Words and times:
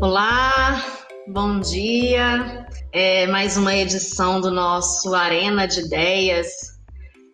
Olá, 0.00 0.84
bom 1.26 1.58
dia. 1.58 2.66
É 2.92 3.26
mais 3.28 3.56
uma 3.56 3.74
edição 3.74 4.42
do 4.42 4.50
nosso 4.50 5.14
Arena 5.14 5.66
de 5.66 5.80
Ideias. 5.80 6.48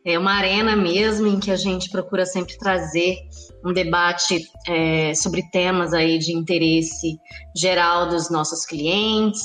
É 0.05 0.17
uma 0.17 0.35
arena 0.35 0.77
mesmo 0.77 1.27
em 1.27 1.41
que 1.41 1.51
a 1.51 1.57
gente 1.57 1.91
procura 1.91 2.25
sempre 2.25 2.57
trazer 2.57 3.17
um 3.65 3.73
debate 3.73 4.47
é, 4.69 5.13
sobre 5.13 5.43
temas 5.51 5.93
aí 5.93 6.19
de 6.19 6.33
interesse 6.33 7.19
geral 7.57 8.09
dos 8.09 8.31
nossos 8.31 8.65
clientes, 8.65 9.43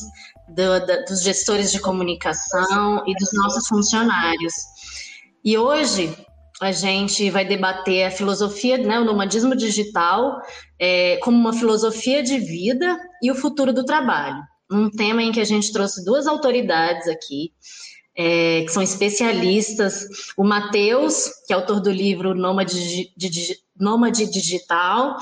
do, 0.49 0.85
da, 0.85 1.01
dos 1.01 1.23
gestores 1.23 1.71
de 1.71 1.79
comunicação 1.79 3.03
e 3.07 3.15
dos 3.15 3.33
nossos 3.33 3.67
funcionários. 3.67 4.53
E 5.43 5.57
hoje 5.57 6.15
a 6.59 6.71
gente 6.71 7.29
vai 7.29 7.45
debater 7.45 8.05
a 8.05 8.11
filosofia, 8.11 8.77
né, 8.77 8.99
o 8.99 9.05
nomadismo 9.05 9.55
digital, 9.55 10.41
é, 10.79 11.17
como 11.17 11.37
uma 11.37 11.53
filosofia 11.53 12.23
de 12.23 12.39
vida 12.39 12.97
e 13.21 13.29
o 13.29 13.35
futuro 13.35 13.71
do 13.71 13.85
trabalho. 13.85 14.41
Um 14.71 14.89
tema 14.89 15.21
em 15.21 15.31
que 15.31 15.39
a 15.39 15.45
gente 15.45 15.71
trouxe 15.71 16.03
duas 16.03 16.25
autoridades 16.25 17.07
aqui, 17.07 17.53
é, 18.17 18.63
que 18.63 18.71
são 18.71 18.81
especialistas. 18.81 20.07
O 20.35 20.43
Matheus, 20.43 21.29
que 21.45 21.53
é 21.53 21.55
autor 21.55 21.79
do 21.79 21.91
livro 21.91 22.33
Nômade, 22.33 23.13
Nômade 23.79 24.25
Digital, 24.29 25.15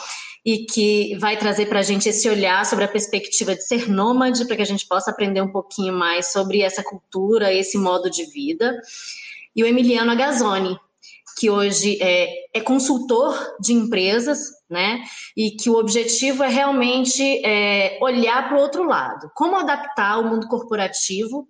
e 0.46 0.60
que 0.66 1.18
vai 1.18 1.36
trazer 1.36 1.66
para 1.66 1.80
a 1.80 1.84
gente 1.84 2.08
esse 2.08 2.30
olhar 2.30 2.66
sobre 2.66 2.86
a 2.86 2.88
perspectiva 2.88 3.56
de 3.56 3.66
ser 3.66 3.90
nômade, 3.90 4.46
para 4.46 4.56
que 4.56 4.62
a 4.62 4.66
gente 4.66 4.88
possa 4.88 5.12
aprender 5.12 5.42
um 5.42 5.52
pouquinho 5.52 5.92
mais 5.92 6.32
sobre 6.32 6.62
essa 6.62 6.82
cultura, 6.84 7.54
esse 7.54 7.78
modo 7.78 8.10
de 8.10 8.26
vida. 8.26 8.80
E 9.56 9.64
o 9.64 9.66
Emiliano 9.66 10.12
Agazzoni, 10.12 10.78
que 11.36 11.50
hoje 11.50 11.98
é, 12.02 12.30
é 12.54 12.62
consultor 12.62 13.38
de 13.60 13.74
empresas, 13.74 14.40
né? 14.70 15.04
E 15.36 15.52
que 15.52 15.70
o 15.70 15.76
objetivo 15.76 16.44
é 16.44 16.48
realmente 16.48 17.46
é, 17.46 17.98
olhar 18.02 18.48
para 18.48 18.58
o 18.58 18.62
outro 18.62 18.88
lado. 18.88 19.30
Como 19.36 19.58
adaptar 19.58 20.20
o 20.20 20.30
mundo 20.30 20.48
corporativo 20.48 21.48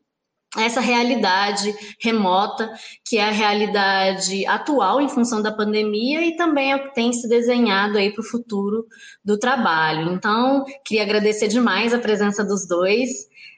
a 0.56 0.64
essa 0.64 0.80
realidade 0.80 1.76
remota, 2.02 2.72
que 3.06 3.18
é 3.18 3.26
a 3.26 3.32
realidade 3.32 4.46
atual 4.46 5.02
em 5.02 5.10
função 5.10 5.42
da 5.42 5.52
pandemia 5.52 6.26
e 6.26 6.36
também 6.38 6.72
é 6.72 6.78
o 6.78 6.84
que 6.84 6.96
tem 6.96 7.12
se 7.12 7.28
desenhado 7.28 7.98
aí 7.98 8.12
para 8.12 8.22
o 8.22 8.26
futuro 8.26 8.86
do 9.24 9.38
trabalho. 9.38 10.14
Então, 10.14 10.64
queria 10.86 11.04
agradecer 11.04 11.50
demais 11.50 11.94
a 11.94 12.00
presença 12.00 12.44
dos 12.44 12.66
dois, 12.68 13.10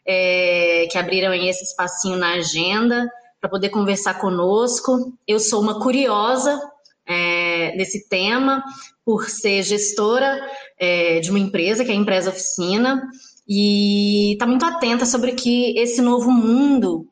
é, 0.06 0.88
que 0.90 0.98
abriram 0.98 1.34
esse 1.34 1.64
espacinho 1.64 2.18
na 2.18 2.34
agenda 2.34 3.08
para 3.40 3.50
poder 3.50 3.70
conversar 3.70 4.16
conosco. 4.16 5.14
Eu 5.28 5.40
sou 5.40 5.62
uma 5.62 5.80
curiosa 5.80 6.60
é, 7.06 7.76
desse 7.78 8.08
tema, 8.10 8.64
por 9.06 9.30
ser 9.30 9.64
gestora 9.64 10.40
é, 10.78 11.20
de 11.20 11.30
uma 11.30 11.40
empresa, 11.40 11.86
que 11.86 11.92
é 11.92 11.94
a 11.94 11.98
Empresa 11.98 12.30
Oficina, 12.30 13.02
e 13.48 14.34
está 14.34 14.46
muito 14.46 14.66
atenta 14.66 15.06
sobre 15.06 15.32
que 15.32 15.78
esse 15.80 16.02
novo 16.02 16.30
mundo 16.30 17.08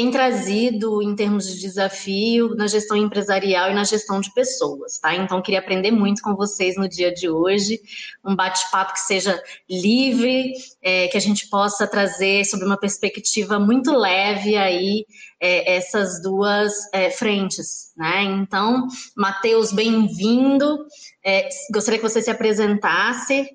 tem 0.00 0.10
trazido 0.10 1.02
em 1.02 1.14
termos 1.14 1.46
de 1.46 1.60
desafio 1.60 2.54
na 2.54 2.66
gestão 2.66 2.96
empresarial 2.96 3.70
e 3.70 3.74
na 3.74 3.84
gestão 3.84 4.18
de 4.18 4.32
pessoas, 4.32 4.98
tá? 4.98 5.14
Então, 5.14 5.42
queria 5.42 5.60
aprender 5.60 5.90
muito 5.90 6.22
com 6.22 6.34
vocês 6.34 6.74
no 6.74 6.88
dia 6.88 7.12
de 7.12 7.28
hoje, 7.28 7.78
um 8.24 8.34
bate-papo 8.34 8.94
que 8.94 9.00
seja 9.00 9.38
livre, 9.68 10.54
é, 10.80 11.06
que 11.08 11.18
a 11.18 11.20
gente 11.20 11.50
possa 11.50 11.86
trazer 11.86 12.46
sobre 12.46 12.64
uma 12.64 12.78
perspectiva 12.78 13.58
muito 13.58 13.94
leve 13.94 14.56
aí 14.56 15.04
é, 15.38 15.76
essas 15.76 16.22
duas 16.22 16.72
é, 16.94 17.10
frentes, 17.10 17.92
né? 17.94 18.22
Então, 18.22 18.88
Matheus, 19.14 19.70
bem-vindo. 19.70 20.78
É, 21.22 21.46
gostaria 21.70 22.00
que 22.00 22.08
você 22.08 22.22
se 22.22 22.30
apresentasse. 22.30 23.50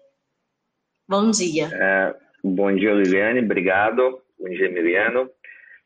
Bom 1.09 1.31
dia. 1.31 1.71
É, 1.73 2.15
bom 2.43 2.71
dia, 2.71 2.93
Liliane. 2.93 3.39
Obrigado. 3.39 4.21
Bom 4.39 4.49
dia, 4.49 4.67
Emiliano. 4.67 5.27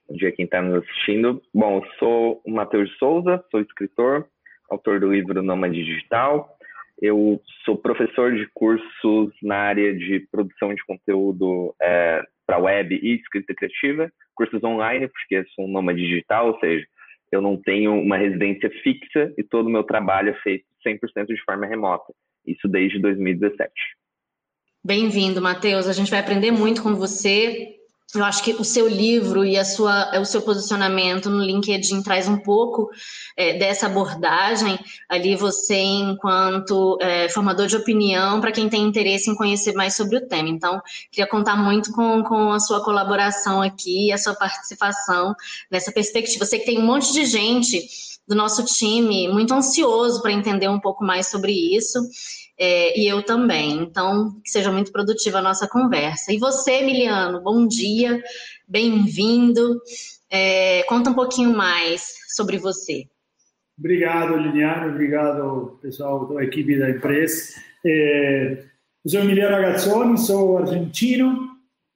Bom 0.09 0.15
dia 0.15 0.31
quem 0.31 0.45
está 0.45 0.59
nos 0.59 0.83
assistindo. 0.83 1.39
Bom, 1.53 1.77
eu 1.77 1.85
sou 1.99 2.41
o 2.43 2.49
Matheus 2.49 2.89
Souza, 2.97 3.45
sou 3.51 3.61
escritor, 3.61 4.27
autor 4.67 4.99
do 4.99 5.13
livro 5.13 5.43
Nômade 5.43 5.85
Digital. 5.85 6.57
Eu 6.99 7.39
sou 7.63 7.77
professor 7.77 8.33
de 8.33 8.47
cursos 8.55 9.31
na 9.43 9.55
área 9.55 9.95
de 9.95 10.21
produção 10.31 10.73
de 10.73 10.83
conteúdo 10.83 11.75
é, 11.79 12.23
para 12.47 12.57
web 12.57 12.99
e 12.99 13.17
escrita 13.17 13.53
criativa, 13.53 14.11
cursos 14.33 14.63
online, 14.63 15.07
porque 15.07 15.47
sou 15.53 15.65
um 15.65 15.71
nômade 15.71 16.01
digital, 16.01 16.47
ou 16.47 16.59
seja, 16.59 16.87
eu 17.31 17.39
não 17.39 17.55
tenho 17.55 17.93
uma 17.93 18.17
residência 18.17 18.71
fixa 18.81 19.31
e 19.37 19.43
todo 19.43 19.67
o 19.67 19.71
meu 19.71 19.83
trabalho 19.83 20.29
é 20.29 20.41
feito 20.41 20.65
100% 20.87 21.27
de 21.27 21.43
forma 21.43 21.67
remota. 21.67 22.11
Isso 22.47 22.67
desde 22.67 22.97
2017. 22.97 23.71
Bem-vindo, 24.83 25.39
Matheus. 25.39 25.87
A 25.87 25.93
gente 25.93 26.09
vai 26.09 26.19
aprender 26.19 26.49
muito 26.49 26.81
com 26.81 26.95
você 26.95 27.78
eu 28.15 28.23
acho 28.23 28.43
que 28.43 28.53
o 28.53 28.63
seu 28.63 28.87
livro 28.87 29.45
e 29.45 29.55
a 29.55 29.63
sua, 29.63 30.19
o 30.19 30.25
seu 30.25 30.41
posicionamento 30.41 31.29
no 31.29 31.43
LinkedIn 31.43 32.01
traz 32.01 32.27
um 32.27 32.37
pouco 32.37 32.89
é, 33.37 33.57
dessa 33.59 33.85
abordagem. 33.85 34.79
Ali 35.07 35.35
você, 35.35 35.75
enquanto 35.75 36.97
é, 37.01 37.29
formador 37.29 37.67
de 37.67 37.75
opinião, 37.75 38.41
para 38.41 38.51
quem 38.51 38.67
tem 38.67 38.83
interesse 38.83 39.29
em 39.29 39.35
conhecer 39.35 39.73
mais 39.73 39.95
sobre 39.95 40.17
o 40.17 40.27
tema. 40.27 40.49
Então, 40.49 40.81
queria 41.11 41.29
contar 41.29 41.55
muito 41.55 41.91
com, 41.91 42.23
com 42.23 42.51
a 42.51 42.59
sua 42.59 42.83
colaboração 42.83 43.61
aqui 43.61 44.07
e 44.07 44.11
a 44.11 44.17
sua 44.17 44.33
participação 44.33 45.35
nessa 45.69 45.91
perspectiva. 45.91 46.45
Você 46.45 46.57
que 46.57 46.65
tem 46.65 46.79
um 46.79 46.85
monte 46.85 47.13
de 47.13 47.25
gente 47.25 47.87
do 48.27 48.35
nosso 48.35 48.65
time 48.65 49.27
muito 49.27 49.53
ansioso 49.53 50.21
para 50.21 50.31
entender 50.31 50.67
um 50.67 50.79
pouco 50.79 51.03
mais 51.03 51.27
sobre 51.27 51.51
isso 51.51 51.99
é, 52.59 52.99
e 52.99 53.07
eu 53.07 53.23
também. 53.23 53.81
Então, 53.81 54.39
que 54.43 54.51
seja 54.51 54.71
muito 54.71 54.91
produtiva 54.91 55.39
a 55.39 55.41
nossa 55.41 55.67
conversa. 55.67 56.33
E 56.33 56.37
você, 56.37 56.73
Emiliano, 56.73 57.41
bom 57.41 57.65
dia, 57.65 58.21
bem-vindo. 58.67 59.79
É, 60.29 60.83
conta 60.83 61.09
um 61.09 61.13
pouquinho 61.13 61.55
mais 61.55 62.13
sobre 62.35 62.57
você. 62.57 63.05
Obrigado, 63.77 64.35
Liliano. 64.35 64.91
Obrigado, 64.91 65.79
pessoal 65.81 66.27
da 66.27 66.43
equipe 66.43 66.77
da 66.77 66.89
empresa. 66.89 67.53
É, 67.85 68.63
eu 69.05 69.09
sou 69.09 69.21
Emiliano 69.21 69.55
Agazzoni, 69.55 70.17
sou 70.17 70.57
argentino. 70.57 71.47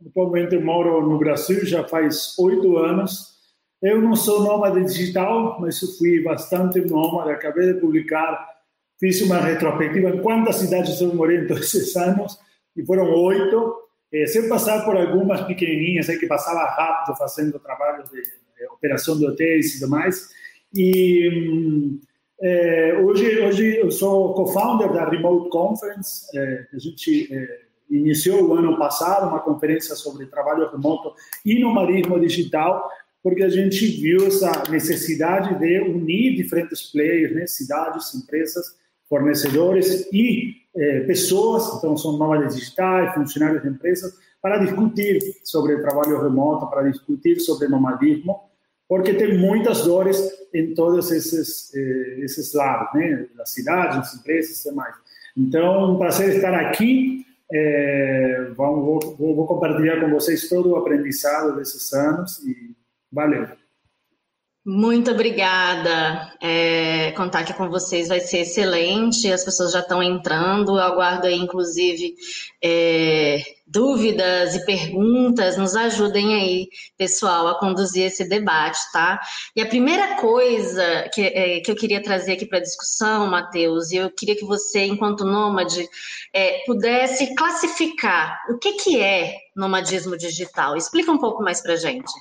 Atualmente 0.08 0.58
moro 0.58 1.08
no 1.08 1.18
Brasil 1.18 1.66
já 1.66 1.84
faz 1.84 2.38
oito 2.40 2.78
anos. 2.78 3.34
Eu 3.82 4.02
não 4.02 4.16
sou 4.16 4.44
nômade 4.44 4.82
digital, 4.86 5.58
mas 5.60 5.78
fui 5.98 6.24
bastante 6.24 6.80
nômade. 6.80 7.32
Acabei 7.32 7.74
de 7.74 7.82
publicar 7.82 8.53
Fiz 9.00 9.22
uma 9.22 9.40
retrospectiva 9.40 10.10
em 10.10 10.22
quantas 10.22 10.58
cidades 10.58 11.00
eu 11.02 11.14
morei 11.14 11.40
em 11.40 11.48
todos 11.48 11.74
esses 11.74 11.96
anos, 11.96 12.40
e 12.76 12.86
foram 12.86 13.12
oito, 13.12 13.76
eh, 14.12 14.26
sem 14.28 14.48
passar 14.48 14.84
por 14.86 14.96
algumas 14.96 15.42
pequenininhas 15.42 16.10
aí 16.10 16.18
que 16.18 16.28
passava 16.28 16.66
rápido 16.66 17.16
fazendo 17.18 17.60
trabalhos 17.60 18.10
de, 18.10 18.22
de 18.22 18.68
operação 18.72 19.18
de 19.18 19.26
hotéis 19.26 19.76
e 19.76 19.80
demais. 19.80 20.30
E 20.76 22.00
eh, 22.42 23.00
hoje, 23.02 23.40
hoje 23.40 23.78
eu 23.78 23.90
sou 23.92 24.34
co-founder 24.34 24.92
da 24.92 25.10
Remote 25.10 25.50
Conference, 25.50 26.26
eh, 26.36 26.66
a 26.74 26.78
gente 26.78 27.34
eh, 27.34 27.62
iniciou 27.90 28.50
o 28.50 28.56
ano 28.56 28.78
passado 28.78 29.30
uma 29.30 29.40
conferência 29.40 29.96
sobre 29.96 30.26
trabalho 30.26 30.70
remoto 30.70 31.14
e 31.46 31.58
nomadismo 31.60 32.20
digital, 32.20 32.90
porque 33.22 33.44
a 33.44 33.50
gente 33.50 33.86
viu 33.86 34.28
essa 34.28 34.64
necessidade 34.70 35.58
de 35.58 35.80
unir 35.80 36.36
diferentes 36.36 36.92
players, 36.92 37.34
né, 37.34 37.48
cidades, 37.48 38.14
empresas, 38.14 38.76
fornecedores 39.14 40.12
e 40.12 40.56
eh, 40.76 41.02
pessoas, 41.02 41.78
então 41.78 41.96
são 41.96 42.18
nômades 42.18 42.56
digitais, 42.56 43.14
funcionários 43.14 43.62
de 43.62 43.70
empresas, 43.70 44.18
para 44.42 44.58
discutir 44.58 45.20
sobre 45.44 45.78
trabalho 45.84 46.20
remoto, 46.20 46.68
para 46.68 46.90
discutir 46.90 47.40
sobre 47.40 47.68
nomadismo, 47.68 48.42
porque 48.90 49.14
tem 49.14 49.38
muitas 49.38 49.84
dores 49.84 50.18
em 50.52 50.74
todos 50.74 51.12
esses, 51.12 51.72
eh, 51.76 52.22
esses 52.22 52.56
lados, 52.56 52.92
né? 52.96 53.28
Das 53.38 53.52
cidades, 53.52 53.98
das 53.98 54.16
empresas 54.16 54.66
e 54.66 54.72
mais. 54.72 54.96
Então, 55.38 55.94
um 55.94 56.00
prazer 56.00 56.36
estar 56.36 56.56
aqui. 56.56 57.24
É, 57.56 58.48
vamos, 58.58 59.16
vou, 59.16 59.36
vou 59.36 59.46
compartilhar 59.46 60.00
com 60.00 60.10
vocês 60.10 60.50
todo 60.50 60.72
o 60.72 60.76
aprendizado 60.76 61.56
desses 61.56 61.94
anos 61.94 62.40
e 62.40 62.76
valeu. 63.12 63.48
Muito 64.66 65.12
obrigada. 65.12 66.34
É, 66.42 67.12
contar 67.18 67.40
aqui 67.40 67.54
com 67.54 67.70
vocês 67.70 68.08
vai 68.08 68.22
ser 68.22 68.40
excelente. 68.40 69.30
As 69.30 69.44
pessoas 69.44 69.74
já 69.74 69.82
estão 69.82 70.02
entrando. 70.02 70.78
Eu 70.78 70.80
aguardo 70.80 71.28
aí, 71.28 71.36
inclusive, 71.36 72.16
é, 72.64 73.44
dúvidas 73.68 74.56
e 74.56 74.66
perguntas. 74.66 75.58
Nos 75.58 75.76
ajudem 75.76 76.34
aí, 76.34 76.70
pessoal, 76.98 77.50
a 77.50 77.60
conduzir 77.60 78.06
esse 78.06 78.24
debate, 78.24 78.80
tá? 78.94 79.20
E 79.54 79.62
a 79.62 79.66
primeira 79.66 80.16
coisa 80.16 81.10
que, 81.14 81.22
é, 81.22 81.60
que 81.60 81.70
eu 81.70 81.76
queria 81.76 82.02
trazer 82.02 82.32
aqui 82.32 82.46
para 82.46 82.60
a 82.60 82.62
discussão, 82.62 83.28
Matheus, 83.28 83.92
e 83.92 83.98
eu 83.98 84.10
queria 84.12 84.36
que 84.38 84.46
você, 84.46 84.86
enquanto 84.86 85.26
nômade, 85.26 85.86
é, 86.34 86.64
pudesse 86.66 87.36
classificar 87.36 88.40
o 88.50 88.58
que, 88.58 88.74
que 88.76 89.02
é 89.02 89.36
nomadismo 89.58 90.16
digital. 90.16 90.78
Explica 90.78 91.12
um 91.12 91.18
pouco 91.18 91.44
mais 91.44 91.62
para 91.62 91.76
gente. 91.76 92.14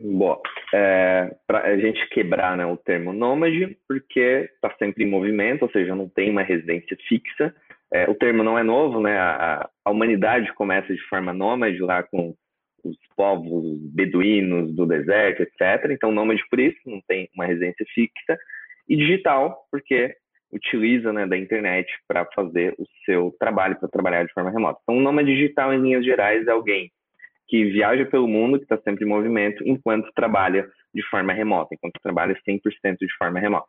Bom, 0.00 0.40
é, 0.72 1.34
para 1.44 1.62
a 1.66 1.76
gente 1.76 2.08
quebrar 2.10 2.56
né, 2.56 2.64
o 2.64 2.76
termo 2.76 3.12
nômade, 3.12 3.76
porque 3.88 4.48
está 4.54 4.72
sempre 4.78 5.02
em 5.02 5.10
movimento, 5.10 5.62
ou 5.62 5.70
seja, 5.70 5.94
não 5.94 6.08
tem 6.08 6.30
uma 6.30 6.42
residência 6.42 6.96
fixa. 7.08 7.52
é, 7.92 8.08
o 8.08 8.14
termo 8.14 8.44
não 8.44 8.56
é 8.56 8.62
novo, 8.62 9.00
né? 9.00 9.18
A, 9.18 9.68
a, 9.84 9.90
humanidade 9.90 10.52
começa 10.54 10.94
de 10.94 11.02
forma 11.08 11.32
nômade 11.32 11.78
lá 11.78 12.04
com 12.04 12.32
os 12.84 12.96
povos 13.16 13.76
beduínos 13.92 14.72
do 14.72 14.86
deserto, 14.86 15.42
etc. 15.42 15.90
Então, 15.90 16.12
nômade 16.12 16.44
por 16.48 16.60
isso, 16.60 16.78
não 16.86 17.00
tem 17.08 17.28
uma 17.34 17.46
residência 17.46 17.84
fixa. 17.92 18.38
E 18.88 18.96
digital, 18.96 19.66
porque 19.70 20.14
utiliza 20.52 21.12
né, 21.12 21.26
da 21.26 21.36
internet 21.36 21.90
para 22.06 22.24
fazer 22.34 22.72
o 22.78 22.86
seu 23.04 23.34
trabalho, 23.38 23.76
para 23.80 23.88
trabalhar 23.88 24.24
de 24.24 24.32
forma 24.32 24.50
remota. 24.50 24.78
Então, 24.82 24.96
um 24.96 25.02
nômade 25.02 25.34
digital, 25.34 25.74
em 25.74 25.80
linhas 25.80 26.04
gerais, 26.04 26.46
é 26.46 26.50
alguém 26.52 26.92
que 27.48 27.64
viaja 27.64 28.04
pelo 28.04 28.28
mundo, 28.28 28.58
que 28.58 28.64
está 28.64 28.78
sempre 28.78 29.04
em 29.04 29.08
movimento, 29.08 29.66
enquanto 29.66 30.12
trabalha 30.14 30.68
de 30.94 31.02
forma 31.08 31.32
remota, 31.32 31.74
enquanto 31.74 32.00
trabalha 32.02 32.38
100% 32.46 32.60
de 33.00 33.16
forma 33.18 33.40
remota. 33.40 33.66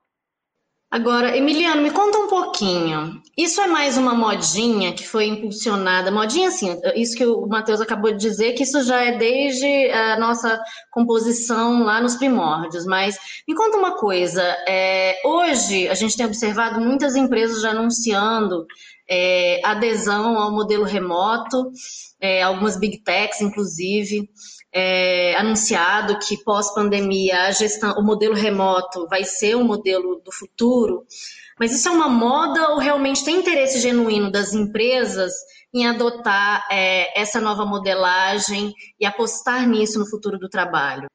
Agora, 0.92 1.38
Emiliano, 1.38 1.84
me 1.84 1.92
conta 1.92 2.18
um 2.18 2.28
pouquinho. 2.28 3.22
Isso 3.38 3.62
é 3.62 3.68
mais 3.68 3.96
uma 3.96 4.16
modinha 4.16 4.92
que 4.92 5.08
foi 5.08 5.28
impulsionada, 5.28 6.10
modinha 6.10 6.48
assim, 6.48 6.76
isso 6.96 7.16
que 7.16 7.24
o 7.24 7.46
Matheus 7.46 7.80
acabou 7.80 8.12
de 8.12 8.18
dizer, 8.18 8.54
que 8.54 8.64
isso 8.64 8.82
já 8.84 9.00
é 9.00 9.16
desde 9.16 9.92
a 9.92 10.18
nossa 10.20 10.60
composição 10.90 11.84
lá 11.84 12.02
nos 12.02 12.16
primórdios, 12.16 12.88
mas 12.88 13.20
me 13.48 13.54
conta 13.54 13.78
uma 13.78 13.98
coisa, 13.98 14.42
é, 14.68 15.22
hoje 15.24 15.88
a 15.88 15.94
gente 15.94 16.18
tem 16.18 16.26
observado 16.26 16.82
muitas 16.82 17.16
empresas 17.16 17.62
já 17.62 17.70
anunciando 17.70 18.66
é, 19.10 19.60
adesão 19.66 20.38
ao 20.38 20.52
modelo 20.52 20.84
remoto, 20.84 21.72
é, 22.22 22.44
algumas 22.44 22.80
big 22.80 23.04
techs, 23.04 23.42
inclusive, 23.42 24.30
é, 24.72 25.36
anunciado 25.36 26.20
que 26.20 26.44
pós-pandemia 26.44 27.44
a 27.44 27.52
gestão, 27.52 27.98
o 27.98 28.04
modelo 28.04 28.36
remoto 28.36 29.08
vai 29.08 29.24
ser 29.24 29.56
o 29.56 29.64
modelo 29.64 30.22
do 30.24 30.32
futuro, 30.32 31.06
mas 31.60 31.72
isso 31.74 31.90
é 31.90 31.92
uma 31.92 32.08
moda 32.08 32.70
ou 32.70 32.78
realmente 32.78 33.26
tem 33.26 33.38
interesse 33.38 33.80
genuíno 33.80 34.32
das 34.32 34.54
empresas 34.54 35.34
em 35.74 35.88
adotar 35.88 36.68
é, 36.72 37.20
essa 37.20 37.42
nova 37.42 37.66
modelagem 37.66 38.74
e 39.00 39.06
apostar 39.06 39.68
nisso 39.68 40.00
no 40.00 40.08
futuro 40.08 40.38
do 40.38 40.50
trabalho? 40.50 41.08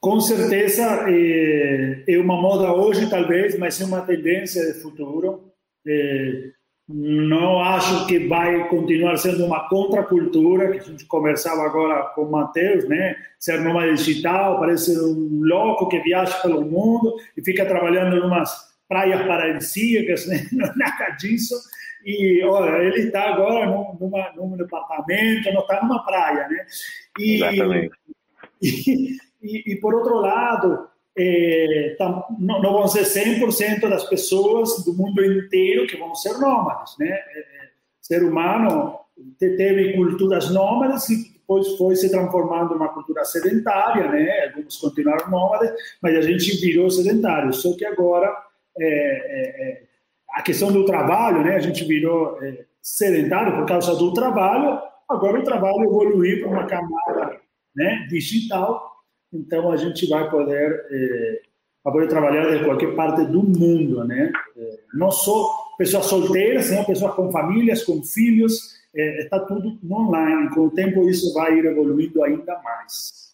Com 0.00 0.20
certeza 0.20 1.04
é, 1.08 2.04
é 2.08 2.18
uma 2.18 2.40
moda 2.40 2.72
hoje, 2.72 3.08
talvez, 3.08 3.58
mas 3.58 3.80
é 3.80 3.84
uma 3.84 4.02
tendência 4.02 4.72
de 4.72 4.80
futuro. 4.80 5.52
É, 5.86 6.50
não 6.88 7.58
acho 7.60 8.06
que 8.06 8.28
vai 8.28 8.68
continuar 8.68 9.16
sendo 9.16 9.44
uma 9.44 9.68
contracultura, 9.68 10.70
que 10.70 10.78
a 10.78 10.82
gente 10.82 11.04
conversava 11.06 11.62
agora 11.62 12.04
com 12.14 12.22
o 12.22 12.30
Matheus, 12.30 12.88
né? 12.88 13.16
Ser 13.40 13.60
nômade 13.60 13.96
digital, 13.96 14.60
parece 14.60 14.96
um 14.96 15.40
louco 15.42 15.88
que 15.88 15.98
viaja 16.00 16.38
pelo 16.42 16.64
mundo 16.64 17.16
e 17.36 17.44
fica 17.44 17.66
trabalhando 17.66 18.16
em 18.16 18.20
umas 18.20 18.76
praias 18.88 19.26
paradisíacas, 19.26 20.28
né? 20.28 20.46
Nada 20.76 21.10
disso. 21.16 21.56
E, 22.04 22.44
olha, 22.44 22.84
ele 22.84 23.06
está 23.06 23.34
agora 23.34 23.66
num, 23.66 23.96
numa, 23.98 24.32
num 24.36 24.56
departamento, 24.56 25.52
não 25.52 25.62
está 25.62 25.82
numa 25.82 26.04
praia, 26.04 26.46
né? 26.48 26.66
E, 27.18 27.42
Exatamente. 27.42 27.90
E, 28.62 29.18
e, 29.42 29.72
e, 29.72 29.76
por 29.76 29.94
outro 29.94 30.16
lado, 30.16 30.88
é, 31.18 31.96
não, 31.98 32.60
não, 32.60 32.72
vão 32.74 32.86
ser 32.86 33.04
100% 33.04 33.88
das 33.88 34.04
pessoas 34.04 34.84
do 34.84 34.92
mundo 34.92 35.24
inteiro 35.24 35.86
que 35.86 35.96
vão 35.96 36.14
ser 36.14 36.36
nômades, 36.38 36.94
né? 36.98 37.08
É, 37.08 37.46
ser 38.02 38.22
humano 38.22 38.98
teve 39.38 39.94
culturas 39.94 40.50
nômades 40.50 41.08
e 41.08 41.32
depois 41.32 41.76
foi 41.76 41.96
se 41.96 42.10
transformando 42.10 42.74
em 42.74 42.76
uma 42.76 42.92
cultura 42.92 43.24
sedentária, 43.24 44.08
né? 44.08 44.52
Alguns 44.54 44.76
continuaram 44.76 45.30
nômades, 45.30 45.72
mas 46.02 46.16
a 46.16 46.20
gente 46.20 46.54
virou 46.60 46.90
sedentário. 46.90 47.52
Só 47.54 47.74
que 47.74 47.86
agora 47.86 48.36
é, 48.78 49.82
a 50.32 50.42
questão 50.42 50.70
do 50.70 50.84
trabalho, 50.84 51.42
né? 51.42 51.54
A 51.56 51.60
gente 51.60 51.82
virou 51.84 52.38
sedentário 52.82 53.56
por 53.56 53.66
causa 53.66 53.94
do 53.96 54.12
trabalho. 54.12 54.78
Agora 55.08 55.40
o 55.40 55.44
trabalho 55.44 55.84
evoluiu 55.84 56.40
para 56.40 56.50
uma 56.50 56.66
camada 56.66 57.40
né, 57.74 58.06
digital 58.10 58.95
então 59.32 59.70
a 59.70 59.76
gente 59.76 60.08
vai 60.08 60.28
poder 60.30 60.86
é, 60.90 61.40
vai 61.84 61.92
poder 61.92 62.08
trabalhar 62.08 62.50
de 62.50 62.64
qualquer 62.64 62.94
parte 62.94 63.24
do 63.26 63.42
mundo, 63.42 64.04
né? 64.04 64.32
É, 64.56 64.78
não 64.94 65.10
só 65.10 65.66
pessoas 65.78 66.06
solteiras, 66.06 66.66
senão 66.66 66.84
pessoas 66.84 67.14
com 67.14 67.30
famílias, 67.30 67.84
com 67.84 68.02
filhos, 68.02 68.76
é, 68.94 69.22
está 69.22 69.38
tudo 69.40 69.78
online. 69.88 70.50
Com 70.52 70.62
o 70.62 70.70
tempo 70.70 71.08
isso 71.08 71.32
vai 71.32 71.58
ir 71.58 71.64
evoluindo 71.64 72.24
ainda 72.24 72.60
mais. 72.62 73.26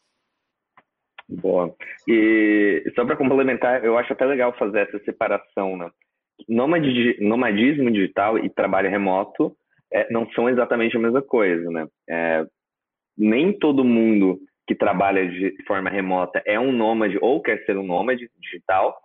Boa. 1.29 1.75
E 2.07 2.85
só 2.95 3.07
para 3.07 3.17
complementar, 3.17 3.83
eu 3.85 3.97
acho 3.97 4.13
até 4.13 4.27
legal 4.27 4.53
fazer 4.59 4.81
essa 4.81 4.99
separação, 5.05 5.77
né? 5.77 5.91
Nomadismo 6.49 7.91
digital 7.91 8.39
e 8.39 8.51
trabalho 8.51 8.91
remoto 8.91 9.57
é, 9.91 10.13
não 10.13 10.29
são 10.33 10.49
exatamente 10.49 10.97
a 10.97 11.01
mesma 11.01 11.23
coisa, 11.23 11.71
né? 11.71 11.87
É, 12.09 12.47
nem 13.17 13.53
todo 13.53 13.85
mundo 13.85 14.41
que 14.67 14.75
trabalha 14.75 15.29
de 15.29 15.55
forma 15.67 15.91
remota 15.91 16.43
é 16.47 16.59
um 16.59 16.73
nômade 16.73 17.19
ou 17.21 17.43
quer 17.43 17.65
ser 17.65 17.77
um 17.77 17.83
nômade 17.83 18.31
digital, 18.41 18.97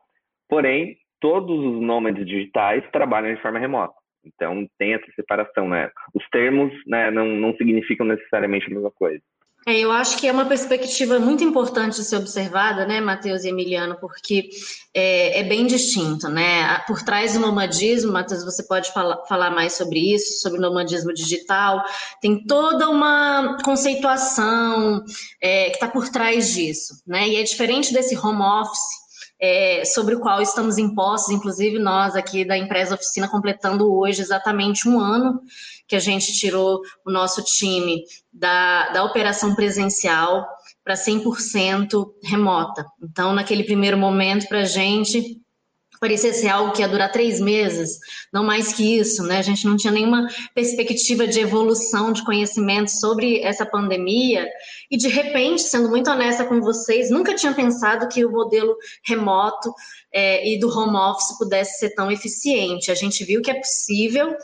porém, 0.48 0.98
todos 1.20 1.58
os 1.58 1.82
nômades 1.82 2.26
digitais 2.26 2.84
trabalham 2.92 3.34
de 3.34 3.42
forma 3.42 3.60
remota. 3.60 3.94
Então, 4.26 4.68
tem 4.78 4.94
essa 4.94 5.10
separação, 5.16 5.70
né? 5.70 5.90
Os 6.14 6.28
termos 6.30 6.72
né, 6.86 7.10
não, 7.10 7.26
não 7.26 7.56
significam 7.56 8.06
necessariamente 8.06 8.68
a 8.68 8.74
mesma 8.74 8.92
coisa. 8.92 9.22
É, 9.68 9.78
eu 9.78 9.92
acho 9.92 10.16
que 10.16 10.26
é 10.26 10.32
uma 10.32 10.46
perspectiva 10.46 11.20
muito 11.20 11.44
importante 11.44 11.98
de 11.98 12.06
ser 12.06 12.16
observada, 12.16 12.86
né, 12.86 13.02
Matheus 13.02 13.44
e 13.44 13.50
Emiliano, 13.50 13.98
porque 14.00 14.50
é, 14.94 15.42
é, 15.42 15.44
bem 15.44 15.68
distinto, 15.68 16.30
né? 16.30 16.80
Por 16.88 17.04
trás 17.04 17.34
do 17.34 17.42
nomadismo, 17.42 18.14
Matheus, 18.14 18.46
você 18.46 18.64
pode 18.64 18.94
falar, 18.94 19.26
falar 19.26 19.52
mais 19.52 19.74
sobre 19.74 20.00
isso, 20.16 20.42
sobre 20.42 20.58
o 20.58 20.62
nomadismo 20.62 21.14
digital, 21.14 21.84
tem 22.22 22.46
toda 22.46 22.90
uma 22.90 23.58
conceituação 23.62 25.04
é, 25.42 25.66
que 25.66 25.76
está 25.76 25.90
por 25.90 26.08
trás 26.08 26.54
disso, 26.54 27.04
né? 27.06 27.28
E 27.28 27.36
é 27.36 27.44
diferente 27.44 27.92
desse 27.92 28.18
home 28.18 28.42
office 28.42 29.07
é, 29.40 29.84
sobre 29.86 30.16
o 30.16 30.20
qual 30.20 30.42
estamos 30.42 30.78
impostos, 30.78 31.34
inclusive 31.34 31.78
nós 31.80 32.16
aqui 32.16 32.44
da 32.44 32.58
empresa 32.58 32.96
oficina 32.96 33.28
completando 33.28 33.92
hoje 33.94 34.22
exatamente 34.22 34.88
um 34.88 35.00
ano 35.00 35.42
que 35.88 35.96
a 35.96 36.00
gente 36.00 36.34
tirou 36.34 36.82
o 37.06 37.12
nosso 37.12 37.44
time 37.44 38.04
da, 38.34 38.90
da 38.90 39.04
operação 39.04 39.56
presencial 39.56 40.46
para 40.84 40.96
100% 40.96 42.06
remota. 42.24 42.86
Então, 43.02 43.34
naquele 43.34 43.64
primeiro 43.64 43.98
momento, 43.98 44.48
para 44.48 44.62
a 44.62 44.66
gente, 44.66 45.42
parecia 46.00 46.34
ser 46.34 46.48
algo 46.48 46.74
que 46.74 46.82
ia 46.82 46.88
durar 46.88 47.12
três 47.12 47.40
meses, 47.40 48.00
não 48.32 48.44
mais 48.44 48.74
que 48.74 48.98
isso, 48.98 49.24
né? 49.24 49.40
A 49.40 49.42
gente 49.42 49.66
não 49.66 49.76
tinha 49.76 49.92
nenhuma 49.92 50.28
perspectiva 50.54 51.28
de 51.28 51.40
evolução 51.40 52.12
de 52.12 52.24
conhecimento 52.24 52.90
sobre 52.92 53.42
essa 53.42 53.66
pandemia 53.66 54.48
e 54.90 54.98
de 54.98 55.08
repente, 55.08 55.64
sendo 55.64 55.90
muito 55.90 56.10
honesta 56.10 56.46
com 56.46 56.62
vocês, 56.62 57.10
nunca 57.10 57.36
tinha 57.36 57.54
pensado 57.54 58.08
que 58.08 58.26
o 58.26 58.32
modelo 58.32 58.76
remoto 59.06 59.74
é, 60.12 60.48
e 60.48 60.60
do 60.60 60.70
home 60.70 60.96
office 60.96 61.38
pudesse 61.38 61.80
ser 61.80 61.96
tão 61.96 62.12
eficiente. 62.12 62.92
A 62.92 62.96
gente 62.96 63.24
viu 63.24 63.42
que 63.42 63.52
é 63.52 63.56
possível 63.56 64.36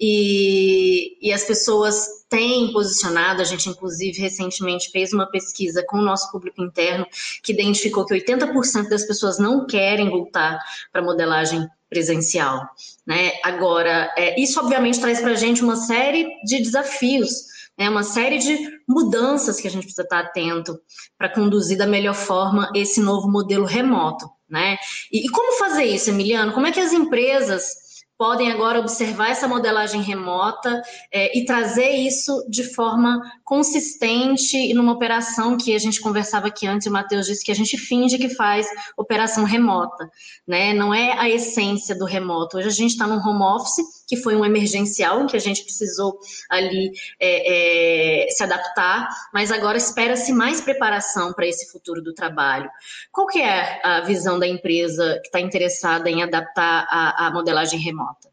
e, 0.00 1.18
e 1.20 1.32
as 1.32 1.44
pessoas 1.44 2.24
têm 2.30 2.72
posicionado, 2.72 3.42
a 3.42 3.44
gente 3.44 3.68
inclusive 3.68 4.18
recentemente 4.18 4.90
fez 4.90 5.12
uma 5.12 5.26
pesquisa 5.26 5.84
com 5.86 5.98
o 5.98 6.02
nosso 6.02 6.30
público 6.30 6.62
interno 6.62 7.06
que 7.42 7.52
identificou 7.52 8.06
que 8.06 8.14
80% 8.14 8.88
das 8.88 9.04
pessoas 9.04 9.38
não 9.38 9.66
querem 9.66 10.08
voltar 10.08 10.58
para 10.90 11.02
modelagem 11.02 11.68
presencial. 11.90 12.66
Né? 13.04 13.32
Agora, 13.42 14.14
é, 14.16 14.40
isso 14.40 14.58
obviamente 14.58 15.00
traz 15.00 15.20
para 15.20 15.32
a 15.32 15.36
gente 15.36 15.62
uma 15.62 15.76
série 15.76 16.28
de 16.44 16.62
desafios, 16.62 17.46
né? 17.76 17.90
uma 17.90 18.04
série 18.04 18.38
de 18.38 18.80
mudanças 18.88 19.60
que 19.60 19.66
a 19.66 19.70
gente 19.70 19.82
precisa 19.82 20.02
estar 20.02 20.20
atento 20.20 20.80
para 21.18 21.28
conduzir 21.28 21.76
da 21.76 21.86
melhor 21.86 22.14
forma 22.14 22.70
esse 22.74 23.00
novo 23.00 23.28
modelo 23.28 23.66
remoto. 23.66 24.30
Né? 24.48 24.78
E, 25.12 25.26
e 25.26 25.28
como 25.28 25.58
fazer 25.58 25.84
isso, 25.84 26.10
Emiliano? 26.10 26.52
Como 26.52 26.66
é 26.66 26.72
que 26.72 26.80
as 26.80 26.92
empresas 26.92 27.89
podem 28.20 28.52
agora 28.52 28.78
observar 28.78 29.30
essa 29.30 29.48
modelagem 29.48 30.02
remota 30.02 30.82
é, 31.10 31.38
e 31.38 31.46
trazer 31.46 31.88
isso 31.88 32.46
de 32.50 32.62
forma 32.62 33.18
consistente 33.42 34.58
e 34.58 34.74
numa 34.74 34.92
operação 34.92 35.56
que 35.56 35.74
a 35.74 35.78
gente 35.78 36.02
conversava 36.02 36.48
aqui 36.48 36.66
antes, 36.66 36.86
o 36.86 36.90
Matheus 36.90 37.24
disse 37.24 37.42
que 37.42 37.50
a 37.50 37.54
gente 37.54 37.78
finge 37.78 38.18
que 38.18 38.28
faz 38.28 38.66
operação 38.94 39.44
remota, 39.44 40.06
né? 40.46 40.74
Não 40.74 40.92
é 40.92 41.18
a 41.18 41.30
essência 41.30 41.94
do 41.94 42.04
remoto. 42.04 42.58
Hoje 42.58 42.68
a 42.68 42.72
gente 42.72 42.90
está 42.90 43.06
num 43.06 43.26
home 43.26 43.42
office, 43.42 43.99
que 44.10 44.16
foi 44.16 44.34
um 44.34 44.44
emergencial, 44.44 45.22
em 45.22 45.26
que 45.28 45.36
a 45.36 45.40
gente 45.40 45.62
precisou 45.62 46.18
ali 46.50 46.90
é, 47.20 48.24
é, 48.24 48.28
se 48.28 48.42
adaptar, 48.42 49.08
mas 49.32 49.52
agora 49.52 49.78
espera-se 49.78 50.32
mais 50.32 50.60
preparação 50.60 51.32
para 51.32 51.46
esse 51.46 51.70
futuro 51.70 52.02
do 52.02 52.12
trabalho. 52.12 52.68
Qual 53.12 53.28
que 53.28 53.40
é 53.40 53.80
a 53.86 54.00
visão 54.00 54.36
da 54.36 54.48
empresa 54.48 55.20
que 55.20 55.28
está 55.28 55.38
interessada 55.38 56.10
em 56.10 56.24
adaptar 56.24 56.88
a, 56.90 57.28
a 57.28 57.30
modelagem 57.32 57.78
remota? 57.78 58.28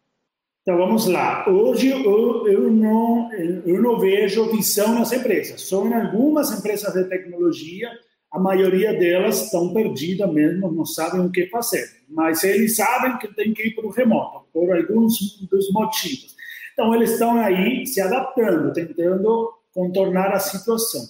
Então 0.63 0.77
vamos 0.77 1.05
lá. 1.05 1.47
Hoje 1.47 1.89
eu, 1.89 2.47
eu, 2.47 2.71
não, 2.71 3.31
eu 3.31 3.79
não 3.79 3.99
vejo 3.99 4.49
visão 4.49 4.95
nas 4.95 5.11
empresas. 5.11 5.71
Em 5.71 5.93
algumas 5.93 6.51
empresas 6.51 6.91
de 6.91 7.03
tecnologia, 7.03 7.91
a 8.31 8.39
maioria 8.39 8.93
delas 8.93 9.45
estão 9.45 9.73
perdidas 9.73 10.31
mesmo, 10.31 10.71
não 10.71 10.85
sabem 10.85 11.21
o 11.21 11.31
que 11.31 11.47
fazer. 11.47 11.85
Mas 12.09 12.43
eles 12.43 12.75
sabem 12.75 13.17
que 13.17 13.27
tem 13.33 13.53
que 13.53 13.67
ir 13.67 13.75
para 13.75 13.85
o 13.85 13.91
remoto, 13.91 14.45
por 14.51 14.75
alguns 14.75 15.39
dos 15.49 15.71
motivos. 15.71 16.35
Então, 16.73 16.93
eles 16.93 17.11
estão 17.11 17.37
aí 17.37 17.85
se 17.87 18.01
adaptando, 18.01 18.73
tentando 18.73 19.51
contornar 19.73 20.31
a 20.33 20.39
situação. 20.39 21.01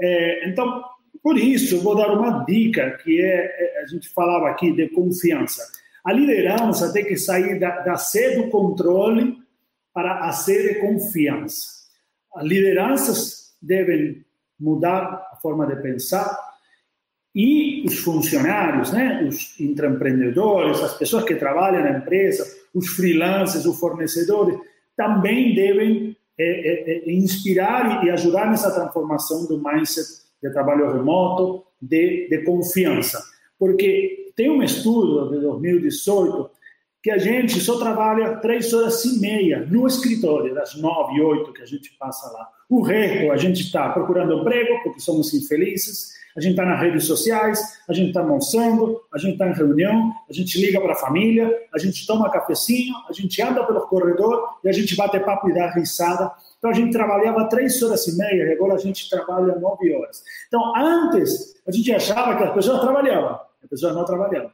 É, 0.00 0.48
então, 0.48 0.84
por 1.22 1.38
isso, 1.38 1.76
eu 1.76 1.80
vou 1.80 1.96
dar 1.96 2.12
uma 2.12 2.44
dica 2.44 2.98
que 3.02 3.20
é, 3.20 3.78
é, 3.78 3.82
a 3.82 3.86
gente 3.86 4.08
falava 4.10 4.48
aqui 4.48 4.72
de 4.72 4.88
confiança. 4.88 5.62
A 6.04 6.12
liderança 6.12 6.92
tem 6.92 7.04
que 7.04 7.16
sair 7.16 7.58
da, 7.58 7.80
da 7.80 7.94
do 7.94 8.50
controle 8.50 9.38
para 9.94 10.24
a 10.26 10.32
sede 10.32 10.74
de 10.74 10.80
confiança. 10.80 11.66
As 12.34 12.44
lideranças 12.44 13.54
devem 13.60 14.24
mudar 14.62 15.28
a 15.32 15.36
forma 15.36 15.66
de 15.66 15.76
pensar 15.82 16.38
e 17.34 17.82
os 17.86 17.98
funcionários, 17.98 18.92
né, 18.92 19.24
os 19.26 19.58
intraempreendedores, 19.58 20.80
as 20.80 20.96
pessoas 20.98 21.24
que 21.24 21.34
trabalham 21.34 21.82
na 21.82 21.98
empresa, 21.98 22.46
os 22.74 22.88
freelancers, 22.88 23.64
os 23.64 23.78
fornecedores, 23.78 24.58
também 24.96 25.54
devem 25.54 26.16
é, 26.38 27.08
é, 27.08 27.12
inspirar 27.12 28.04
e 28.04 28.10
ajudar 28.10 28.50
nessa 28.50 28.72
transformação 28.72 29.46
do 29.46 29.58
mindset 29.58 30.22
de 30.42 30.50
trabalho 30.50 30.92
remoto, 30.92 31.64
de, 31.80 32.28
de 32.28 32.44
confiança. 32.44 33.22
Porque 33.58 34.32
tem 34.36 34.50
um 34.50 34.62
estudo 34.62 35.30
de 35.30 35.40
2018 35.40 36.50
que 37.02 37.10
a 37.10 37.18
gente 37.18 37.60
só 37.60 37.78
trabalha 37.78 38.36
três 38.36 38.72
horas 38.72 39.04
e 39.04 39.18
meia 39.18 39.66
no 39.68 39.86
escritório, 39.86 40.54
das 40.54 40.76
nove, 40.76 41.20
oito 41.20 41.52
que 41.52 41.62
a 41.62 41.66
gente 41.66 41.90
passa 41.98 42.30
lá. 42.32 42.48
O 42.68 42.80
resto, 42.80 43.32
a 43.32 43.36
gente 43.36 43.60
está 43.60 43.88
procurando 43.90 44.40
emprego, 44.40 44.82
porque 44.84 45.00
somos 45.00 45.34
infelizes, 45.34 46.12
a 46.36 46.40
gente 46.40 46.52
está 46.52 46.64
nas 46.64 46.80
redes 46.80 47.04
sociais, 47.04 47.60
a 47.88 47.92
gente 47.92 48.08
está 48.08 48.20
almoçando, 48.20 49.00
a 49.12 49.18
gente 49.18 49.32
está 49.32 49.48
em 49.48 49.52
reunião, 49.52 50.14
a 50.30 50.32
gente 50.32 50.58
liga 50.58 50.80
para 50.80 50.92
a 50.92 50.96
família, 50.96 51.50
a 51.74 51.78
gente 51.78 52.06
toma 52.06 52.30
cafezinho, 52.30 52.94
a 53.08 53.12
gente 53.12 53.42
anda 53.42 53.64
pelo 53.66 53.82
corredor 53.82 54.58
e 54.64 54.68
a 54.68 54.72
gente 54.72 54.96
bate 54.96 55.18
papo 55.20 55.50
e 55.50 55.54
dá 55.54 55.70
risada. 55.72 56.32
Então 56.58 56.70
a 56.70 56.74
gente 56.74 56.92
trabalhava 56.92 57.48
três 57.48 57.82
horas 57.82 58.06
e 58.06 58.16
meia 58.16 58.44
e 58.44 58.52
agora 58.52 58.74
a 58.74 58.78
gente 58.78 59.10
trabalha 59.10 59.54
nove 59.56 59.92
horas. 59.94 60.22
Então 60.46 60.74
antes 60.76 61.60
a 61.66 61.72
gente 61.72 61.92
achava 61.92 62.36
que 62.36 62.44
as 62.44 62.54
pessoas 62.54 62.80
trabalhavam, 62.80 63.40
as 63.62 63.68
pessoas 63.68 63.94
não 63.94 64.04
trabalhavam. 64.04 64.50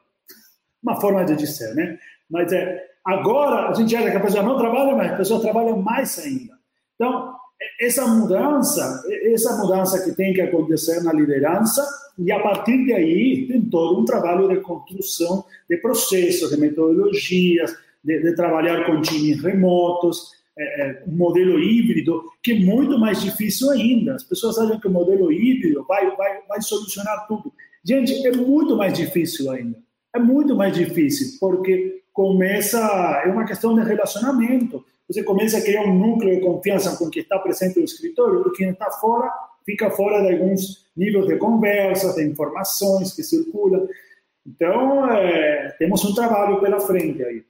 Uma 0.82 1.00
forma 1.00 1.24
de 1.24 1.36
dizer, 1.36 1.74
né? 1.74 1.98
Mas 2.30 2.52
é, 2.52 2.84
agora 3.04 3.68
a 3.68 3.74
gente 3.74 3.94
acha 3.94 4.10
que 4.10 4.16
a 4.16 4.20
pessoa 4.20 4.42
não 4.42 4.58
trabalha, 4.58 4.94
mas 4.94 5.12
as 5.12 5.18
pessoas 5.18 5.42
trabalham 5.42 5.80
mais 5.80 6.18
ainda. 6.18 6.54
Então 6.94 7.38
essa 7.80 8.06
mudança, 8.06 9.04
essa 9.24 9.56
mudança 9.56 10.04
que 10.04 10.14
tem 10.14 10.32
que 10.32 10.40
acontecer 10.40 11.02
na 11.02 11.12
liderança, 11.12 11.84
e 12.18 12.30
a 12.30 12.40
partir 12.40 12.84
de 12.84 12.92
aí 12.92 13.46
tem 13.48 13.62
todo 13.62 14.00
um 14.00 14.04
trabalho 14.04 14.48
de 14.48 14.60
construção 14.60 15.44
de 15.68 15.76
processos, 15.78 16.50
de 16.50 16.56
metodologias, 16.56 17.76
de, 18.02 18.20
de 18.20 18.34
trabalhar 18.34 18.86
com 18.86 19.00
times 19.00 19.42
remotos, 19.42 20.32
é, 20.56 20.82
é, 20.82 21.02
um 21.06 21.16
modelo 21.16 21.58
híbrido, 21.58 22.22
que 22.42 22.52
é 22.52 22.58
muito 22.58 22.98
mais 22.98 23.20
difícil 23.20 23.70
ainda. 23.70 24.14
As 24.14 24.24
pessoas 24.24 24.58
acham 24.58 24.78
que 24.78 24.88
o 24.88 24.92
modelo 24.92 25.32
híbrido 25.32 25.84
vai, 25.86 26.14
vai, 26.16 26.40
vai 26.48 26.60
solucionar 26.60 27.26
tudo. 27.26 27.52
Gente, 27.84 28.26
é 28.26 28.32
muito 28.32 28.76
mais 28.76 28.92
difícil 28.92 29.50
ainda. 29.50 29.78
É 30.14 30.18
muito 30.18 30.56
mais 30.56 30.74
difícil, 30.74 31.38
porque 31.38 32.02
começa, 32.18 32.80
é 33.24 33.28
uma 33.28 33.44
questão 33.44 33.76
de 33.76 33.82
relacionamento. 33.84 34.84
Você 35.08 35.22
começa 35.22 35.58
a 35.58 35.62
criar 35.62 35.82
um 35.82 35.94
núcleo 35.96 36.34
de 36.34 36.40
confiança 36.44 36.96
com 36.96 37.08
quem 37.08 37.22
está 37.22 37.38
presente 37.38 37.78
no 37.78 37.84
escritório, 37.84 38.44
e 38.44 38.56
quem 38.56 38.70
está 38.70 38.90
fora 38.90 39.32
fica 39.64 39.88
fora 39.88 40.20
de 40.22 40.32
alguns 40.32 40.84
níveis 40.96 41.28
de 41.28 41.36
conversas, 41.36 42.16
de 42.16 42.24
informações 42.24 43.14
que 43.14 43.22
circulam. 43.22 43.86
Então, 44.44 45.08
é, 45.08 45.76
temos 45.78 46.04
um 46.04 46.12
trabalho 46.12 46.60
pela 46.60 46.80
frente 46.80 47.22
aí. 47.22 47.44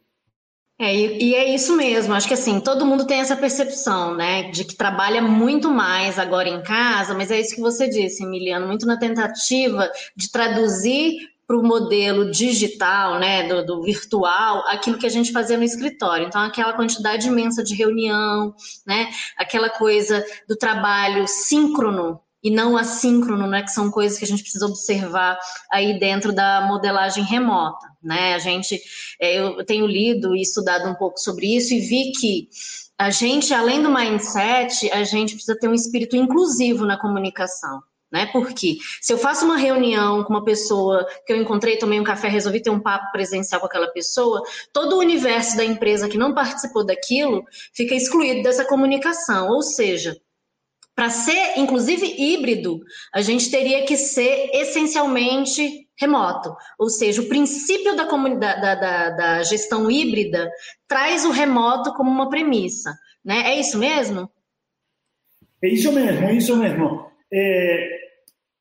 É, 0.78 0.94
e, 0.94 1.34
é 1.34 1.54
isso 1.54 1.74
mesmo, 1.74 2.12
acho 2.12 2.28
que 2.28 2.34
assim, 2.34 2.60
todo 2.60 2.84
mundo 2.84 3.06
tem 3.06 3.20
essa 3.20 3.36
percepção, 3.36 4.14
né, 4.14 4.50
de 4.50 4.64
que 4.64 4.76
trabalha 4.76 5.22
muito 5.22 5.70
mais 5.70 6.18
agora 6.18 6.48
em 6.48 6.62
casa, 6.62 7.14
mas 7.14 7.30
é 7.30 7.40
isso 7.40 7.56
que 7.56 7.60
você 7.60 7.88
disse, 7.88 8.22
Emiliano, 8.22 8.66
muito 8.66 8.86
na 8.86 8.96
tentativa 8.96 9.90
de 10.14 10.30
traduzir 10.30 11.16
para 11.48 11.56
o 11.56 11.62
modelo 11.62 12.30
digital, 12.30 13.18
né, 13.18 13.48
do, 13.48 13.64
do, 13.64 13.82
virtual, 13.82 14.62
aquilo 14.68 14.98
que 14.98 15.06
a 15.06 15.10
gente 15.10 15.32
fazia 15.32 15.56
no 15.56 15.64
escritório. 15.64 16.26
Então, 16.26 16.42
aquela 16.42 16.74
quantidade 16.74 17.26
imensa 17.26 17.64
de 17.64 17.74
reunião, 17.74 18.54
né, 18.86 19.10
aquela 19.34 19.70
coisa 19.70 20.22
do 20.46 20.54
trabalho 20.54 21.26
síncrono 21.26 22.20
e 22.44 22.50
não 22.50 22.76
assíncrono, 22.76 23.46
né, 23.46 23.62
que 23.62 23.70
são 23.70 23.90
coisas 23.90 24.18
que 24.18 24.26
a 24.26 24.28
gente 24.28 24.42
precisa 24.42 24.66
observar 24.66 25.38
aí 25.72 25.98
dentro 25.98 26.34
da 26.34 26.66
modelagem 26.68 27.24
remota, 27.24 27.88
né? 28.02 28.34
A 28.34 28.38
gente, 28.38 28.78
é, 29.18 29.38
eu 29.38 29.64
tenho 29.64 29.86
lido 29.86 30.36
e 30.36 30.42
estudado 30.42 30.86
um 30.86 30.94
pouco 30.94 31.18
sobre 31.18 31.56
isso 31.56 31.72
e 31.72 31.80
vi 31.80 32.12
que 32.12 32.48
a 32.98 33.10
gente, 33.10 33.54
além 33.54 33.82
do 33.82 33.92
mindset, 33.92 34.90
a 34.92 35.02
gente 35.02 35.32
precisa 35.32 35.58
ter 35.58 35.66
um 35.66 35.74
espírito 35.74 36.14
inclusivo 36.14 36.84
na 36.84 37.00
comunicação 37.00 37.80
né? 38.10 38.26
Porque 38.32 38.76
se 39.00 39.12
eu 39.12 39.18
faço 39.18 39.44
uma 39.44 39.56
reunião 39.56 40.24
com 40.24 40.32
uma 40.32 40.44
pessoa 40.44 41.06
que 41.26 41.32
eu 41.32 41.36
encontrei, 41.36 41.76
tomei 41.76 42.00
um 42.00 42.04
café, 42.04 42.28
resolvi 42.28 42.60
ter 42.60 42.70
um 42.70 42.80
papo 42.80 43.10
presencial 43.12 43.60
com 43.60 43.66
aquela 43.66 43.88
pessoa, 43.88 44.42
todo 44.72 44.96
o 44.96 44.98
universo 44.98 45.56
da 45.56 45.64
empresa 45.64 46.08
que 46.08 46.18
não 46.18 46.34
participou 46.34 46.84
daquilo 46.84 47.44
fica 47.74 47.94
excluído 47.94 48.42
dessa 48.42 48.64
comunicação. 48.64 49.48
Ou 49.50 49.62
seja, 49.62 50.16
para 50.94 51.10
ser 51.10 51.58
inclusive 51.58 52.06
híbrido, 52.06 52.80
a 53.14 53.20
gente 53.20 53.50
teria 53.50 53.84
que 53.84 53.96
ser 53.96 54.50
essencialmente 54.52 55.86
remoto. 55.96 56.56
Ou 56.78 56.88
seja, 56.88 57.20
o 57.20 57.28
princípio 57.28 57.94
da, 57.94 58.04
da, 58.04 58.74
da, 58.74 59.10
da 59.10 59.42
gestão 59.42 59.90
híbrida 59.90 60.50
traz 60.86 61.24
o 61.24 61.30
remoto 61.30 61.92
como 61.94 62.10
uma 62.10 62.28
premissa. 62.28 62.96
Né? 63.24 63.52
É 63.52 63.60
isso 63.60 63.78
mesmo? 63.78 64.30
É 65.62 65.68
isso 65.68 65.92
mesmo, 65.92 66.24
é 66.24 66.34
isso 66.34 66.56
mesmo. 66.56 67.10
É, 67.32 67.97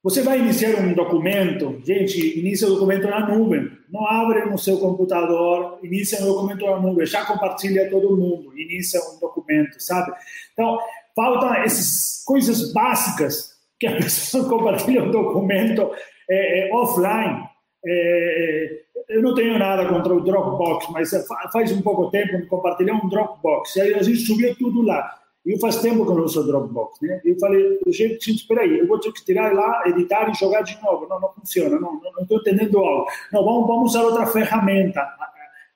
você 0.07 0.21
vai 0.21 0.39
iniciar 0.39 0.79
um 0.79 0.93
documento, 0.93 1.81
gente, 1.83 2.39
inicia 2.39 2.65
o 2.65 2.75
documento 2.75 3.09
na 3.09 3.27
nuvem. 3.27 3.69
Não 3.91 4.07
abre 4.07 4.45
no 4.45 4.57
seu 4.57 4.77
computador, 4.77 5.79
inicia 5.83 6.21
um 6.21 6.27
documento 6.27 6.65
na 6.65 6.79
nuvem, 6.79 7.05
já 7.05 7.25
compartilha 7.25 7.89
todo 7.89 8.15
mundo, 8.15 8.57
inicia 8.57 9.01
um 9.01 9.19
documento, 9.19 9.77
sabe? 9.83 10.13
Então, 10.53 10.79
faltam 11.13 11.53
essas 11.55 12.23
coisas 12.25 12.71
básicas 12.71 13.57
que 13.77 13.85
a 13.85 13.97
pessoa 13.99 14.47
compartilha 14.47 15.03
um 15.03 15.11
documento 15.11 15.91
é, 16.29 16.69
é, 16.69 16.73
offline. 16.73 17.43
É, 17.85 18.79
eu 19.09 19.21
não 19.21 19.35
tenho 19.35 19.59
nada 19.59 19.89
contra 19.89 20.13
o 20.13 20.21
Dropbox, 20.21 20.87
mas 20.89 21.11
faz 21.51 21.69
um 21.73 21.81
pouco 21.81 22.09
tempo 22.11 22.39
que 22.39 22.45
compartilhei 22.45 22.93
um 22.93 23.09
Dropbox, 23.09 23.75
e 23.75 23.81
aí 23.81 23.93
a 23.93 24.03
gente 24.03 24.19
subia 24.19 24.55
tudo 24.55 24.83
lá. 24.83 25.19
E 25.47 25.57
faz 25.61 25.77
tempo 25.77 26.05
que 26.05 26.11
eu 26.11 26.15
não 26.15 26.25
uso 26.25 26.45
Dropbox, 26.45 26.99
né? 27.01 27.21
Eu 27.23 27.39
falei, 27.39 27.79
gente, 27.87 28.35
espera 28.35 28.63
aí, 28.63 28.79
eu 28.79 28.85
vou 28.85 28.99
ter 28.99 29.13
que 29.13 29.23
tirar 29.23 29.53
lá, 29.53 29.83
editar 29.87 30.29
e 30.29 30.33
jogar 30.33 30.61
de 30.61 30.77
novo. 30.83 31.07
Não, 31.07 31.21
não 31.21 31.33
funciona, 31.33 31.79
não 31.79 32.01
estou 32.19 32.39
entendendo 32.39 32.77
algo. 32.79 33.07
Não, 33.31 33.45
vamos, 33.45 33.65
vamos 33.65 33.91
usar 33.91 34.03
outra 34.03 34.25
ferramenta, 34.27 35.07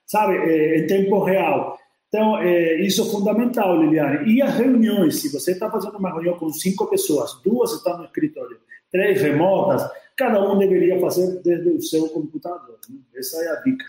sabe, 0.06 0.36
é, 0.36 0.80
em 0.80 0.88
tempo 0.88 1.24
real. 1.24 1.80
Então, 2.10 2.38
é, 2.40 2.82
isso 2.82 3.02
é 3.04 3.06
fundamental, 3.06 3.82
Liliane. 3.82 4.30
E 4.30 4.42
as 4.42 4.54
reuniões, 4.56 5.22
se 5.22 5.32
você 5.32 5.54
está 5.54 5.72
fazendo 5.72 5.98
uma 5.98 6.12
reunião 6.12 6.38
com 6.38 6.50
cinco 6.50 6.88
pessoas, 6.88 7.40
duas 7.42 7.72
estão 7.72 7.98
no 7.98 8.04
escritório, 8.04 8.60
três 8.92 9.22
remotas, 9.22 9.90
cada 10.18 10.52
um 10.52 10.58
deveria 10.58 11.00
fazer 11.00 11.42
desde 11.42 11.70
o 11.70 11.82
seu 11.82 12.10
computador. 12.10 12.78
Né? 12.90 12.98
Essa 13.16 13.42
é 13.42 13.48
a 13.48 13.56
dica. 13.62 13.86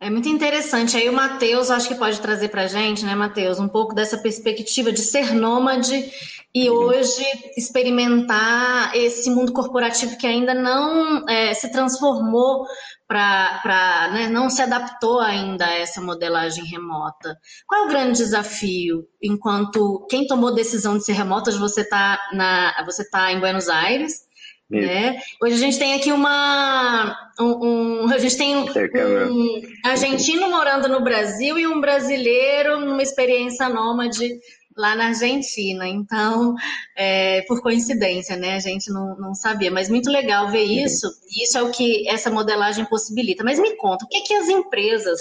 É 0.00 0.08
muito 0.08 0.28
interessante. 0.28 0.96
Aí 0.96 1.08
o 1.08 1.12
Matheus, 1.12 1.70
acho 1.70 1.88
que 1.88 1.94
pode 1.96 2.20
trazer 2.20 2.48
para 2.50 2.62
a 2.62 2.66
gente, 2.68 3.04
né, 3.04 3.16
Matheus, 3.16 3.58
um 3.58 3.66
pouco 3.66 3.94
dessa 3.94 4.16
perspectiva 4.16 4.92
de 4.92 5.00
ser 5.00 5.34
nômade 5.34 6.12
e 6.54 6.70
hoje 6.70 7.24
experimentar 7.56 8.94
esse 8.94 9.28
mundo 9.28 9.52
corporativo 9.52 10.16
que 10.16 10.26
ainda 10.26 10.54
não 10.54 11.28
é, 11.28 11.52
se 11.52 11.72
transformou 11.72 12.64
para, 13.08 14.10
né, 14.12 14.28
não 14.28 14.48
se 14.48 14.62
adaptou 14.62 15.18
ainda 15.18 15.66
a 15.66 15.78
essa 15.78 16.00
modelagem 16.00 16.64
remota. 16.64 17.36
Qual 17.66 17.82
é 17.82 17.84
o 17.86 17.88
grande 17.88 18.18
desafio 18.18 19.04
enquanto 19.20 20.06
quem 20.08 20.28
tomou 20.28 20.54
decisão 20.54 20.96
de 20.96 21.04
ser 21.04 21.14
remota? 21.14 21.50
Você 21.50 21.80
está 21.80 22.20
na, 22.34 22.84
você 22.84 23.08
tá 23.10 23.32
em 23.32 23.40
Buenos 23.40 23.68
Aires? 23.68 24.27
Né? 24.70 25.18
Hoje 25.42 25.54
a 25.54 25.58
gente 25.58 25.78
tem 25.78 25.94
aqui 25.94 26.12
uma. 26.12 27.16
Um, 27.40 28.04
um 28.04 28.12
a 28.12 28.18
gente 28.18 28.36
tem 28.36 28.54
um, 28.54 28.66
um, 28.66 29.62
argentino 29.82 30.50
morando 30.50 30.88
no 30.88 31.02
Brasil 31.02 31.58
e 31.58 31.66
um 31.66 31.80
brasileiro 31.80 32.78
numa 32.80 33.02
experiência 33.02 33.66
nômade 33.70 34.38
lá 34.76 34.94
na 34.94 35.06
Argentina. 35.06 35.88
Então, 35.88 36.54
é, 36.94 37.42
por 37.42 37.62
coincidência, 37.62 38.36
né? 38.36 38.56
A 38.56 38.60
gente 38.60 38.90
não, 38.90 39.16
não 39.18 39.34
sabia. 39.34 39.70
Mas 39.70 39.88
muito 39.88 40.10
legal 40.10 40.50
ver 40.50 40.64
isso. 40.64 41.06
E 41.30 41.44
isso 41.44 41.56
é 41.56 41.62
o 41.62 41.70
que 41.70 42.06
essa 42.06 42.30
modelagem 42.30 42.84
possibilita. 42.84 43.42
Mas 43.42 43.58
me 43.58 43.74
conta, 43.76 44.04
o 44.04 44.08
que, 44.08 44.20
que 44.20 44.34
as 44.34 44.48
empresas. 44.50 45.18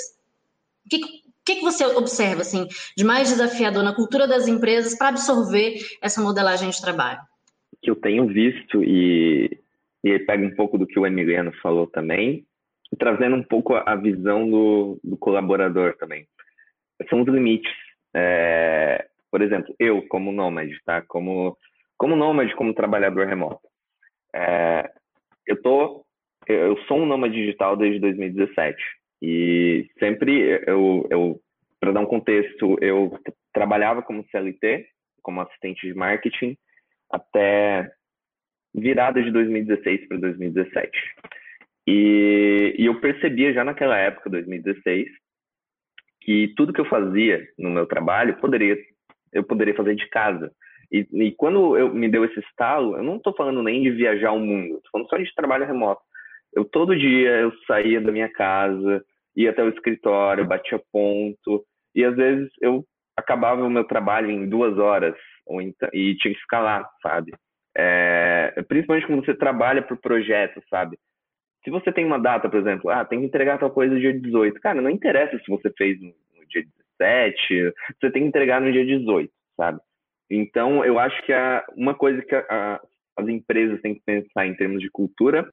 O 0.85 0.89
que, 0.89 0.99
que, 1.45 1.55
que 1.55 1.61
você 1.61 1.85
observa 1.85 2.41
assim, 2.41 2.67
de 2.97 3.03
mais 3.05 3.29
desafiador 3.29 3.81
na 3.81 3.95
cultura 3.95 4.27
das 4.27 4.47
empresas 4.47 4.93
para 4.97 5.07
absorver 5.07 5.79
essa 6.01 6.21
modelagem 6.21 6.69
de 6.69 6.81
trabalho? 6.81 7.21
Que 7.87 7.91
eu 7.91 7.95
tenho 7.95 8.27
visto 8.27 8.83
e, 8.83 9.57
e 10.03 10.19
pega 10.19 10.45
um 10.45 10.53
pouco 10.53 10.77
do 10.77 10.85
que 10.85 10.99
o 10.99 11.07
Emiliano 11.07 11.53
falou 11.61 11.87
também, 11.87 12.45
trazendo 12.99 13.37
um 13.37 13.43
pouco 13.43 13.75
a 13.75 13.95
visão 13.95 14.49
do, 14.49 14.99
do 15.01 15.15
colaborador 15.15 15.95
também. 15.95 16.27
São 17.09 17.21
os 17.21 17.27
limites. 17.29 17.71
É, 18.13 19.07
por 19.31 19.41
exemplo, 19.41 19.73
eu 19.79 20.05
como 20.09 20.33
nômade, 20.33 20.77
tá? 20.85 21.01
Como, 21.01 21.57
como 21.97 22.17
nômade, 22.17 22.53
como 22.55 22.73
trabalhador 22.73 23.25
remoto. 23.25 23.65
É, 24.35 24.91
eu 25.45 25.61
tô, 25.61 26.05
eu 26.45 26.77
sou 26.87 26.97
um 26.97 27.05
nômade 27.05 27.35
digital 27.35 27.77
desde 27.77 28.01
2017 28.01 28.77
e 29.21 29.89
sempre 29.97 30.61
eu, 30.67 31.07
eu 31.09 31.39
para 31.79 31.93
dar 31.93 32.01
um 32.01 32.05
contexto, 32.05 32.77
eu 32.81 33.17
trabalhava 33.53 34.01
como 34.01 34.25
CLT, 34.29 34.87
como 35.21 35.39
assistente 35.39 35.87
de 35.87 35.93
marketing, 35.93 36.57
até 37.09 37.91
virada 38.73 39.21
de 39.21 39.31
2016 39.31 40.07
para 40.07 40.17
2017. 40.17 40.91
E, 41.87 42.75
e 42.77 42.85
eu 42.85 42.99
percebia 42.99 43.53
já 43.53 43.63
naquela 43.63 43.97
época, 43.97 44.29
2016, 44.29 45.07
que 46.21 46.53
tudo 46.55 46.73
que 46.73 46.81
eu 46.81 46.85
fazia 46.85 47.47
no 47.57 47.69
meu 47.69 47.85
trabalho 47.85 48.37
poderia 48.37 48.77
eu 49.33 49.43
poderia 49.43 49.75
fazer 49.75 49.95
de 49.95 50.07
casa. 50.09 50.51
E, 50.91 51.07
e 51.11 51.31
quando 51.33 51.77
eu 51.77 51.93
me 51.93 52.07
deu 52.07 52.23
esse 52.23 52.39
estalo, 52.39 52.95
eu 52.95 53.03
não 53.03 53.17
estou 53.17 53.33
falando 53.35 53.61
nem 53.61 53.81
de 53.81 53.91
viajar 53.91 54.31
o 54.31 54.39
mundo, 54.39 54.77
estou 54.77 54.91
falando 54.91 55.09
só 55.09 55.17
de 55.17 55.35
trabalho 55.35 55.65
remoto. 55.65 56.01
Eu 56.53 56.63
todo 56.65 56.97
dia 56.97 57.29
eu 57.41 57.51
saía 57.67 57.99
da 57.99 58.11
minha 58.11 58.29
casa, 58.29 59.03
ia 59.35 59.49
até 59.49 59.63
o 59.63 59.69
escritório, 59.69 60.47
batia 60.47 60.81
ponto, 60.91 61.63
e 61.93 62.03
às 62.03 62.15
vezes 62.15 62.49
eu 62.61 62.85
acabava 63.15 63.63
o 63.63 63.69
meu 63.69 63.83
trabalho 63.83 64.29
em 64.29 64.47
duas 64.47 64.77
horas 64.77 65.15
ou 65.47 65.61
então, 65.61 65.89
e 65.93 66.15
tinha 66.15 66.33
que 66.33 66.39
ficar 66.41 66.59
lá, 66.59 66.87
sabe? 67.01 67.33
É, 67.75 68.53
principalmente 68.67 69.07
quando 69.07 69.25
você 69.25 69.35
trabalha 69.35 69.81
por 69.81 69.97
projeto, 69.97 70.61
sabe? 70.69 70.97
Se 71.63 71.69
você 71.69 71.91
tem 71.91 72.05
uma 72.05 72.19
data, 72.19 72.49
por 72.49 72.59
exemplo, 72.59 72.89
ah, 72.89 73.05
tem 73.05 73.19
que 73.19 73.25
entregar 73.25 73.57
tal 73.59 73.71
coisa 73.71 73.93
no 73.93 73.99
dia 73.99 74.13
18. 74.13 74.59
Cara, 74.61 74.81
não 74.81 74.89
interessa 74.89 75.37
se 75.37 75.49
você 75.49 75.71
fez 75.77 75.99
no, 75.99 76.07
no 76.07 76.47
dia 76.47 76.63
17, 76.99 77.73
você 77.99 78.11
tem 78.11 78.23
que 78.23 78.27
entregar 78.29 78.61
no 78.61 78.71
dia 78.71 78.85
18, 78.85 79.31
sabe? 79.55 79.79
Então, 80.29 80.83
eu 80.83 80.99
acho 80.99 81.21
que 81.25 81.33
a, 81.33 81.65
uma 81.75 81.93
coisa 81.93 82.21
que 82.21 82.35
a, 82.35 82.45
a, 82.49 82.81
as 83.17 83.27
empresas 83.27 83.81
têm 83.81 83.95
que 83.95 84.01
pensar 84.05 84.45
em 84.45 84.55
termos 84.55 84.81
de 84.81 84.89
cultura 84.89 85.49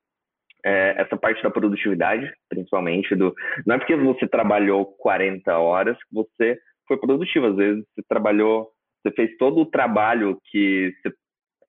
é 0.64 0.94
essa 0.98 1.16
parte 1.16 1.42
da 1.42 1.50
produtividade, 1.50 2.32
principalmente 2.48 3.14
do. 3.14 3.34
Não 3.66 3.76
é 3.76 3.78
porque 3.78 3.94
você 3.94 4.26
trabalhou 4.26 4.86
40 4.98 5.58
horas 5.58 5.96
que 5.98 6.14
você 6.14 6.58
foi 6.88 6.96
produtivo. 6.96 7.46
Às 7.46 7.56
vezes 7.56 7.84
você 7.94 8.02
trabalhou, 8.08 8.70
você 9.04 9.10
fez 9.12 9.36
todo 9.36 9.60
o 9.60 9.66
trabalho 9.66 10.40
que 10.50 10.94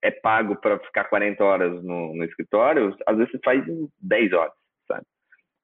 é 0.02 0.12
pago 0.12 0.56
para 0.56 0.80
ficar 0.80 1.06
40 1.06 1.44
horas 1.44 1.84
no, 1.84 2.16
no, 2.16 2.24
escritório, 2.24 2.96
às 3.06 3.18
vezes 3.18 3.32
você 3.32 3.40
faz 3.44 3.64
10 4.02 4.34
horas, 4.34 4.54
sabe? 4.88 5.04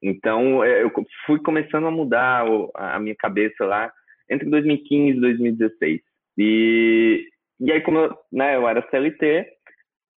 Então, 0.01 0.63
é, 0.63 0.83
eu 0.83 0.91
fui 1.25 1.39
começando 1.39 1.87
a 1.87 1.91
mudar 1.91 2.45
a 2.73 2.99
minha 2.99 3.15
cabeça 3.15 3.63
lá 3.63 3.91
entre 4.29 4.49
2015 4.49 5.17
e 5.17 5.21
2016. 5.21 6.01
E, 6.37 7.29
e 7.59 7.71
aí, 7.71 7.81
como 7.81 7.99
eu, 7.99 8.17
né, 8.31 8.55
eu 8.55 8.67
era 8.67 8.87
CLT, 8.89 9.45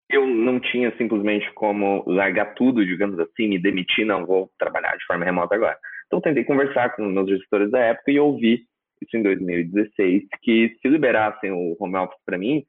eu 0.08 0.26
não 0.26 0.60
tinha 0.60 0.96
simplesmente 0.96 1.50
como 1.54 2.04
largar 2.06 2.54
tudo, 2.54 2.86
digamos 2.86 3.18
assim, 3.18 3.48
me 3.48 3.58
demitir, 3.58 4.06
não 4.06 4.24
vou 4.24 4.50
trabalhar 4.58 4.96
de 4.96 5.04
forma 5.04 5.24
remota 5.24 5.54
agora. 5.54 5.76
Então, 6.06 6.20
tentei 6.20 6.44
conversar 6.44 6.94
com 6.94 7.04
meus 7.06 7.28
gestores 7.28 7.70
da 7.70 7.80
época 7.80 8.12
e 8.12 8.20
ouvi 8.20 8.66
isso 9.02 9.16
em 9.16 9.22
2016, 9.22 10.24
que 10.42 10.76
se 10.80 10.88
liberassem 10.88 11.50
o 11.52 11.76
home 11.78 11.96
office 11.96 12.18
para 12.24 12.38
mim, 12.38 12.64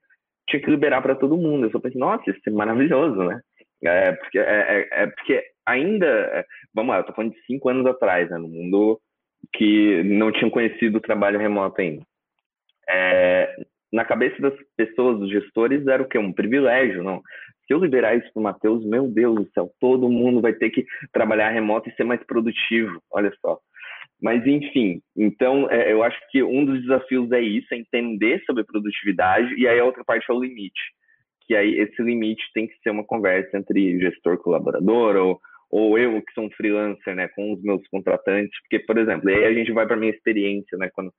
tinha 0.48 0.62
que 0.62 0.70
liberar 0.70 1.02
para 1.02 1.16
todo 1.16 1.38
mundo. 1.38 1.66
Eu 1.66 1.72
só 1.72 1.80
pensei, 1.80 2.00
nossa, 2.00 2.30
isso 2.30 2.40
é 2.46 2.50
maravilhoso, 2.50 3.24
né? 3.24 3.42
É 3.84 4.12
porque, 4.13 4.40
é, 4.40 4.44
é, 4.44 5.04
é 5.04 5.08
porque 5.08 5.44
ainda, 5.66 6.06
é, 6.06 6.46
vamos 6.74 6.92
lá, 6.92 7.00
eu 7.00 7.04
tô 7.04 7.13
falando 7.13 7.34
de 7.34 7.46
cinco 7.46 7.70
anos 7.70 7.86
atrás, 7.86 8.30
né, 8.30 8.38
no 8.38 8.48
mundo 8.48 9.00
que 9.54 10.04
não 10.04 10.32
tinham 10.32 10.50
conhecido 10.50 10.98
o 10.98 11.02
trabalho 11.02 11.40
remoto 11.40 11.82
ainda. 11.82 12.02
É, 12.90 13.56
na 13.91 14.06
cabeça 14.06 14.41
das 14.41 14.54
pessoas, 14.76 15.19
dos 15.19 15.30
gestores, 15.30 15.86
era 15.86 16.02
o 16.02 16.08
quê? 16.08 16.17
Um 16.17 16.34
privilégio, 16.34 17.04
não? 17.04 17.22
Se 17.67 17.74
eu 17.74 17.80
liberar 17.80 18.15
isso 18.15 18.32
para 18.34 18.39
o 18.39 18.43
Matheus, 18.43 18.86
meu 18.86 19.08
Deus 19.08 19.36
do 19.36 19.52
céu, 19.54 19.72
todo 19.80 20.10
mundo 20.10 20.41
vai 20.41 20.54
ter 20.54 20.69
que 20.69 20.86
trabalhar 21.12 21.50
remoto 21.50 21.89
e 21.89 21.96
ser 21.96 22.04
mais 22.04 22.22
produtivo, 22.24 23.02
olha 23.12 23.32
só. 23.39 23.60
Mas, 24.24 24.48
enfim, 24.48 25.02
então 25.18 25.70
é, 25.70 25.92
eu 25.92 26.02
acho 26.02 26.18
que 26.32 26.42
um 26.42 26.64
dos 26.64 26.82
desafios 26.82 27.30
é 27.34 27.42
isso, 27.42 27.68
é 27.74 27.78
entender 27.78 28.42
sobre 28.46 28.64
produtividade, 28.64 29.54
e 29.56 29.68
aí 29.68 29.78
a 29.78 29.84
outra 29.84 30.02
parte 30.06 30.26
é 30.32 30.34
o 30.34 30.40
limite. 30.40 30.80
Que 31.46 31.54
aí 31.54 31.78
esse 31.78 32.02
limite 32.02 32.42
tem 32.54 32.66
que 32.66 32.74
ser 32.82 32.92
uma 32.92 33.04
conversa 33.04 33.58
entre 33.58 34.00
gestor 34.00 34.38
colaborador 34.38 35.18
ou, 35.18 35.42
ou 35.70 36.00
eu 36.00 36.22
que 36.22 36.34
sou 36.34 36.46
um 36.46 36.52
freelancer, 36.52 37.14
né, 37.14 37.28
com 37.36 37.52
os 37.52 37.62
meus 37.62 37.86
contratantes, 37.90 38.58
porque, 38.62 38.80
por 38.80 38.98
exemplo, 38.98 39.30
aí 39.30 39.44
a 39.44 39.54
gente 39.54 39.74
vai 39.74 39.86
para 39.86 39.98
minha 39.98 40.14
experiência, 40.14 40.78
né, 40.78 40.90
quando, 40.94 41.12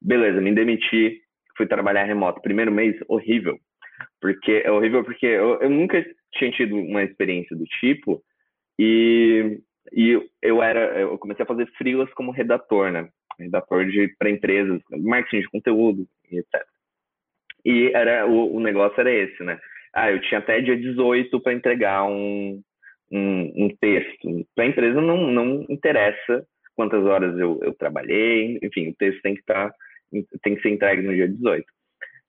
beleza, 0.00 0.40
me 0.40 0.54
demiti, 0.54 1.20
fui 1.54 1.66
trabalhar 1.66 2.04
remoto, 2.04 2.40
primeiro 2.40 2.72
mês, 2.72 2.96
horrível, 3.08 3.58
porque 4.22 4.62
é 4.64 4.70
horrível 4.70 5.04
porque 5.04 5.26
eu, 5.26 5.60
eu 5.60 5.68
nunca 5.68 6.02
tinha 6.32 6.50
tido 6.50 6.76
uma 6.76 7.02
experiência 7.02 7.54
do 7.54 7.64
tipo, 7.64 8.22
e 8.78 9.60
e 9.92 10.28
eu 10.42 10.62
era, 10.62 11.00
eu 11.00 11.18
comecei 11.18 11.42
a 11.42 11.46
fazer 11.46 11.66
freelas 11.76 12.12
como 12.14 12.32
redator, 12.32 12.90
né? 12.90 13.08
Redator 13.38 13.86
de 13.86 14.08
para 14.18 14.30
empresas, 14.30 14.80
marketing 14.90 15.40
de 15.40 15.48
conteúdo 15.50 16.06
e 16.30 16.38
etc. 16.38 16.64
E 17.64 17.90
era 17.94 18.26
o, 18.26 18.56
o 18.56 18.60
negócio 18.60 19.00
era 19.00 19.12
esse, 19.12 19.42
né? 19.42 19.58
Ah, 19.92 20.10
eu 20.10 20.20
tinha 20.20 20.38
até 20.38 20.60
dia 20.60 20.76
18 20.76 21.40
para 21.40 21.52
entregar 21.52 22.04
um, 22.04 22.60
um, 23.10 23.64
um 23.64 23.76
texto. 23.80 24.46
Para 24.54 24.64
a 24.64 24.68
empresa 24.68 25.00
não, 25.00 25.30
não 25.30 25.66
interessa 25.68 26.46
quantas 26.74 27.04
horas 27.04 27.36
eu, 27.38 27.58
eu 27.62 27.74
trabalhei, 27.74 28.58
enfim, 28.62 28.88
o 28.88 28.94
texto 28.94 29.20
tem 29.22 29.34
que 29.34 29.40
estar 29.40 29.70
tá, 29.70 29.74
tem 30.42 30.54
que 30.54 30.62
ser 30.62 30.70
entregue 30.70 31.02
no 31.02 31.14
dia 31.14 31.28
18. 31.28 31.64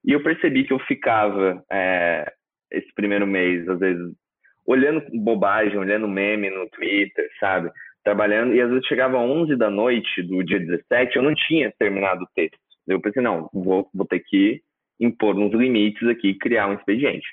E 0.05 0.11
eu 0.11 0.23
percebi 0.23 0.63
que 0.63 0.73
eu 0.73 0.79
ficava 0.79 1.63
é, 1.71 2.31
esse 2.71 2.91
primeiro 2.93 3.27
mês, 3.27 3.67
às 3.67 3.79
vezes, 3.79 4.13
olhando 4.69 5.03
bobagem, 5.11 5.79
olhando 5.79 6.07
meme 6.07 6.51
no 6.51 6.69
Twitter, 6.69 7.27
sabe? 7.39 7.71
Trabalhando, 8.03 8.53
e 8.53 8.61
às 8.61 8.69
vezes 8.69 8.85
chegava 8.85 9.17
às 9.17 9.27
11 9.27 9.55
da 9.55 9.67
noite 9.67 10.21
do 10.21 10.43
dia 10.43 10.59
17, 10.59 11.15
eu 11.15 11.23
não 11.23 11.33
tinha 11.33 11.73
terminado 11.79 12.23
o 12.23 12.27
texto. 12.35 12.59
Eu 12.87 13.01
pensei, 13.01 13.21
não, 13.21 13.49
vou, 13.51 13.89
vou 13.91 14.05
ter 14.05 14.19
que 14.19 14.61
impor 14.99 15.35
uns 15.35 15.51
limites 15.53 16.07
aqui, 16.07 16.35
criar 16.35 16.67
um 16.67 16.75
expediente. 16.75 17.27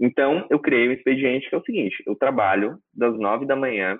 Então, 0.00 0.46
eu 0.48 0.58
criei 0.58 0.88
um 0.88 0.92
expediente 0.92 1.48
que 1.48 1.54
é 1.54 1.58
o 1.58 1.64
seguinte: 1.64 2.02
eu 2.06 2.16
trabalho 2.16 2.78
das 2.94 3.18
9 3.18 3.44
da 3.44 3.54
manhã 3.54 3.98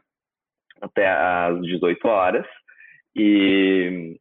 até 0.81 1.09
às 1.09 1.61
18 1.61 2.09
horas, 2.09 2.47
e, 3.15 4.19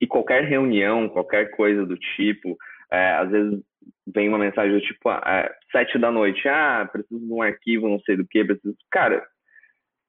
e 0.00 0.06
qualquer 0.06 0.44
reunião, 0.44 1.08
qualquer 1.08 1.50
coisa 1.50 1.84
do 1.84 1.96
tipo, 1.96 2.56
é, 2.92 3.12
às 3.14 3.30
vezes 3.30 3.60
vem 4.06 4.28
uma 4.28 4.38
mensagem 4.38 4.72
do 4.72 4.80
tipo, 4.80 5.08
ah, 5.08 5.22
é, 5.26 5.54
sete 5.72 5.98
da 5.98 6.10
noite, 6.10 6.46
ah, 6.48 6.88
preciso 6.90 7.26
de 7.26 7.32
um 7.32 7.42
arquivo, 7.42 7.88
não 7.88 8.00
sei 8.00 8.16
do 8.16 8.26
que, 8.26 8.44
preciso. 8.44 8.76
Cara, 8.90 9.24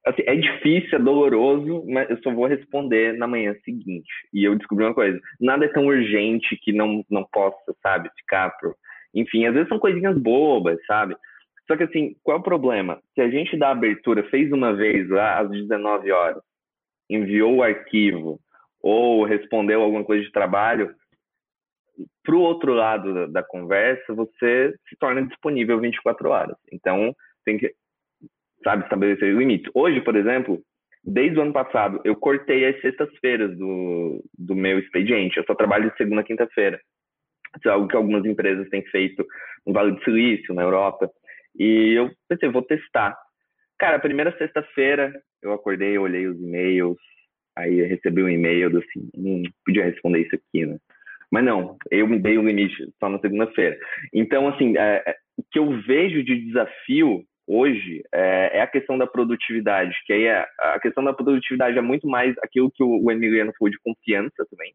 assim, 0.05 0.23
é 0.25 0.35
difícil, 0.35 0.97
é 0.97 1.01
doloroso, 1.01 1.83
mas 1.87 2.09
eu 2.09 2.17
só 2.21 2.31
vou 2.31 2.45
responder 2.45 3.17
na 3.17 3.27
manhã 3.27 3.55
seguinte. 3.63 4.11
E 4.33 4.43
eu 4.43 4.55
descobri 4.55 4.85
uma 4.85 4.93
coisa: 4.93 5.19
nada 5.39 5.65
é 5.65 5.69
tão 5.69 5.87
urgente 5.87 6.57
que 6.61 6.71
não, 6.71 7.03
não 7.09 7.25
possa, 7.31 7.75
sabe, 7.81 8.09
ficar 8.17 8.49
pro. 8.57 8.75
Enfim, 9.13 9.45
às 9.45 9.53
vezes 9.53 9.69
são 9.69 9.79
coisinhas 9.79 10.17
bobas, 10.17 10.77
sabe? 10.85 11.15
Só 11.67 11.75
que 11.75 11.83
assim, 11.83 12.15
qual 12.23 12.37
é 12.37 12.39
o 12.39 12.43
problema? 12.43 13.01
Se 13.15 13.21
a 13.21 13.29
gente 13.29 13.57
dá 13.57 13.71
abertura, 13.71 14.23
fez 14.29 14.51
uma 14.51 14.73
vez 14.73 15.09
lá 15.09 15.39
às 15.39 15.49
19 15.49 16.11
horas, 16.11 16.43
enviou 17.09 17.55
o 17.55 17.63
arquivo 17.63 18.39
ou 18.81 19.25
respondeu 19.25 19.81
alguma 19.81 20.03
coisa 20.03 20.23
de 20.23 20.31
trabalho, 20.31 20.93
para 22.23 22.35
o 22.35 22.41
outro 22.41 22.73
lado 22.73 23.13
da, 23.13 23.25
da, 23.27 23.43
conversa, 23.43 24.13
você 24.13 24.73
se 24.89 24.95
torna 24.97 25.25
disponível 25.25 25.79
24 25.79 26.29
horas. 26.29 26.57
Então, 26.71 27.15
tem 27.45 27.57
que, 27.57 27.73
sabe, 28.63 28.83
estabelecer 28.83 29.33
limite. 29.33 29.69
Hoje, 29.73 30.01
por 30.01 30.15
exemplo, 30.15 30.61
desde 31.03 31.37
o 31.37 31.41
ano 31.41 31.53
passado, 31.53 32.01
eu 32.03 32.15
cortei 32.15 32.65
as 32.65 32.81
sextas-feiras 32.81 33.55
do, 33.57 34.23
do 34.37 34.55
meu 34.55 34.79
expediente. 34.79 35.37
Eu 35.37 35.45
só 35.45 35.53
trabalho 35.53 35.89
de 35.89 35.97
segunda 35.97 36.21
a 36.21 36.25
quinta-feira. 36.25 36.79
Isso 37.57 37.69
é 37.69 37.71
algo 37.71 37.87
que 37.87 37.95
algumas 37.95 38.25
empresas 38.25 38.67
têm 38.69 38.83
feito 38.87 39.25
no 39.65 39.73
Vale 39.73 39.91
do 39.93 40.03
Silício, 40.03 40.53
na 40.53 40.63
Europa. 40.63 41.09
E 41.57 41.93
eu 41.93 42.11
pensei, 42.27 42.49
vou 42.49 42.61
testar. 42.61 43.17
Cara, 43.77 43.97
a 43.97 44.01
primeira 44.01 44.35
sexta-feira, 44.37 45.13
eu 45.41 45.53
acordei, 45.53 45.95
eu 45.95 46.01
olhei 46.01 46.27
os 46.27 46.37
e-mails, 46.37 46.97
aí 47.55 47.81
recebi 47.83 48.23
um 48.23 48.29
e-mail 48.29 48.69
do 48.69 48.79
assim, 48.79 49.09
hum, 49.15 49.43
podia 49.65 49.85
responder 49.85 50.21
isso 50.21 50.35
aqui, 50.35 50.65
né? 50.65 50.77
Mas 51.31 51.43
não, 51.43 51.77
eu 51.91 52.07
me 52.07 52.19
dei 52.19 52.37
um 52.37 52.45
limite 52.45 52.75
só 52.99 53.09
na 53.09 53.19
segunda-feira. 53.19 53.77
Então, 54.13 54.47
assim, 54.47 54.77
é, 54.77 55.03
é, 55.05 55.15
o 55.37 55.43
que 55.51 55.59
eu 55.59 55.81
vejo 55.81 56.23
de 56.23 56.45
desafio 56.45 57.23
hoje 57.47 58.03
é, 58.13 58.57
é, 58.57 58.61
a 58.61 58.67
questão 58.67 58.97
da 58.97 59.05
produtividade, 59.05 59.95
que 60.05 60.13
aí 60.13 60.25
é, 60.25 60.45
a 60.59 60.79
questão 60.79 61.03
da 61.03 61.13
produtividade 61.13 61.77
é 61.77 61.81
muito 61.81 62.07
mais 62.07 62.35
aquilo 62.39 62.71
que 62.71 62.83
o, 62.83 63.03
o 63.03 63.11
Emiliano 63.11 63.53
falou 63.57 63.69
de 63.69 63.79
confiança 63.79 64.45
também. 64.49 64.73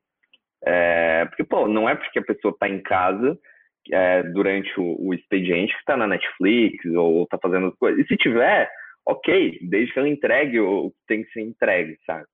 É, 0.64 1.24
porque, 1.26 1.44
pô, 1.44 1.66
não 1.66 1.88
é 1.88 1.94
porque 1.94 2.18
a 2.18 2.24
pessoa 2.24 2.52
está 2.52 2.68
em 2.68 2.80
casa 2.82 3.38
é, 3.90 4.22
durante 4.24 4.78
o, 4.78 5.08
o, 5.08 5.14
expediente 5.14 5.72
que 5.72 5.80
está 5.80 5.96
na 5.96 6.06
Netflix 6.06 6.84
ou 6.94 7.24
está 7.24 7.38
fazendo 7.38 7.74
coisas. 7.76 8.04
E 8.04 8.06
se 8.06 8.16
tiver, 8.16 8.70
ok, 9.06 9.58
desde 9.62 9.92
que 9.92 9.98
ela 9.98 10.08
entregue 10.08 10.60
o 10.60 10.90
que 10.90 10.96
tem 11.08 11.24
que 11.24 11.32
ser 11.32 11.40
entregue, 11.40 11.98
sabe? 12.06 12.26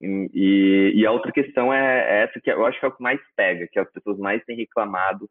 E, 0.00 0.92
e, 0.94 1.06
a 1.06 1.10
outra 1.10 1.32
questão 1.32 1.72
é 1.72 2.22
essa 2.22 2.40
que 2.40 2.50
eu 2.50 2.64
acho 2.64 2.78
que 2.78 2.86
é 2.86 2.88
o 2.88 2.92
que 2.92 3.02
mais 3.02 3.20
pega, 3.36 3.66
que 3.70 3.78
as 3.78 3.90
pessoas 3.90 4.18
mais 4.18 4.44
têm 4.44 4.56
reclamado, 4.56 5.28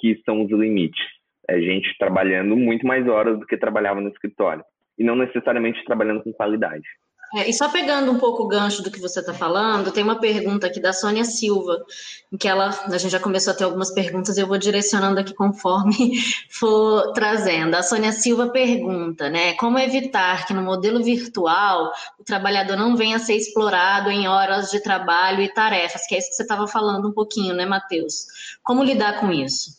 que 0.00 0.20
são 0.24 0.42
os 0.42 0.50
limites. 0.50 1.04
É 1.48 1.60
gente 1.60 1.96
trabalhando 1.98 2.56
muito 2.56 2.86
mais 2.86 3.06
horas 3.08 3.38
do 3.38 3.46
que 3.46 3.56
trabalhava 3.56 4.00
no 4.00 4.08
escritório. 4.08 4.64
E 4.98 5.04
não 5.04 5.14
necessariamente 5.14 5.84
trabalhando 5.84 6.22
com 6.22 6.32
qualidade. 6.32 6.86
É, 7.34 7.48
e 7.48 7.52
só 7.52 7.70
pegando 7.70 8.10
um 8.10 8.18
pouco 8.18 8.42
o 8.42 8.48
gancho 8.48 8.82
do 8.82 8.90
que 8.90 9.00
você 9.00 9.20
está 9.20 9.34
falando, 9.34 9.92
tem 9.92 10.02
uma 10.02 10.18
pergunta 10.18 10.66
aqui 10.66 10.80
da 10.80 10.94
Sônia 10.94 11.24
Silva, 11.24 11.84
em 12.32 12.38
que 12.38 12.48
ela, 12.48 12.70
a 12.86 12.98
gente 12.98 13.10
já 13.10 13.20
começou 13.20 13.52
a 13.52 13.56
ter 13.56 13.64
algumas 13.64 13.92
perguntas, 13.92 14.38
eu 14.38 14.46
vou 14.46 14.56
direcionando 14.56 15.20
aqui 15.20 15.34
conforme 15.34 16.14
for 16.50 17.12
trazendo. 17.12 17.74
A 17.74 17.82
Sônia 17.82 18.12
Silva 18.12 18.48
pergunta, 18.48 19.28
né, 19.28 19.52
como 19.54 19.78
evitar 19.78 20.46
que 20.46 20.54
no 20.54 20.62
modelo 20.62 21.04
virtual 21.04 21.92
o 22.18 22.24
trabalhador 22.24 22.76
não 22.76 22.96
venha 22.96 23.16
a 23.16 23.20
ser 23.20 23.34
explorado 23.34 24.10
em 24.10 24.26
horas 24.26 24.70
de 24.70 24.82
trabalho 24.82 25.42
e 25.42 25.52
tarefas, 25.52 26.06
que 26.06 26.14
é 26.14 26.18
isso 26.18 26.30
que 26.30 26.36
você 26.36 26.42
estava 26.42 26.66
falando 26.66 27.08
um 27.08 27.12
pouquinho, 27.12 27.54
né, 27.54 27.66
Matheus? 27.66 28.26
Como 28.62 28.82
lidar 28.82 29.20
com 29.20 29.30
isso? 29.30 29.76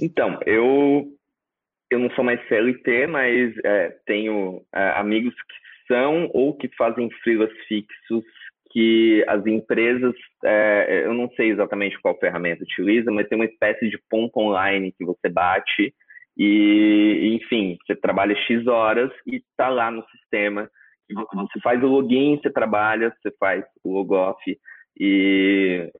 Então, 0.00 0.40
eu 0.44 1.08
eu 1.90 1.98
não 2.00 2.10
sou 2.10 2.24
mais 2.24 2.40
CLT, 2.48 3.06
mas 3.06 3.54
é, 3.64 3.96
tenho 4.04 4.64
é, 4.74 4.90
amigos 4.98 5.32
que 5.34 5.63
são 5.86 6.30
ou 6.32 6.56
que 6.56 6.68
fazem 6.76 7.10
freelas 7.22 7.52
fixos 7.68 8.24
que 8.74 9.24
as 9.28 9.46
empresas, 9.46 10.12
é, 10.44 11.02
eu 11.04 11.14
não 11.14 11.30
sei 11.36 11.50
exatamente 11.50 11.96
qual 12.00 12.18
ferramenta 12.18 12.64
utiliza, 12.64 13.08
mas 13.12 13.28
tem 13.28 13.38
uma 13.38 13.44
espécie 13.44 13.88
de 13.88 13.96
ponto 14.10 14.36
online 14.36 14.92
que 14.98 15.04
você 15.04 15.28
bate 15.28 15.94
e, 16.36 17.38
enfim, 17.40 17.78
você 17.86 17.94
trabalha 17.94 18.34
X 18.34 18.66
horas 18.66 19.12
e 19.24 19.36
está 19.36 19.68
lá 19.68 19.92
no 19.92 20.04
sistema. 20.08 20.68
Você 21.08 21.60
faz 21.60 21.80
o 21.84 21.86
login, 21.86 22.40
você 22.42 22.50
trabalha, 22.50 23.14
você 23.22 23.30
faz 23.38 23.64
o 23.84 23.92
logoff 23.92 24.42
e, 24.98 25.92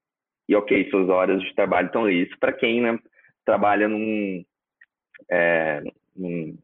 e 0.48 0.56
ok, 0.56 0.90
suas 0.90 1.08
horas 1.08 1.40
de 1.40 1.54
trabalho 1.54 1.86
estão 1.86 2.04
ali. 2.04 2.22
Isso 2.22 2.36
para 2.40 2.52
quem 2.52 2.80
né, 2.80 2.98
trabalha 3.44 3.86
num, 3.86 4.44
é, 5.30 5.80
num, 6.16 6.58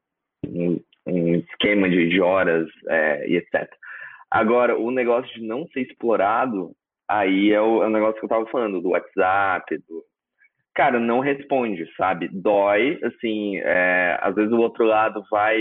num 0.45 0.81
um 1.07 1.37
esquema 1.37 1.89
de, 1.89 2.09
de 2.09 2.21
horas 2.21 2.69
é, 2.89 3.29
e 3.29 3.37
etc. 3.37 3.69
Agora, 4.31 4.79
o 4.79 4.91
negócio 4.91 5.33
de 5.35 5.47
não 5.47 5.67
ser 5.69 5.81
explorado, 5.81 6.73
aí 7.09 7.53
é 7.53 7.61
o, 7.61 7.83
é 7.83 7.87
o 7.87 7.91
negócio 7.91 8.19
que 8.21 8.25
eu 8.25 8.29
tava 8.29 8.47
falando, 8.47 8.81
do 8.81 8.91
WhatsApp, 8.91 9.77
do... 9.89 10.05
Cara, 10.75 11.01
não 11.01 11.19
responde, 11.19 11.85
sabe? 11.97 12.29
Dói, 12.29 12.99
assim, 13.03 13.57
é, 13.57 14.19
às 14.21 14.35
vezes 14.35 14.53
o 14.53 14.61
outro 14.61 14.85
lado 14.85 15.23
vai, 15.31 15.59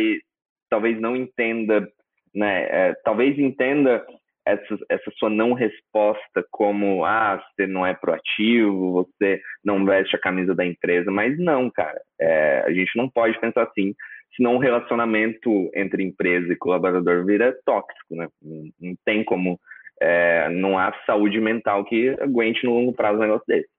talvez 0.69 0.99
não 1.01 1.15
entenda, 1.15 1.87
né? 2.33 2.63
É, 2.69 2.93
talvez 3.03 3.37
entenda 3.39 4.05
essa, 4.45 4.77
essa 4.87 5.11
sua 5.17 5.29
não 5.29 5.53
resposta 5.53 6.45
como, 6.51 7.03
ah, 7.05 7.41
você 7.55 7.65
não 7.65 7.85
é 7.85 7.93
proativo, 7.93 8.91
você 8.93 9.41
não 9.63 9.83
veste 9.85 10.15
a 10.15 10.19
camisa 10.19 10.55
da 10.55 10.65
empresa, 10.65 11.11
mas 11.11 11.37
não, 11.39 11.69
cara, 11.69 11.99
é, 12.19 12.63
a 12.65 12.71
gente 12.71 12.95
não 12.95 13.09
pode 13.09 13.39
pensar 13.39 13.63
assim 13.63 13.93
senão 14.35 14.55
o 14.55 14.59
relacionamento 14.59 15.69
entre 15.73 16.03
empresa 16.03 16.51
e 16.51 16.57
colaborador 16.57 17.25
vira 17.25 17.57
tóxico, 17.65 18.15
né? 18.15 18.27
Não, 18.41 18.95
tem 19.05 19.23
como, 19.23 19.59
é, 20.01 20.49
não 20.49 20.77
há 20.77 20.93
saúde 21.05 21.39
mental 21.39 21.83
que 21.85 22.09
aguente 22.21 22.65
no 22.65 22.73
longo 22.73 22.93
prazo 22.93 23.17
um 23.17 23.21
negócio 23.21 23.45
desse. 23.47 23.69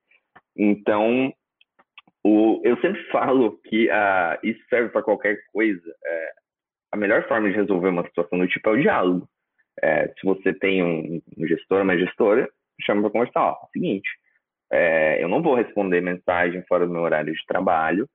Então, 0.56 1.32
o, 2.24 2.60
eu 2.64 2.76
sempre 2.80 3.02
falo 3.10 3.58
que 3.64 3.88
uh, 3.88 4.38
isso 4.42 4.60
serve 4.68 4.90
para 4.90 5.02
qualquer 5.02 5.38
coisa. 5.52 5.94
É, 6.04 6.32
a 6.92 6.96
melhor 6.96 7.26
forma 7.26 7.48
de 7.48 7.56
resolver 7.56 7.88
uma 7.88 8.04
situação 8.04 8.38
do 8.38 8.48
tipo 8.48 8.68
é 8.68 8.72
o 8.72 8.80
diálogo. 8.80 9.28
É, 9.82 10.08
se 10.08 10.24
você 10.24 10.52
tem 10.52 10.82
um, 10.82 11.22
um 11.38 11.46
gestor, 11.46 11.82
uma 11.82 11.96
gestora, 11.96 12.48
chama 12.82 13.02
para 13.02 13.10
conversar. 13.10 13.42
Ó, 13.42 13.56
seguinte, 13.72 14.08
é, 14.70 15.22
eu 15.22 15.28
não 15.28 15.42
vou 15.42 15.54
responder 15.54 16.00
mensagem 16.00 16.62
fora 16.68 16.86
do 16.86 16.92
meu 16.92 17.02
horário 17.02 17.32
de 17.32 17.46
trabalho. 17.46 18.08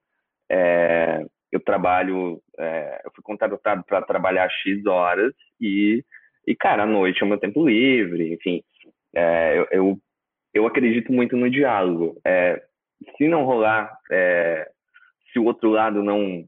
É, 0.50 1.26
eu 1.56 1.60
trabalho, 1.60 2.41
é, 2.60 3.02
eu 3.06 3.12
fui 3.13 3.24
contratado 3.24 3.84
para 3.84 4.02
trabalhar 4.02 4.50
X 4.50 4.86
horas 4.86 5.34
e, 5.60 6.04
e, 6.46 6.56
cara, 6.56 6.84
à 6.84 6.86
noite 6.86 7.22
é 7.22 7.26
o 7.26 7.30
meu 7.30 7.38
tempo 7.38 7.65
livre, 7.68 8.34
enfim. 8.34 8.62
É, 9.15 9.58
eu, 9.58 9.68
eu, 9.72 9.98
eu, 10.54 10.68
acredito 10.68 11.12
muito 11.12 11.38
no 11.38 11.50
diálogo. 11.50 12.20
É, 12.26 12.62
se 13.18 13.28
não 13.28 13.46
rolar, 13.46 13.98
é, 14.12 14.70
se 15.32 15.39
o 15.39 15.46
outro 15.46 15.70
lado 15.70 16.04
não 16.04 16.46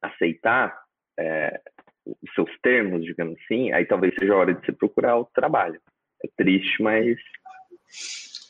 aceitar 0.00 0.80
é, 1.18 1.60
os 2.06 2.34
seus 2.34 2.50
termos, 2.60 3.04
digamos 3.04 3.36
assim, 3.44 3.72
aí 3.72 3.84
talvez 3.84 4.14
seja 4.18 4.32
a 4.32 4.36
hora 4.36 4.54
de 4.54 4.64
você 4.64 4.72
procurar 4.72 5.16
outro 5.16 5.32
trabalho. 5.34 5.80
É 6.24 6.28
triste, 6.36 6.80
mas 6.80 7.18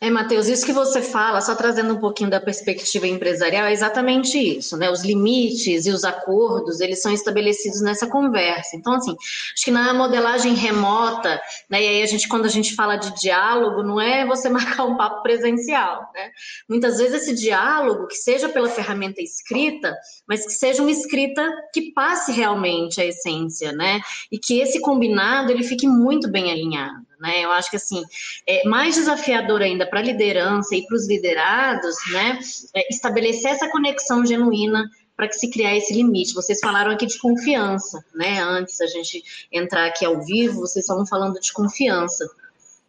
é, 0.03 0.11
Matheus, 0.11 0.49
isso 0.49 0.67
que 0.67 0.73
você 0.73 1.01
fala, 1.01 1.41
só 1.41 1.55
trazendo 1.55 1.95
um 1.95 2.01
pouquinho 2.01 2.29
da 2.29 2.41
perspectiva 2.41 3.07
empresarial, 3.07 3.67
é 3.67 3.73
exatamente 3.73 4.37
isso, 4.37 4.77
né? 4.77 4.91
Os 4.91 5.05
limites 5.05 5.87
e 5.87 5.91
os 5.91 6.03
acordos, 6.03 6.81
eles 6.81 7.01
são 7.01 7.13
estabelecidos 7.13 7.81
nessa 7.81 8.09
conversa. 8.09 8.75
Então, 8.75 8.95
assim, 8.95 9.13
acho 9.13 9.65
que 9.65 9.71
na 9.71 9.95
modelagem 9.95 10.55
remota, 10.55 11.41
né? 11.71 11.81
E 11.81 11.87
aí 11.87 12.03
a 12.03 12.07
gente, 12.07 12.27
quando 12.27 12.47
a 12.47 12.49
gente 12.49 12.75
fala 12.75 12.97
de 12.97 13.15
diálogo, 13.21 13.85
não 13.85 14.01
é 14.01 14.27
você 14.27 14.49
marcar 14.51 14.87
um 14.87 14.97
papo 14.97 15.23
presencial, 15.23 16.11
né? 16.13 16.33
Muitas 16.69 16.99
vezes 16.99 17.23
esse 17.23 17.35
diálogo, 17.37 18.09
que 18.09 18.17
seja 18.17 18.49
pela 18.49 18.69
ferramenta 18.69 19.23
escrita, 19.23 19.97
mas 20.27 20.45
que 20.45 20.53
seja 20.53 20.83
uma 20.83 20.91
escrita 20.91 21.49
que 21.73 21.93
passe 21.93 22.33
realmente 22.33 23.01
a 23.01 23.07
essência, 23.07 23.71
né? 23.71 24.01
E 24.33 24.37
que 24.37 24.59
esse 24.59 24.81
combinado, 24.81 25.53
ele 25.53 25.63
fique 25.63 25.87
muito 25.87 26.29
bem 26.29 26.51
alinhado 26.51 27.12
né? 27.23 27.45
Eu 27.45 27.53
acho 27.53 27.71
que 27.71 27.77
assim 27.77 28.03
é 28.47 28.69
mais 28.69 28.97
desafiador 28.97 29.63
ainda 29.63 29.87
para 29.87 30.01
a 30.01 30.03
liderança 30.03 30.75
e 30.75 30.85
para 30.85 30.97
os 30.97 31.07
liderados, 31.07 31.95
né? 32.11 32.39
É 32.75 32.93
estabelecer 32.93 33.53
essa 33.53 33.71
conexão 33.71 34.27
genuína 34.27 34.85
para 35.17 35.29
que 35.29 35.35
se 35.35 35.49
criar 35.51 35.77
esse 35.77 35.95
limite. 35.95 36.35
Vocês 36.35 36.59
falaram 36.59 36.91
aqui 36.91 37.07
de 37.07 37.17
confiança, 37.19 38.05
né? 38.13 38.43
Antes 38.43 38.81
a 38.81 38.87
gente 38.87 39.23
entrar 39.53 39.87
aqui 39.87 40.05
ao 40.05 40.21
vivo, 40.21 40.61
vocês 40.61 40.85
estavam 40.85 41.07
falando 41.07 41.39
de 41.39 41.53
confiança. 41.53 42.29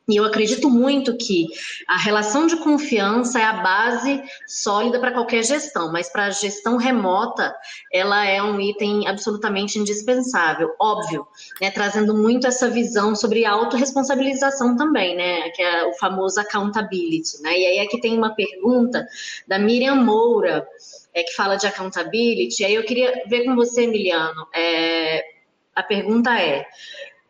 E 0.07 0.17
eu 0.17 0.25
acredito 0.25 0.69
muito 0.69 1.15
que 1.15 1.47
a 1.87 1.97
relação 1.97 2.45
de 2.45 2.57
confiança 2.57 3.39
é 3.39 3.43
a 3.43 3.53
base 3.53 4.21
sólida 4.45 4.99
para 4.99 5.13
qualquer 5.13 5.43
gestão, 5.45 5.93
mas 5.93 6.11
para 6.11 6.25
a 6.25 6.29
gestão 6.29 6.75
remota, 6.75 7.55
ela 7.91 8.25
é 8.25 8.43
um 8.43 8.59
item 8.59 9.07
absolutamente 9.07 9.79
indispensável, 9.79 10.75
óbvio, 10.77 11.25
né, 11.61 11.71
trazendo 11.71 12.13
muito 12.13 12.45
essa 12.45 12.69
visão 12.69 13.15
sobre 13.15 13.45
autorresponsabilização 13.45 14.75
também, 14.75 15.15
né, 15.15 15.49
que 15.51 15.61
é 15.61 15.85
o 15.85 15.93
famoso 15.93 16.37
accountability, 16.39 17.41
né? 17.41 17.57
E 17.57 17.65
aí 17.65 17.79
aqui 17.79 18.01
tem 18.01 18.17
uma 18.17 18.35
pergunta 18.35 19.07
da 19.47 19.57
Miriam 19.57 19.95
Moura, 19.95 20.67
é, 21.13 21.23
que 21.23 21.33
fala 21.33 21.55
de 21.55 21.65
accountability, 21.65 22.61
e 22.61 22.65
aí 22.65 22.75
eu 22.75 22.83
queria 22.83 23.23
ver 23.27 23.45
com 23.45 23.55
você, 23.55 23.83
Emiliano, 23.83 24.47
é, 24.53 25.23
a 25.75 25.81
pergunta 25.81 26.37
é, 26.39 26.65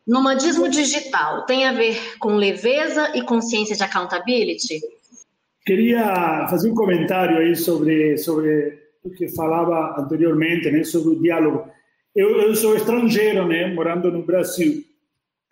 Nomadismo 0.05 0.67
digital 0.69 1.45
tem 1.45 1.65
a 1.65 1.71
ver 1.71 2.17
com 2.19 2.35
leveza 2.35 3.11
e 3.15 3.23
consciência 3.23 3.75
de 3.75 3.83
accountability? 3.83 4.81
Queria 5.65 6.47
fazer 6.49 6.69
um 6.71 6.75
comentário 6.75 7.37
aí 7.37 7.55
sobre 7.55 8.17
sobre 8.17 8.79
o 9.03 9.09
que 9.09 9.29
falava 9.35 10.01
anteriormente, 10.01 10.69
né, 10.71 10.83
sobre 10.83 11.15
o 11.15 11.21
diálogo. 11.21 11.67
Eu, 12.15 12.41
eu 12.41 12.55
sou 12.55 12.75
estrangeiro, 12.75 13.47
né, 13.47 13.73
morando 13.73 14.11
no 14.11 14.23
Brasil. 14.23 14.83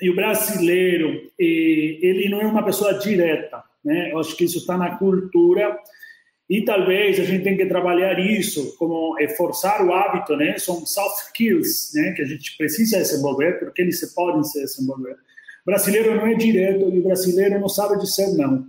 E 0.01 0.09
o 0.09 0.15
brasileiro, 0.15 1.29
ele 1.37 2.27
não 2.29 2.41
é 2.41 2.45
uma 2.45 2.63
pessoa 2.63 2.97
direta, 2.97 3.63
né? 3.85 4.11
Eu 4.11 4.19
acho 4.19 4.35
que 4.35 4.45
isso 4.45 4.57
está 4.57 4.75
na 4.75 4.97
cultura 4.97 5.77
e 6.51 6.65
talvez 6.65 7.17
a 7.17 7.23
gente 7.23 7.45
tenha 7.45 7.55
que 7.55 7.65
trabalhar 7.65 8.19
isso, 8.19 8.75
como 8.77 9.15
forçar 9.37 9.85
o 9.85 9.93
hábito, 9.93 10.35
né? 10.35 10.57
São 10.57 10.85
soft 10.85 11.27
skills, 11.27 11.93
né? 11.95 12.11
Que 12.11 12.23
a 12.23 12.25
gente 12.25 12.57
precisa 12.57 12.97
desenvolver, 12.97 13.57
porque 13.57 13.81
eles 13.81 14.01
se 14.01 14.13
podem 14.13 14.43
se 14.43 14.59
desenvolver. 14.59 15.13
O 15.13 15.65
brasileiro 15.65 16.13
não 16.13 16.27
é 16.27 16.33
direto 16.33 16.89
e 16.93 16.99
o 16.99 17.03
brasileiro 17.03 17.57
não 17.57 17.69
sabe 17.69 17.97
dizer 18.01 18.35
não. 18.35 18.67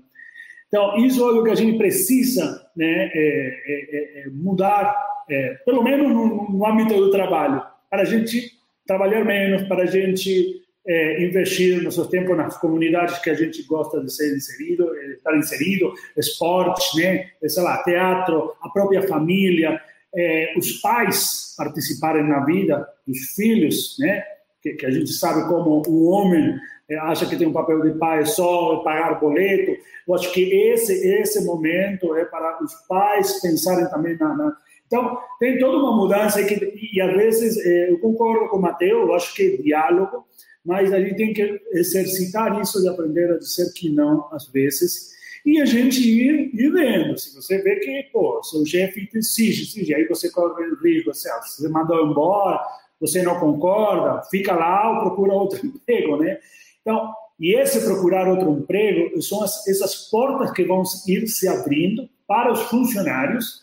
Então, 0.68 0.96
isso 1.04 1.28
é 1.28 1.32
o 1.32 1.42
que 1.42 1.50
a 1.50 1.56
gente 1.56 1.76
precisa 1.76 2.64
né, 2.76 3.10
é, 3.12 3.62
é, 3.66 4.20
é 4.20 4.26
mudar, 4.30 4.96
é, 5.28 5.54
pelo 5.66 5.82
menos 5.82 6.08
no, 6.08 6.50
no 6.52 6.64
âmbito 6.64 6.94
do 6.94 7.10
trabalho, 7.10 7.64
para 7.90 8.02
a 8.02 8.06
gente 8.06 8.52
trabalhar 8.86 9.24
menos, 9.24 9.66
para 9.66 9.82
a 9.82 9.86
gente 9.86 10.62
é, 10.86 11.24
investir 11.24 11.82
nossos 11.82 12.06
tempos 12.06 12.36
nas 12.36 12.56
comunidades 12.58 13.18
que 13.18 13.30
a 13.30 13.34
gente 13.34 13.64
gosta 13.64 14.00
de 14.00 14.12
ser 14.12 14.36
inserido, 14.36 14.88
estar 15.22 15.36
inserido, 15.36 15.92
esportes, 16.16 16.94
né, 16.96 17.30
sei 17.46 17.62
lá, 17.62 17.82
teatro, 17.82 18.52
a 18.60 18.68
própria 18.68 19.06
família, 19.06 19.80
é, 20.14 20.54
os 20.56 20.72
pais 20.80 21.54
participarem 21.56 22.24
na 22.24 22.44
vida 22.44 22.86
dos 23.06 23.18
filhos, 23.34 23.96
né, 23.98 24.22
que, 24.60 24.74
que 24.74 24.86
a 24.86 24.90
gente 24.90 25.12
sabe 25.12 25.48
como 25.48 25.82
o 25.86 26.10
homem 26.10 26.56
é, 26.88 26.96
acha 26.98 27.26
que 27.26 27.36
tem 27.36 27.46
um 27.46 27.52
papel 27.52 27.80
de 27.82 27.98
pai 27.98 28.24
só 28.26 28.76
pagar 28.78 29.18
boleto. 29.18 29.72
Eu 30.06 30.14
acho 30.14 30.32
que 30.32 30.42
esse 30.42 30.92
esse 30.92 31.44
momento 31.44 32.14
é 32.16 32.24
para 32.24 32.62
os 32.62 32.74
pais 32.88 33.40
pensarem 33.40 33.88
também 33.88 34.16
na, 34.16 34.36
na 34.36 34.56
então, 34.92 35.18
tem 35.40 35.58
toda 35.58 35.78
uma 35.78 35.96
mudança 35.96 36.44
que, 36.44 36.90
e 36.92 37.00
às 37.00 37.16
vezes 37.16 37.56
eu 37.88 37.98
concordo 37.98 38.50
com 38.50 38.58
o 38.58 38.60
Matheus, 38.60 39.08
eu 39.08 39.14
acho 39.14 39.34
que 39.34 39.62
diálogo, 39.62 40.26
mas 40.64 40.92
a 40.92 41.00
gente 41.00 41.16
tem 41.16 41.32
que 41.32 41.60
exercitar 41.72 42.60
isso 42.60 42.80
de 42.80 42.88
aprender 42.88 43.32
a 43.32 43.38
dizer 43.38 43.72
que 43.72 43.90
não 43.90 44.28
às 44.32 44.46
vezes 44.48 45.12
e 45.44 45.60
a 45.60 45.64
gente 45.64 46.00
ir, 46.00 46.50
ir 46.54 46.70
vendo. 46.70 47.18
Se 47.18 47.34
você 47.34 47.58
vê 47.58 47.76
que, 47.76 48.10
pô, 48.12 48.40
seu 48.42 48.64
chefe 48.64 49.06
te 49.06 49.18
exige, 49.18 49.62
exige, 49.62 49.94
aí 49.94 50.06
você 50.06 50.30
corre 50.30 50.64
o 50.64 50.76
risco, 50.80 51.12
você, 51.12 51.28
você 51.40 51.68
mandou 51.68 52.06
embora, 52.06 52.60
você 53.00 53.22
não 53.22 53.38
concorda, 53.40 54.22
fica 54.30 54.54
lá 54.54 54.90
ou 54.92 55.00
procura 55.00 55.32
outro 55.32 55.58
emprego, 55.66 56.16
né? 56.16 56.38
Então, 56.80 57.12
e 57.40 57.54
esse 57.54 57.84
procurar 57.84 58.28
outro 58.28 58.52
emprego 58.52 59.20
são 59.20 59.42
as, 59.42 59.66
essas 59.66 60.08
portas 60.08 60.52
que 60.52 60.64
vão 60.64 60.84
ir 61.08 61.26
se 61.26 61.48
abrindo 61.48 62.08
para 62.26 62.52
os 62.52 62.62
funcionários 62.62 63.62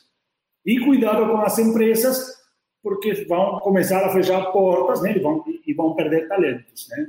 e 0.65 0.79
cuidado 0.79 1.31
com 1.31 1.37
as 1.37 1.57
empresas, 1.57 2.38
porque 2.81 3.25
vão 3.25 3.59
começar 3.59 4.05
a 4.05 4.13
fechar 4.13 4.51
portas 4.51 5.01
né, 5.01 5.13
e, 5.15 5.19
vão, 5.19 5.43
e 5.65 5.73
vão 5.73 5.93
perder 5.95 6.27
talentos. 6.27 6.87
Né? 6.89 7.07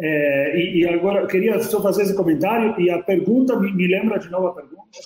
É, 0.00 0.58
e, 0.58 0.80
e, 0.80 0.88
agora, 0.88 1.26
queria 1.26 1.60
só 1.60 1.82
fazer 1.82 2.04
esse 2.04 2.14
comentário, 2.14 2.78
e 2.80 2.90
a 2.90 3.02
pergunta, 3.02 3.58
me, 3.58 3.72
me 3.72 3.86
lembra 3.86 4.18
de 4.18 4.30
novo 4.30 4.48
a 4.48 4.54
pergunta? 4.54 4.98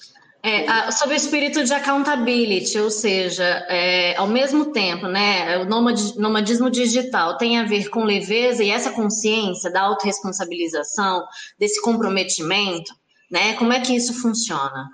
É, 0.44 0.68
a, 0.68 0.90
sobre 0.90 1.14
o 1.14 1.16
espírito 1.16 1.64
de 1.64 1.72
accountability, 1.72 2.76
ou 2.78 2.90
seja, 2.90 3.44
é, 3.68 4.16
ao 4.16 4.26
mesmo 4.26 4.72
tempo, 4.72 5.06
né, 5.06 5.58
o 5.58 5.66
nomadismo 5.66 6.68
digital 6.68 7.36
tem 7.36 7.58
a 7.58 7.64
ver 7.64 7.88
com 7.88 8.04
leveza 8.04 8.64
e 8.64 8.70
essa 8.70 8.90
consciência 8.90 9.70
da 9.70 9.82
autorresponsabilização, 9.82 11.24
desse 11.58 11.80
comprometimento, 11.80 12.92
né, 13.30 13.54
como 13.54 13.72
é 13.72 13.80
que 13.80 13.94
isso 13.94 14.20
funciona? 14.20 14.90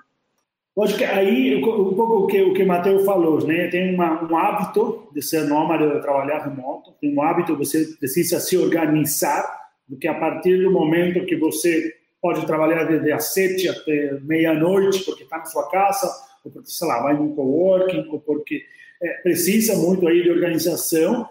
Acho 0.81 0.97
que 0.97 1.03
aí, 1.03 1.59
pouco 1.99 2.23
o 2.23 2.27
que 2.27 2.41
o 2.41 2.53
que 2.53 2.63
Matheus 2.63 3.03
falou, 3.03 3.45
né? 3.45 3.67
Tem 3.67 3.93
uma, 3.93 4.23
um 4.23 4.37
hábito 4.37 5.09
de 5.13 5.21
ser 5.21 5.43
nômade, 5.43 5.85
de 5.85 6.01
trabalhar 6.01 6.45
remoto, 6.45 6.93
tem 7.01 7.13
um 7.13 7.21
hábito, 7.21 7.57
você 7.57 7.83
precisa 7.99 8.39
se 8.39 8.57
organizar, 8.57 9.43
porque 9.85 10.07
a 10.07 10.13
partir 10.13 10.63
do 10.63 10.71
momento 10.71 11.25
que 11.25 11.35
você 11.35 11.93
pode 12.21 12.45
trabalhar 12.45 12.85
desde 12.85 13.11
as 13.11 13.33
sete 13.33 13.67
até 13.67 14.17
meia-noite, 14.21 15.03
porque 15.03 15.23
está 15.23 15.39
na 15.39 15.45
sua 15.45 15.69
casa, 15.69 16.07
ou 16.45 16.51
porque, 16.51 16.69
sei 16.69 16.87
lá, 16.87 17.03
vai 17.03 17.17
no 17.17 17.35
coworking, 17.35 18.07
ou 18.09 18.21
porque 18.21 18.63
é, 19.01 19.13
precisa 19.21 19.75
muito 19.75 20.07
aí 20.07 20.23
de 20.23 20.31
organização. 20.31 21.27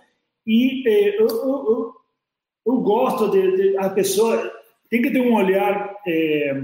E 0.47 0.87
é, 0.87 1.19
eu, 1.19 1.29
eu, 1.29 1.93
eu, 2.67 2.77
gosto 2.81 3.31
de, 3.31 3.57
de, 3.57 3.79
A 3.79 3.89
pessoa 3.89 4.53
tem 4.91 5.01
que 5.01 5.11
ter 5.11 5.21
um 5.21 5.35
olhar 5.35 5.95
é, 6.07 6.61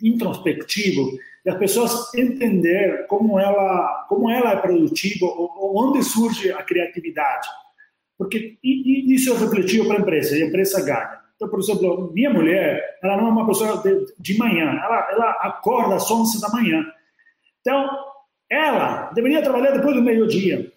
introspectivo, 0.00 1.18
das 1.44 1.58
pessoas 1.58 2.14
entender 2.14 3.06
como 3.06 3.38
ela, 3.38 4.06
como 4.08 4.30
ela 4.30 4.52
é 4.52 4.56
produtiva, 4.56 5.26
onde 5.26 6.02
surge 6.02 6.50
a 6.50 6.62
criatividade. 6.62 7.46
Porque 8.16 8.58
isso 8.62 9.32
é 9.32 9.38
refletido 9.38 9.86
para 9.86 9.98
a 9.98 10.00
empresa, 10.00 10.36
e 10.36 10.42
a 10.42 10.46
empresa 10.46 10.82
ganha. 10.82 11.20
Então, 11.36 11.48
por 11.48 11.58
exemplo, 11.58 12.12
minha 12.14 12.30
mulher, 12.30 12.98
ela 13.02 13.16
não 13.16 13.26
é 13.26 13.30
uma 13.30 13.46
pessoa 13.46 13.82
de, 13.82 14.06
de 14.18 14.38
manhã, 14.38 14.70
ela, 14.82 15.10
ela 15.10 15.30
acorda 15.42 15.96
às 15.96 16.10
11 16.10 16.40
da 16.40 16.48
manhã. 16.48 16.84
Então, 17.60 17.90
ela 18.48 19.10
deveria 19.12 19.42
trabalhar 19.42 19.72
depois 19.72 19.96
do 19.96 20.02
meio-dia, 20.02 20.72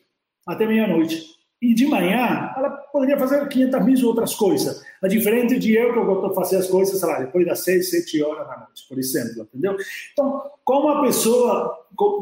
até 0.46 0.66
meia-noite. 0.66 1.37
E 1.60 1.74
de 1.74 1.88
manhã, 1.88 2.54
ela 2.56 2.70
poderia 2.70 3.17
fazer 3.17 3.48
500 3.48 3.84
mil 3.84 4.08
outras 4.08 4.36
coisas. 4.36 4.84
A 5.02 5.08
diferente 5.08 5.58
de 5.58 5.74
eu, 5.74 5.91
que 5.91 6.00
eu 6.00 6.06
gosto 6.06 6.30
de 6.30 6.36
fazer 6.36 6.58
as 6.58 6.67
coisas, 6.67 7.00
sei 7.00 7.10
lá, 7.10 7.20
depois 7.20 7.48
das 7.48 7.63
6, 7.63 7.89
7 7.89 8.24
horas 8.24 8.48
da 8.48 8.58
noite, 8.58 8.86
por 8.88 9.00
exemplo, 9.00 9.41
entendeu? 9.41 9.76
Então, 10.13 10.43
como 10.63 10.89
a 10.89 11.02
pessoa 11.02 11.76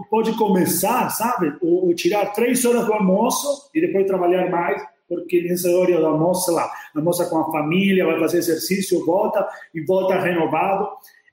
pode 0.09 0.37
começar, 0.37 1.09
sabe, 1.09 1.53
ou, 1.61 1.93
tirar 1.93 2.27
3 2.27 2.63
horas 2.65 2.85
do 2.85 2.93
almoço 2.93 3.69
e 3.73 3.81
depois 3.81 4.07
trabalhar 4.07 4.49
mais, 4.49 4.81
porque 5.07 5.41
nessa 5.41 5.69
hora 5.69 5.99
do 5.99 6.05
almoço, 6.05 6.45
sei 6.45 6.53
lá, 6.53 6.71
almoça 6.95 7.25
com 7.25 7.37
a 7.39 7.51
família, 7.51 8.05
vai 8.05 8.17
fazer 8.19 8.37
exercício, 8.37 9.05
volta 9.05 9.45
e 9.73 9.81
volta 9.81 10.17
renovado. 10.17 10.87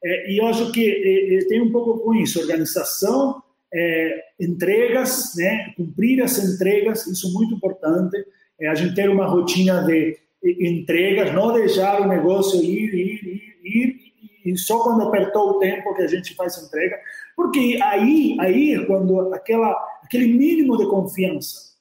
É, 0.04 0.32
e 0.32 0.38
eu 0.38 0.46
acho 0.46 0.72
que 0.72 0.84
é, 0.84 1.36
é, 1.36 1.44
tem 1.46 1.62
um 1.62 1.70
pouco 1.70 2.00
com 2.00 2.14
isso, 2.14 2.40
organização 2.40 3.40
é, 3.72 4.24
entregas, 4.40 5.32
né? 5.37 5.72
cumprir 5.76 6.22
as 6.22 6.38
entregas, 6.38 7.06
isso 7.06 7.28
é 7.28 7.32
muito 7.32 7.54
importante. 7.54 8.16
É, 8.61 8.68
a 8.68 8.74
gente 8.74 8.94
ter 8.94 9.08
uma 9.08 9.26
rotina 9.26 9.85
de 9.85 10.18
entregas, 10.44 11.32
não 11.32 11.52
deixar 11.52 12.00
o 12.00 12.08
negócio 12.08 12.62
ir, 12.62 12.94
ir, 12.94 13.24
ir, 13.24 13.56
ir, 13.64 14.12
e 14.44 14.58
só 14.58 14.82
quando 14.82 15.08
apertou 15.08 15.50
o 15.50 15.58
tempo 15.58 15.94
que 15.94 16.02
a 16.02 16.06
gente 16.06 16.35
faz 16.35 16.58
entrega, 16.58 16.98
porque 17.37 17.78
aí, 17.82 18.37
aí 18.40 18.87
quando 18.87 19.32
aquela, 19.32 19.72
aquele 20.02 20.26
mínimo 20.26 20.76
de 20.76 20.88
confiança 20.88 21.72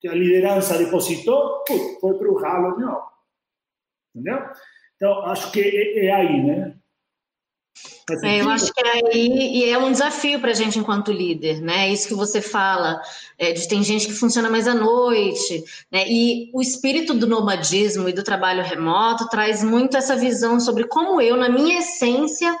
que 0.00 0.08
a 0.08 0.14
liderança 0.14 0.78
depositou, 0.78 1.64
foi 2.00 2.14
para 2.18 2.30
o 2.30 2.36
ralo 2.36 2.76
de 2.76 2.84
novo. 2.84 3.06
Entendeu? 4.14 4.38
Então, 4.94 5.26
acho 5.26 5.50
que 5.52 5.60
é, 5.60 6.06
é 6.06 6.12
aí, 6.12 6.42
né? 6.42 6.75
É, 8.22 8.40
eu 8.40 8.48
acho 8.48 8.72
que 8.72 8.80
é 8.80 8.92
aí, 8.92 9.28
e 9.58 9.68
é 9.68 9.76
um 9.76 9.90
desafio 9.90 10.38
para 10.38 10.52
a 10.52 10.54
gente 10.54 10.78
enquanto 10.78 11.10
líder, 11.10 11.60
né? 11.60 11.88
Isso 11.88 12.06
que 12.06 12.14
você 12.14 12.40
fala, 12.40 13.00
é, 13.36 13.52
de 13.52 13.66
tem 13.66 13.82
gente 13.82 14.06
que 14.06 14.12
funciona 14.12 14.48
mais 14.48 14.68
à 14.68 14.74
noite, 14.74 15.64
né? 15.90 16.04
E 16.08 16.48
o 16.52 16.62
espírito 16.62 17.12
do 17.14 17.26
nomadismo 17.26 18.08
e 18.08 18.12
do 18.12 18.22
trabalho 18.22 18.62
remoto 18.62 19.28
traz 19.28 19.64
muito 19.64 19.96
essa 19.96 20.14
visão 20.14 20.60
sobre 20.60 20.84
como 20.84 21.20
eu, 21.20 21.36
na 21.36 21.48
minha 21.48 21.80
essência, 21.80 22.56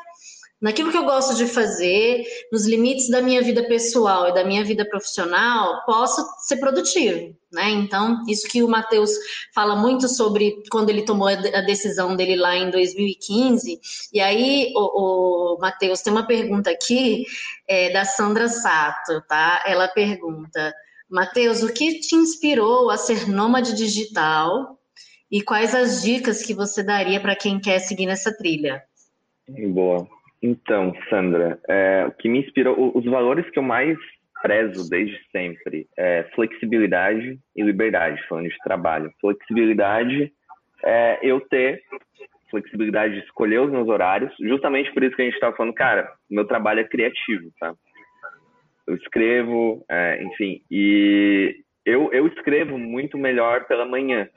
naquilo 0.60 0.90
que 0.90 0.96
eu 0.96 1.04
gosto 1.04 1.34
de 1.36 1.46
fazer, 1.46 2.24
nos 2.50 2.66
limites 2.66 3.10
da 3.10 3.20
minha 3.20 3.42
vida 3.42 3.66
pessoal 3.68 4.28
e 4.28 4.34
da 4.34 4.44
minha 4.44 4.64
vida 4.64 4.84
profissional, 4.88 5.84
posso 5.84 6.24
ser 6.40 6.56
produtivo, 6.56 7.36
né? 7.52 7.70
Então, 7.70 8.24
isso 8.26 8.48
que 8.48 8.62
o 8.62 8.68
Matheus 8.68 9.10
fala 9.54 9.76
muito 9.76 10.08
sobre 10.08 10.62
quando 10.70 10.90
ele 10.90 11.04
tomou 11.04 11.28
a 11.28 11.60
decisão 11.60 12.16
dele 12.16 12.36
lá 12.36 12.56
em 12.56 12.70
2015. 12.70 13.78
E 14.12 14.20
aí, 14.20 14.72
o, 14.74 15.56
o 15.56 15.58
Matheus, 15.60 16.00
tem 16.00 16.12
uma 16.12 16.26
pergunta 16.26 16.70
aqui 16.70 17.24
é, 17.68 17.92
da 17.92 18.04
Sandra 18.04 18.48
Sato, 18.48 19.22
tá? 19.28 19.62
Ela 19.66 19.88
pergunta, 19.88 20.74
Matheus, 21.08 21.62
o 21.62 21.72
que 21.72 22.00
te 22.00 22.16
inspirou 22.16 22.90
a 22.90 22.96
ser 22.96 23.28
nômade 23.28 23.74
digital 23.74 24.78
e 25.30 25.42
quais 25.42 25.74
as 25.74 26.02
dicas 26.02 26.42
que 26.42 26.54
você 26.54 26.82
daria 26.82 27.20
para 27.20 27.36
quem 27.36 27.60
quer 27.60 27.78
seguir 27.78 28.06
nessa 28.06 28.34
trilha? 28.34 28.82
Boa. 29.48 30.15
Então, 30.46 30.94
Sandra, 31.10 31.58
é, 31.68 32.04
o 32.06 32.12
que 32.12 32.28
me 32.28 32.38
inspirou, 32.38 32.92
os 32.96 33.04
valores 33.04 33.50
que 33.50 33.58
eu 33.58 33.64
mais 33.64 33.98
prezo 34.40 34.88
desde 34.88 35.18
sempre 35.32 35.88
é 35.98 36.22
flexibilidade 36.36 37.36
e 37.56 37.62
liberdade, 37.64 38.22
falando 38.28 38.48
de 38.48 38.56
trabalho. 38.58 39.12
Flexibilidade 39.20 40.32
é 40.84 41.18
eu 41.20 41.40
ter 41.40 41.82
flexibilidade 42.48 43.14
de 43.14 43.26
escolher 43.26 43.60
os 43.60 43.72
meus 43.72 43.88
horários, 43.88 44.32
justamente 44.38 44.92
por 44.92 45.02
isso 45.02 45.16
que 45.16 45.22
a 45.22 45.24
gente 45.24 45.34
estava 45.34 45.56
falando, 45.56 45.74
cara, 45.74 46.12
meu 46.30 46.44
trabalho 46.44 46.78
é 46.78 46.84
criativo, 46.84 47.50
tá? 47.58 47.74
Eu 48.86 48.94
escrevo, 48.94 49.84
é, 49.90 50.22
enfim, 50.22 50.62
e 50.70 51.56
eu, 51.84 52.12
eu 52.12 52.28
escrevo 52.28 52.78
muito 52.78 53.18
melhor 53.18 53.64
pela 53.64 53.84
manhã. 53.84 54.28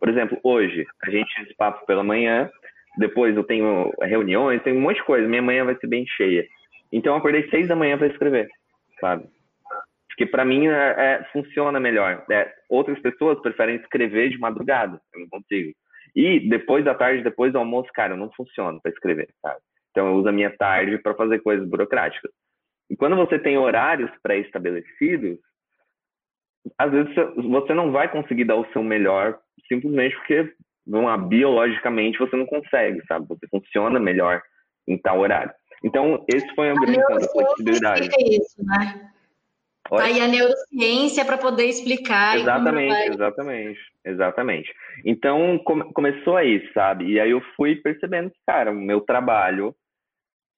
Por 0.00 0.08
exemplo, 0.08 0.38
hoje, 0.42 0.86
a 1.02 1.10
gente 1.10 1.30
fez 1.34 1.54
papo 1.56 1.84
pela 1.84 2.02
manhã, 2.02 2.50
depois 2.98 3.36
eu 3.36 3.44
tenho 3.44 3.92
reuniões, 4.02 4.62
tem 4.62 4.76
um 4.76 4.80
monte 4.80 4.96
de 4.96 5.04
coisa. 5.04 5.28
Minha 5.28 5.42
manhã 5.42 5.64
vai 5.64 5.76
ser 5.76 5.86
bem 5.86 6.06
cheia. 6.06 6.46
Então 6.92 7.14
eu 7.14 7.18
acordei 7.18 7.48
seis 7.48 7.68
da 7.68 7.76
manhã 7.76 7.96
para 7.96 8.06
escrever, 8.06 8.48
sabe? 9.00 9.24
Porque 10.08 10.26
para 10.26 10.44
mim 10.44 10.68
é, 10.68 10.72
é, 10.72 11.24
funciona 11.32 11.80
melhor. 11.80 12.24
É, 12.30 12.52
outras 12.68 12.98
pessoas 13.00 13.40
preferem 13.40 13.76
escrever 13.76 14.28
de 14.28 14.38
madrugada, 14.38 15.00
eu 15.14 15.20
não 15.20 15.28
consigo. 15.28 15.72
E 16.14 16.40
depois 16.48 16.84
da 16.84 16.94
tarde, 16.94 17.22
depois 17.22 17.52
do 17.52 17.58
almoço, 17.58 17.90
cara, 17.94 18.14
não 18.14 18.30
funciona 18.32 18.78
para 18.82 18.92
escrever, 18.92 19.30
sabe? 19.40 19.58
Então 19.90 20.08
eu 20.08 20.14
uso 20.14 20.28
a 20.28 20.32
minha 20.32 20.50
tarde 20.50 20.98
para 20.98 21.14
fazer 21.14 21.40
coisas 21.40 21.66
burocráticas. 21.66 22.30
E 22.90 22.96
quando 22.96 23.16
você 23.16 23.38
tem 23.38 23.56
horários 23.56 24.10
pré-estabelecidos, 24.22 25.38
às 26.78 26.92
vezes 26.92 27.14
você 27.36 27.72
não 27.72 27.90
vai 27.90 28.10
conseguir 28.10 28.44
dar 28.44 28.56
o 28.56 28.70
seu 28.72 28.82
melhor 28.82 29.38
simplesmente 29.66 30.14
porque 30.16 30.52
não, 30.86 31.28
biologicamente 31.28 32.18
você 32.18 32.36
não 32.36 32.46
consegue, 32.46 33.00
sabe? 33.06 33.26
Você 33.28 33.46
funciona 33.48 33.98
melhor 33.98 34.42
em 34.86 34.98
tal 34.98 35.20
horário. 35.20 35.52
Então, 35.84 36.24
esse 36.32 36.46
foi 36.54 36.72
o 36.72 36.76
grande 36.76 36.98
da 36.98 37.28
flexibilidade. 37.28 38.08
Isso, 38.18 38.64
né? 38.64 39.10
Tá 39.88 40.04
aí 40.04 40.20
a 40.20 40.28
neurociência 40.28 41.24
para 41.24 41.36
poder 41.36 41.66
explicar. 41.66 42.38
Exatamente, 42.38 42.88
vai... 42.88 43.08
exatamente, 43.08 43.80
exatamente. 44.04 44.74
Então 45.04 45.58
come, 45.64 45.92
começou 45.92 46.36
aí, 46.36 46.66
sabe? 46.72 47.06
E 47.06 47.20
aí 47.20 47.30
eu 47.30 47.42
fui 47.56 47.76
percebendo 47.76 48.30
que, 48.30 48.38
cara, 48.46 48.70
o 48.70 48.74
meu 48.74 49.00
trabalho 49.00 49.74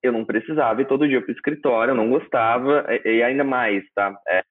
eu 0.02 0.12
não 0.12 0.24
precisava 0.24 0.82
ir 0.82 0.86
todo 0.86 1.08
dia 1.08 1.20
para 1.22 1.30
o 1.30 1.34
escritório, 1.34 1.92
eu 1.92 1.96
não 1.96 2.10
gostava, 2.10 2.84
e, 2.90 3.16
e 3.16 3.22
ainda 3.22 3.42
mais, 3.42 3.82
tá? 3.94 4.14
É, 4.28 4.44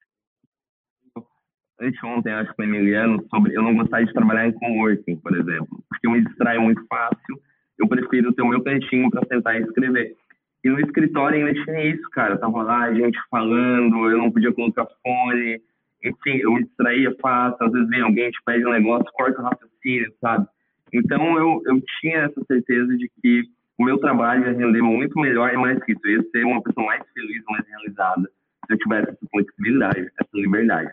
anteontem, 1.79 2.33
acho 2.33 2.53
com 2.55 2.61
o 2.61 2.65
Emiliano, 2.65 3.25
sobre 3.29 3.55
eu 3.55 3.61
não 3.61 3.75
gostar 3.75 4.03
de 4.03 4.13
trabalhar 4.13 4.47
em 4.47 4.53
coworking, 4.53 5.17
por 5.17 5.35
exemplo, 5.35 5.83
porque 5.89 6.07
eu 6.07 6.11
me 6.11 6.23
distraio 6.23 6.61
muito 6.61 6.85
fácil, 6.87 7.39
eu 7.79 7.87
prefiro 7.87 8.33
ter 8.33 8.41
o 8.41 8.47
meu 8.47 8.63
cantinho 8.63 9.09
para 9.09 9.25
sentar 9.27 9.59
e 9.59 9.63
escrever. 9.63 10.15
E 10.63 10.69
no 10.69 10.79
escritório 10.79 11.37
ainda 11.45 11.63
tinha 11.65 11.85
isso, 11.85 12.09
cara, 12.11 12.37
tava 12.37 12.63
lá, 12.63 12.93
gente 12.93 13.19
falando, 13.29 14.09
eu 14.09 14.17
não 14.17 14.31
podia 14.31 14.53
colocar 14.53 14.87
fone, 15.03 15.61
enfim, 16.03 16.37
eu 16.37 16.53
me 16.53 16.63
distraía 16.63 17.13
fácil, 17.21 17.65
às 17.65 17.71
vezes 17.71 17.89
vem 17.89 18.01
alguém, 18.01 18.31
te 18.31 18.39
pede 18.45 18.65
um 18.65 18.71
negócio, 18.71 19.11
corta 19.13 19.41
o 19.41 19.43
raciocínio, 19.43 20.13
sabe? 20.21 20.47
Então, 20.93 21.37
eu, 21.37 21.61
eu 21.65 21.81
tinha 21.99 22.19
essa 22.19 22.41
certeza 22.45 22.95
de 22.95 23.09
que 23.21 23.43
o 23.77 23.83
meu 23.83 23.97
trabalho 23.97 24.45
ia 24.45 24.53
render 24.53 24.81
muito 24.81 25.19
melhor 25.19 25.53
e 25.53 25.57
mais 25.57 25.77
isso, 25.87 25.99
eu 26.05 26.11
ia 26.11 26.29
ser 26.29 26.45
uma 26.45 26.61
pessoa 26.61 26.85
mais 26.85 27.03
feliz, 27.13 27.43
mais 27.49 27.67
realizada, 27.67 28.29
se 28.67 28.73
eu 28.73 28.77
tivesse 28.77 29.09
essa 29.09 29.27
flexibilidade, 29.31 30.11
essa 30.19 30.29
liberdade. 30.33 30.91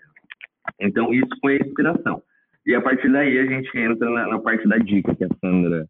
Então, 0.81 1.13
isso 1.13 1.29
foi 1.41 1.57
a 1.57 1.67
inspiração. 1.67 2.23
E 2.67 2.75
a 2.75 2.81
partir 2.81 3.11
daí 3.11 3.39
a 3.39 3.47
gente 3.47 3.77
entra 3.77 4.09
na, 4.11 4.29
na 4.29 4.39
parte 4.39 4.69
da 4.69 4.79
dica 4.79 5.15
que 5.15 5.25
a 5.25 5.29
Sandra 5.41 5.87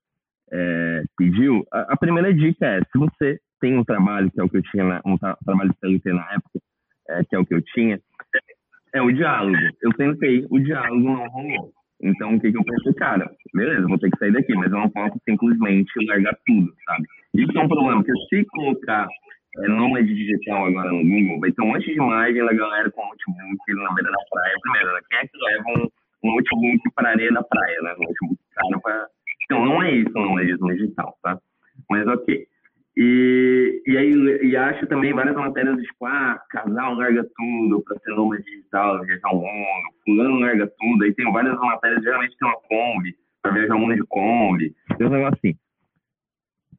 é, 0.52 1.02
pediu. 1.16 1.64
A, 1.72 1.94
a, 1.94 1.96
primeira 1.96 2.32
dica 2.32 2.66
é, 2.66 2.80
se 2.80 2.98
você 2.98 3.38
tem 3.60 3.76
um 3.76 3.84
trabalho, 3.84 4.30
que 4.30 4.40
é 4.40 4.44
o 4.44 4.48
que 4.48 4.58
eu 4.58 4.62
tinha, 4.62 4.84
na, 4.84 5.00
um 5.04 5.16
tra 5.18 5.36
trabalho 5.44 5.74
CLT 5.80 6.12
na 6.12 6.32
época, 6.32 6.60
é, 7.08 7.24
que 7.24 7.36
é 7.36 7.38
o 7.38 7.44
que 7.44 7.54
eu 7.54 7.62
tinha, 7.62 8.00
é 8.92 9.02
o 9.02 9.12
diálogo. 9.12 9.56
Eu 9.82 9.92
tentei, 9.92 10.46
o 10.50 10.58
diálogo 10.58 11.00
não 11.00 11.28
rolou. 11.28 11.72
Então, 12.02 12.34
o 12.34 12.40
que, 12.40 12.50
que 12.50 12.56
eu 12.56 12.64
pensei? 12.64 12.94
Cara, 12.94 13.30
beleza, 13.52 13.86
vou 13.86 13.98
ter 13.98 14.10
que 14.10 14.18
sair 14.18 14.32
daqui, 14.32 14.54
mas 14.54 14.72
eu 14.72 14.78
não 14.78 14.88
posso 14.88 15.18
simplesmente 15.28 15.92
largar 16.06 16.34
tudo, 16.46 16.72
sabe? 16.86 17.04
Isso 17.34 17.58
é 17.58 17.62
um 17.62 17.68
problema, 17.68 18.02
porque 18.02 18.18
se 18.28 18.44
colocar 18.46 19.06
é, 19.58 19.68
nômade 19.68 20.14
digital 20.14 20.66
agora 20.66 20.92
no 20.92 21.02
Google, 21.02 21.40
vai 21.40 21.50
ter 21.50 21.62
um 21.62 21.68
monte 21.68 21.86
de 21.86 21.92
imagem 21.92 22.44
da 22.44 22.52
galera 22.52 22.90
com 22.90 23.02
notebook 23.02 23.74
na 23.74 23.94
beira 23.94 24.10
da 24.10 24.18
praia. 24.30 24.54
Primeiro, 24.62 24.92
né? 24.92 25.00
quem 25.08 25.18
é 25.18 25.26
que 25.26 25.38
leva 25.38 25.64
um, 25.68 25.88
um 26.24 26.34
notebook 26.34 26.90
para 26.94 27.08
areia 27.10 27.32
da 27.32 27.42
praia, 27.42 27.82
né? 27.82 27.94
Um 27.94 28.04
notebook 28.04 28.40
caro 28.54 28.80
para... 28.80 29.06
Então, 29.44 29.64
não 29.64 29.82
é 29.82 29.92
isso 29.92 30.12
o 30.14 30.20
nomadismo 30.20 30.68
digital, 30.68 31.18
tá? 31.22 31.38
Mas 31.88 32.06
ok. 32.06 32.46
E, 32.96 33.82
e 33.86 33.96
aí 33.96 34.12
e 34.42 34.56
acho 34.56 34.86
também 34.86 35.12
várias 35.12 35.34
matérias 35.34 35.80
tipo, 35.80 36.06
ah, 36.06 36.40
casal 36.50 36.94
larga 36.94 37.24
tudo 37.36 37.82
para 37.82 37.98
ser 38.00 38.10
nômade 38.14 38.44
digital, 38.44 39.00
viajar 39.04 39.30
o 39.30 39.40
mundo, 39.40 39.94
fulano 40.04 40.38
larga 40.40 40.70
tudo. 40.78 41.04
Aí 41.04 41.14
tem 41.14 41.32
várias 41.32 41.58
matérias, 41.58 42.02
geralmente 42.02 42.36
tem 42.36 42.48
uma 42.48 42.60
Kombi, 42.60 43.16
para 43.42 43.52
viajar 43.52 43.74
o 43.74 43.78
mundo 43.78 43.94
de 43.94 44.04
Kombi. 44.04 44.74
Tem 44.98 45.06
um 45.06 45.10
negócio 45.10 45.38
assim. 45.38 45.56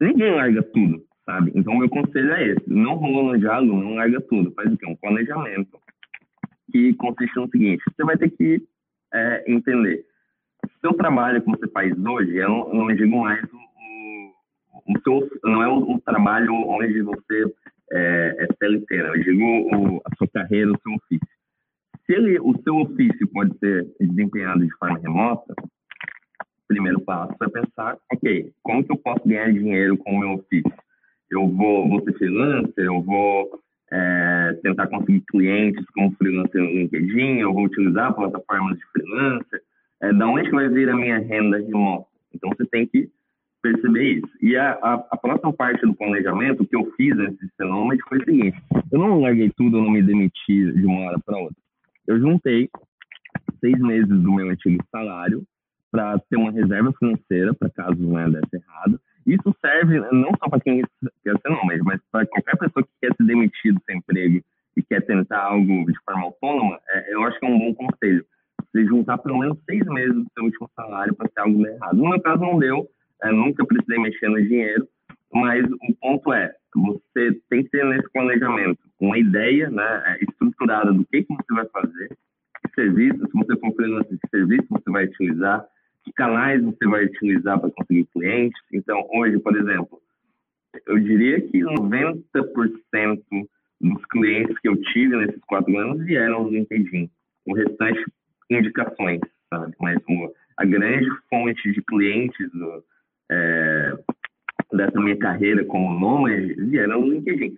Ninguém 0.00 0.34
larga 0.34 0.62
tudo, 0.62 1.02
sabe? 1.24 1.52
Então, 1.54 1.76
meu 1.76 1.88
conselho 1.88 2.32
é 2.32 2.48
esse: 2.48 2.70
não 2.70 2.94
rolou 2.94 3.32
no 3.32 3.38
diálogo, 3.38 3.80
não 3.80 3.94
larga 3.94 4.20
tudo. 4.20 4.52
Faz 4.52 4.72
o 4.72 4.76
quê? 4.76 4.86
Um 4.86 4.96
planejamento 4.96 5.78
que 6.70 6.94
consiste 6.94 7.36
no 7.36 7.48
seguinte: 7.48 7.82
você 7.94 8.04
vai 8.04 8.16
ter 8.16 8.30
que 8.30 8.62
é, 9.12 9.44
entender. 9.52 10.04
Seu 10.80 10.94
trabalho 10.94 11.42
que 11.42 11.50
você 11.50 11.68
faz 11.68 11.92
hoje, 11.98 12.36
eu 12.36 12.48
não, 12.48 12.68
eu 12.68 12.74
não 12.74 12.94
digo 12.94 13.20
mais 13.20 13.42
o 14.86 14.98
seu, 15.02 15.28
não 15.44 15.62
é 15.62 15.68
o, 15.68 15.92
o 15.92 16.00
trabalho 16.00 16.52
onde 16.54 17.02
você 17.02 17.44
é, 17.92 18.36
é 18.38 18.46
CLT, 18.58 18.94
eu 18.94 19.22
digo 19.22 19.44
o, 19.44 20.02
a 20.04 20.16
sua 20.16 20.28
carreira, 20.28 20.72
o 20.72 20.80
seu 20.80 20.92
ofício. 20.94 21.28
Se 22.06 22.12
ele, 22.14 22.38
o 22.40 22.54
seu 22.62 22.76
ofício 22.76 23.28
pode 23.28 23.56
ser 23.58 23.86
desempenhado 24.00 24.64
de 24.64 24.74
forma 24.76 24.98
remota, 24.98 25.54
o 25.60 26.66
primeiro 26.68 27.00
passo 27.00 27.36
é 27.42 27.48
pensar, 27.48 27.96
ok, 28.12 28.52
como 28.62 28.82
que 28.82 28.92
eu 28.92 28.96
posso 28.96 29.28
ganhar 29.28 29.52
dinheiro 29.52 29.96
com 29.98 30.12
o 30.12 30.18
meu 30.18 30.32
ofício? 30.32 30.72
Eu 31.32 31.48
vou, 31.48 31.88
vou 31.88 32.02
ser 32.04 32.12
freelancer, 32.12 32.84
eu 32.84 33.00
vou 33.02 33.58
é, 33.90 34.58
tentar 34.62 34.86
conseguir 34.86 35.22
clientes 35.22 35.84
como 35.94 36.14
freelancer 36.16 36.62
no 36.62 36.70
LinkedIn, 36.70 37.38
eu 37.38 37.52
vou 37.52 37.64
utilizar 37.64 38.14
plataformas 38.14 38.76
de 38.78 38.84
freelancer, 38.92 39.62
é, 40.02 40.12
da 40.12 40.28
onde 40.28 40.50
vai 40.50 40.68
vir 40.68 40.90
a 40.90 40.96
minha 40.96 41.18
renda 41.18 41.58
remota? 41.58 42.06
Então, 42.34 42.50
você 42.50 42.66
tem 42.66 42.86
que 42.86 43.08
perceber 43.62 44.18
isso. 44.18 44.28
E 44.42 44.56
a, 44.56 44.72
a, 44.72 44.94
a, 45.10 45.16
próxima 45.16 45.52
parte 45.52 45.86
do 45.86 45.94
planejamento 45.94 46.66
que 46.66 46.76
eu 46.76 46.90
fiz 46.96 47.16
antes 47.18 47.38
de 47.38 47.46
ser 47.56 47.66
foi 48.08 48.18
o 48.18 48.24
seguinte: 48.24 48.62
eu 48.90 48.98
não 48.98 49.20
larguei 49.20 49.50
tudo, 49.56 49.78
eu 49.78 49.82
não 49.82 49.90
me 49.90 50.02
demiti 50.02 50.72
de 50.72 50.84
uma 50.84 51.06
hora 51.06 51.18
para 51.24 51.38
outra. 51.38 51.56
Eu 52.06 52.18
juntei 52.18 52.68
seis 53.60 53.78
meses 53.78 54.08
do 54.08 54.32
meu 54.32 54.50
antigo 54.50 54.84
salário 54.90 55.44
para 55.90 56.18
ter 56.30 56.36
uma 56.36 56.50
reserva 56.50 56.92
financeira 56.98 57.54
para 57.54 57.70
caso 57.70 58.02
né, 58.12 58.28
desse 58.28 58.56
errado. 58.56 59.00
Isso 59.26 59.54
serve 59.60 60.00
não 60.10 60.30
só 60.38 60.48
para 60.48 60.60
quem 60.60 60.82
quer 61.22 61.38
ser 61.40 61.48
nômade, 61.48 61.82
mas 61.82 62.00
para 62.10 62.26
qualquer 62.26 62.56
pessoa 62.56 62.82
que 62.82 62.90
quer 63.00 63.14
se 63.14 63.24
demitir 63.24 63.72
do 63.72 63.80
seu 63.84 63.96
emprego 63.96 64.42
e 64.76 64.82
quer 64.82 65.02
tentar 65.02 65.40
algo 65.40 65.86
de 65.86 65.98
forma 66.04 66.24
autônoma. 66.24 66.80
É, 66.88 67.14
eu 67.14 67.22
acho 67.24 67.38
que 67.38 67.46
é 67.46 67.48
um 67.48 67.58
bom 67.58 67.74
conselho. 67.74 68.24
Você 68.72 68.86
juntar 68.86 69.18
pelo 69.18 69.38
menos 69.38 69.58
seis 69.68 69.84
meses 69.86 70.14
do 70.14 70.26
seu 70.34 70.44
último 70.44 70.70
salário 70.74 71.14
para 71.14 71.28
ter 71.28 71.42
algo 71.42 71.66
errado. 71.66 71.96
No 71.96 72.08
meu 72.08 72.20
caso, 72.20 72.41
não 72.52 72.58
deu 72.58 72.88
eu 73.24 73.32
nunca 73.32 73.64
precisei 73.64 73.98
mexer 73.98 74.28
no 74.28 74.42
dinheiro, 74.42 74.88
mas 75.32 75.64
o 75.64 75.94
ponto 76.00 76.32
é, 76.32 76.52
você 76.74 77.40
tem 77.48 77.62
que 77.62 77.70
ter 77.70 77.84
nesse 77.84 78.10
planejamento 78.12 78.78
uma 79.00 79.18
ideia 79.18 79.70
né, 79.70 80.02
é, 80.06 80.24
estruturada 80.24 80.92
do 80.92 81.04
que, 81.06 81.22
que 81.22 81.34
você 81.34 81.54
vai 81.54 81.66
fazer, 81.66 82.08
que 82.08 82.74
serviços, 82.74 83.30
se 83.30 83.38
você 83.38 83.56
for 83.58 83.74
freelancer, 83.74 84.18
que 84.18 84.28
serviço 84.28 84.66
você 84.68 84.90
vai 84.90 85.04
utilizar, 85.04 85.64
que 86.04 86.12
canais 86.12 86.62
você 86.62 86.86
vai 86.86 87.04
utilizar 87.04 87.60
para 87.60 87.70
conseguir 87.70 88.06
clientes. 88.12 88.60
Então, 88.72 89.06
hoje, 89.12 89.38
por 89.38 89.56
exemplo, 89.56 90.00
eu 90.86 90.98
diria 90.98 91.40
que 91.40 91.60
90% 91.60 93.22
dos 93.80 94.04
clientes 94.06 94.58
que 94.58 94.68
eu 94.68 94.76
tive 94.92 95.16
nesses 95.16 95.40
quatro 95.44 95.76
anos 95.76 96.04
vieram 96.04 96.44
do 96.44 96.50
LinkedIn. 96.50 97.08
O 97.46 97.54
restante, 97.54 98.04
indicações, 98.50 99.20
sabe? 99.48 99.74
Mas 99.80 99.98
uma, 100.08 100.30
a 100.56 100.64
grande 100.64 101.08
fonte 101.28 101.72
de 101.72 101.82
clientes 101.82 102.50
do, 102.52 102.84
é, 103.32 103.98
dessa 104.72 105.00
minha 105.00 105.16
carreira 105.16 105.64
como 105.64 105.98
nômade 105.98 106.54
vieram 106.54 107.00
no 107.00 107.12
LinkedIn. 107.12 107.56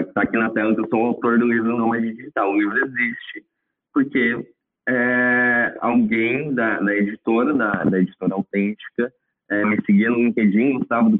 Está 0.00 0.22
aqui 0.22 0.36
na 0.36 0.50
tela 0.50 0.74
que 0.74 0.80
eu 0.80 0.88
sou 0.88 1.02
o 1.02 1.06
autor 1.06 1.38
do 1.38 1.46
livro 1.46 1.76
Nômade 1.76 2.12
Digital. 2.14 2.50
O 2.50 2.58
livro 2.58 2.78
existe 2.78 3.44
porque 3.92 4.44
é, 4.88 5.76
alguém 5.80 6.54
da, 6.54 6.80
da, 6.80 6.96
editora, 6.96 7.52
da, 7.52 7.84
da 7.84 8.00
editora 8.00 8.34
autêntica, 8.34 9.12
é, 9.50 9.64
me 9.66 9.78
seguia 9.84 10.10
no 10.10 10.16
LinkedIn, 10.16 10.78
gostava 10.78 11.10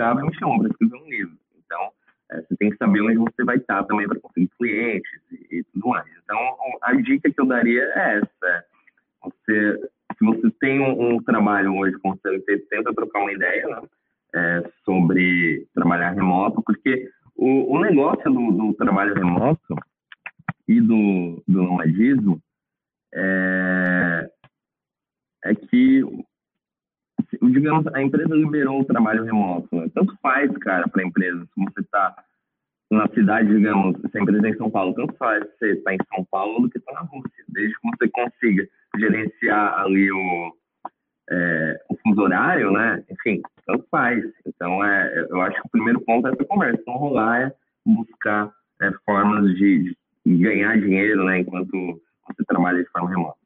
e 0.00 0.22
me 0.22 0.34
chamou 0.34 0.58
para 0.58 0.68
escrever 0.68 0.96
um 0.96 1.08
livro. 1.08 1.36
Então, 1.64 1.90
é, 2.32 2.40
você 2.40 2.56
tem 2.56 2.70
que 2.70 2.76
saber 2.76 3.02
onde 3.02 3.16
você 3.16 3.44
vai 3.44 3.56
estar 3.56 3.84
também 3.84 4.08
para 4.08 4.20
conseguir 4.20 4.50
clientes 4.58 5.20
e, 5.30 5.58
e, 5.58 5.64
tudo 5.64 5.88
mais. 5.88 6.06
Então, 6.24 6.38
a 6.82 6.94
dica 6.94 7.30
que 7.30 7.40
eu 7.40 7.46
daria 7.46 7.82
é 7.94 8.18
essa. 8.18 8.46
É 8.46 8.64
você 9.22 9.90
se 10.20 10.24
você 10.24 10.50
tem 10.60 10.80
um, 10.80 11.14
um 11.14 11.22
trabalho 11.22 11.74
hoje 11.74 11.96
com 11.98 12.14
CLT, 12.16 12.58
tenta 12.68 12.94
trocar 12.94 13.20
uma 13.20 13.32
ideia 13.32 13.66
né, 13.66 13.82
é, 14.34 14.70
sobre 14.84 15.66
trabalhar 15.74 16.10
remoto, 16.10 16.62
porque 16.62 17.10
o, 17.34 17.74
o 17.74 17.80
negócio 17.80 18.30
do, 18.30 18.52
do, 18.52 18.74
trabalho 18.74 19.14
remoto 19.14 19.74
e 20.68 20.78
do, 20.78 21.42
do 21.48 21.62
nomadismo 21.62 22.38
é, 23.14 24.30
é 25.44 25.54
que, 25.54 26.04
digamos, 27.42 27.86
a 27.94 28.02
empresa 28.02 28.34
liberou 28.34 28.80
o 28.80 28.84
trabalho 28.84 29.24
remoto. 29.24 29.68
Né? 29.74 29.90
Tanto 29.94 30.16
faz, 30.22 30.50
cara, 30.58 30.88
para 30.88 31.02
a 31.02 31.06
empresa, 31.06 31.44
se 31.44 31.64
você 31.64 31.80
está 31.80 32.24
na 32.90 33.06
cidade, 33.08 33.48
digamos, 33.48 33.96
se 34.00 34.18
a 34.18 34.20
empresa 34.20 34.46
é 34.46 34.50
em 34.50 34.56
São 34.56 34.70
Paulo, 34.70 34.94
tanto 34.94 35.14
faz 35.14 35.44
você 35.58 35.72
está 35.72 35.94
em 35.94 35.98
São 36.12 36.24
Paulo 36.30 36.62
do 36.62 36.70
que 36.70 36.78
está 36.78 36.92
na 36.92 37.00
Rússia, 37.02 37.44
desde 37.48 37.74
que 37.74 37.88
você 37.88 38.08
consiga 38.08 38.68
gerenciar 38.98 39.80
ali 39.80 40.10
o, 40.10 40.56
é, 41.30 41.80
o 41.88 41.96
fuso 41.96 42.22
horário, 42.22 42.72
né? 42.72 43.04
Enfim, 43.08 43.40
tanto 43.64 43.86
faz. 43.90 44.24
Então, 44.44 44.84
é, 44.84 45.26
eu 45.30 45.40
acho 45.42 45.60
que 45.60 45.68
o 45.68 45.70
primeiro 45.70 46.00
ponto 46.00 46.26
é 46.26 46.32
essa 46.32 46.44
conversa. 46.44 46.82
Não 46.86 46.94
rolar 46.94 47.42
é 47.42 47.54
buscar 47.86 48.52
é, 48.82 48.90
formas 49.06 49.54
de, 49.54 49.96
de, 50.26 50.36
ganhar 50.38 50.76
dinheiro, 50.80 51.24
né? 51.24 51.38
Enquanto 51.38 51.70
você 52.26 52.44
trabalha 52.46 52.82
de 52.82 52.90
forma 52.90 53.10
remota. 53.10 53.39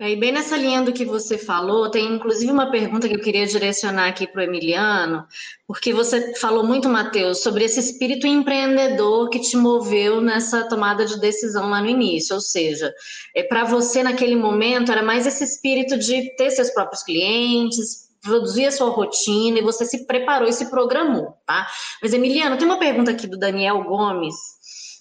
É, 0.00 0.12
e 0.12 0.16
bem 0.16 0.30
nessa 0.30 0.56
linha 0.56 0.80
do 0.80 0.92
que 0.92 1.04
você 1.04 1.36
falou, 1.36 1.90
tem 1.90 2.14
inclusive 2.14 2.52
uma 2.52 2.70
pergunta 2.70 3.08
que 3.08 3.16
eu 3.16 3.20
queria 3.20 3.44
direcionar 3.44 4.06
aqui 4.06 4.28
para 4.28 4.42
o 4.42 4.44
Emiliano, 4.44 5.26
porque 5.66 5.92
você 5.92 6.36
falou 6.36 6.62
muito, 6.62 6.88
Matheus, 6.88 7.42
sobre 7.42 7.64
esse 7.64 7.80
espírito 7.80 8.24
empreendedor 8.24 9.28
que 9.28 9.40
te 9.40 9.56
moveu 9.56 10.20
nessa 10.20 10.68
tomada 10.68 11.04
de 11.04 11.18
decisão 11.18 11.68
lá 11.68 11.80
no 11.80 11.88
início. 11.88 12.36
Ou 12.36 12.40
seja, 12.40 12.94
é, 13.34 13.42
para 13.42 13.64
você 13.64 14.04
naquele 14.04 14.36
momento 14.36 14.92
era 14.92 15.02
mais 15.02 15.26
esse 15.26 15.42
espírito 15.42 15.98
de 15.98 16.32
ter 16.36 16.52
seus 16.52 16.70
próprios 16.70 17.02
clientes, 17.02 18.08
produzir 18.22 18.66
a 18.66 18.72
sua 18.72 18.90
rotina 18.90 19.58
e 19.58 19.62
você 19.62 19.84
se 19.84 20.06
preparou 20.06 20.48
e 20.48 20.52
se 20.52 20.70
programou, 20.70 21.34
tá? 21.44 21.66
Mas, 22.00 22.12
Emiliano, 22.12 22.56
tem 22.56 22.66
uma 22.66 22.78
pergunta 22.78 23.10
aqui 23.10 23.26
do 23.26 23.36
Daniel 23.36 23.82
Gomes 23.82 24.57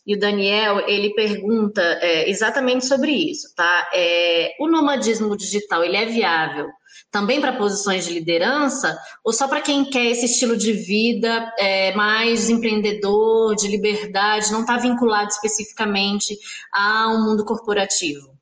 e 0.08 0.16
o 0.16 0.20
Daniel, 0.20 0.88
ele 0.88 1.14
pergunta 1.14 1.82
é, 1.82 2.30
exatamente 2.30 2.86
sobre 2.86 3.12
isso, 3.12 3.53
tá? 3.53 3.89
É, 3.93 4.55
o 4.58 4.68
nomadismo 4.68 5.36
digital, 5.36 5.84
ele 5.84 5.97
é 5.97 6.05
viável 6.05 6.68
também 7.12 7.39
para 7.39 7.58
posições 7.58 8.05
de 8.05 8.14
liderança 8.14 8.97
ou 9.24 9.32
só 9.32 9.47
para 9.47 9.62
quem 9.62 9.86
quer 9.86 10.05
esse 10.05 10.26
estilo 10.26 10.58
de 10.58 10.72
vida 10.74 11.53
é, 11.60 11.93
mais 11.93 12.49
empreendedor, 12.49 13.55
de 13.55 13.68
liberdade, 13.68 14.51
não 14.51 14.62
está 14.62 14.78
vinculado 14.78 15.30
especificamente 15.30 16.38
a 16.74 17.10
um 17.10 17.26
mundo 17.26 17.45
corporativo? 17.45 18.38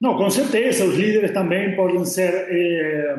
Não, 0.00 0.16
com 0.16 0.30
certeza, 0.30 0.84
os 0.84 0.96
líderes 0.96 1.32
também 1.32 1.76
podem 1.76 2.04
ser 2.04 2.32
eh, 2.48 3.16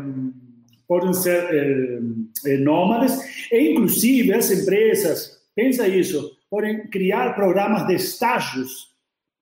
podem 0.88 1.14
ser 1.14 1.44
eh, 1.54 2.00
eh, 2.48 2.58
nômades 2.58 3.18
e 3.52 3.72
inclusive 3.72 4.34
as 4.34 4.50
empresas, 4.52 5.40
pensa 5.56 5.88
isso, 5.88 6.32
podem 6.52 6.86
criar 6.88 7.34
programas 7.34 7.88
de 7.88 7.96
estágios 7.96 8.92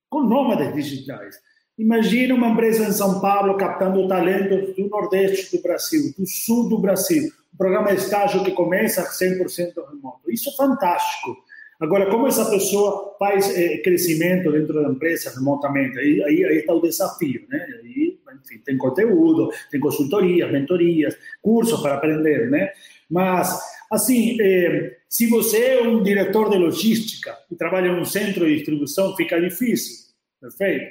com 0.07 0.21
nômades 0.21 0.71
digitais. 0.75 1.37
Imagina 1.75 2.35
uma 2.35 2.49
empresa 2.49 2.83
em 2.83 2.91
São 2.91 3.19
Paulo 3.19 3.57
captando 3.57 4.07
talentos 4.07 4.75
do 4.75 4.87
Nordeste 4.87 5.57
do 5.57 5.63
Brasil, 5.63 6.13
do 6.15 6.27
Sul 6.27 6.69
do 6.69 6.77
Brasil, 6.77 7.31
um 7.51 7.57
programa 7.57 7.95
de 7.95 8.01
estágio 8.01 8.43
que 8.43 8.51
começa 8.51 9.01
100% 9.01 9.73
remoto. 9.89 10.29
Isso 10.29 10.49
é 10.49 10.53
fantástico. 10.55 11.35
Agora, 11.79 12.11
como 12.11 12.27
essa 12.27 12.47
pessoa 12.49 13.15
faz 13.17 13.49
é, 13.57 13.77
crescimento 13.77 14.51
dentro 14.51 14.73
da 14.73 14.89
empresa 14.89 15.31
remotamente? 15.33 15.97
Aí, 15.97 16.21
aí, 16.25 16.45
aí 16.45 16.57
está 16.57 16.73
o 16.73 16.81
desafio, 16.81 17.45
né? 17.49 17.65
Aí, 17.81 18.19
enfim, 18.43 18.61
tem 18.65 18.77
conteúdo, 18.77 19.49
tem 19.71 19.79
consultorias, 19.79 20.51
mentorias, 20.51 21.17
cursos 21.41 21.81
para 21.81 21.95
aprender, 21.95 22.51
né? 22.51 22.69
Mas, 23.09 23.57
assim, 23.91 24.37
é, 24.41 24.97
se 25.07 25.27
você 25.27 25.77
é 25.77 25.81
um 25.81 26.03
diretor 26.03 26.49
de 26.49 26.57
logística 26.57 27.37
e 27.51 27.55
trabalha 27.55 27.87
em 27.87 27.99
um 27.99 28.05
centro 28.05 28.45
de 28.45 28.55
distribuição, 28.55 29.15
fica 29.15 29.39
difícil, 29.39 30.13
perfeito? 30.39 30.85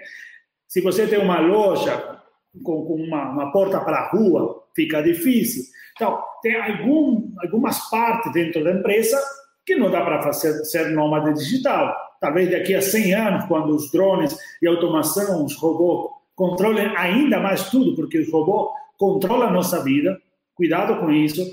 Se 0.67 0.81
você 0.81 1.07
tem 1.07 1.19
uma 1.19 1.41
loja 1.41 2.21
com, 2.63 2.85
com 2.85 2.95
uma, 2.95 3.31
uma, 3.31 3.53
porta 3.53 3.81
para 3.81 3.99
a 3.99 4.11
rua, 4.11 4.65
fica 4.75 5.03
difícil. 5.03 5.65
Então, 5.97 6.21
tem 6.43 6.55
algum, 6.57 7.33
algumas 7.39 7.89
partes 7.89 8.33
dentro 8.33 8.63
da 8.63 8.73
empresa 8.73 9.19
que 9.65 9.77
não 9.77 9.91
dá 9.91 10.03
para 10.03 10.23
fazer 10.23 10.65
ser 10.65 10.91
nômade 10.91 11.35
digital. 11.35 11.95
Talvez 12.21 12.51
daqui 12.51 12.75
a 12.75 12.83
100 12.83 13.15
anos, 13.15 13.45
quando 13.47 13.75
os 13.75 13.91
drones 13.93 14.37
e 14.61 14.67
automação, 14.67 15.45
os 15.45 15.55
robôs 15.57 16.11
controlem 16.35 16.87
ainda 16.97 17.39
mais 17.41 17.69
tudo, 17.71 17.95
porque 17.95 18.19
os 18.19 18.31
robôs 18.31 18.71
controlam 18.97 19.49
a 19.49 19.53
nossa 19.53 19.83
vida. 19.83 20.21
Cuidado 20.55 20.99
com 21.01 21.11
isso. 21.11 21.45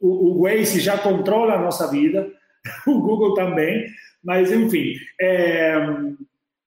O, 0.00 0.38
o 0.38 0.42
Waze 0.42 0.80
já 0.80 0.98
controla 0.98 1.54
a 1.54 1.62
nossa 1.62 1.90
vida, 1.90 2.30
o 2.86 3.00
Google 3.00 3.34
também. 3.34 3.86
Mas, 4.22 4.50
enfim, 4.50 4.94
é, 5.20 5.76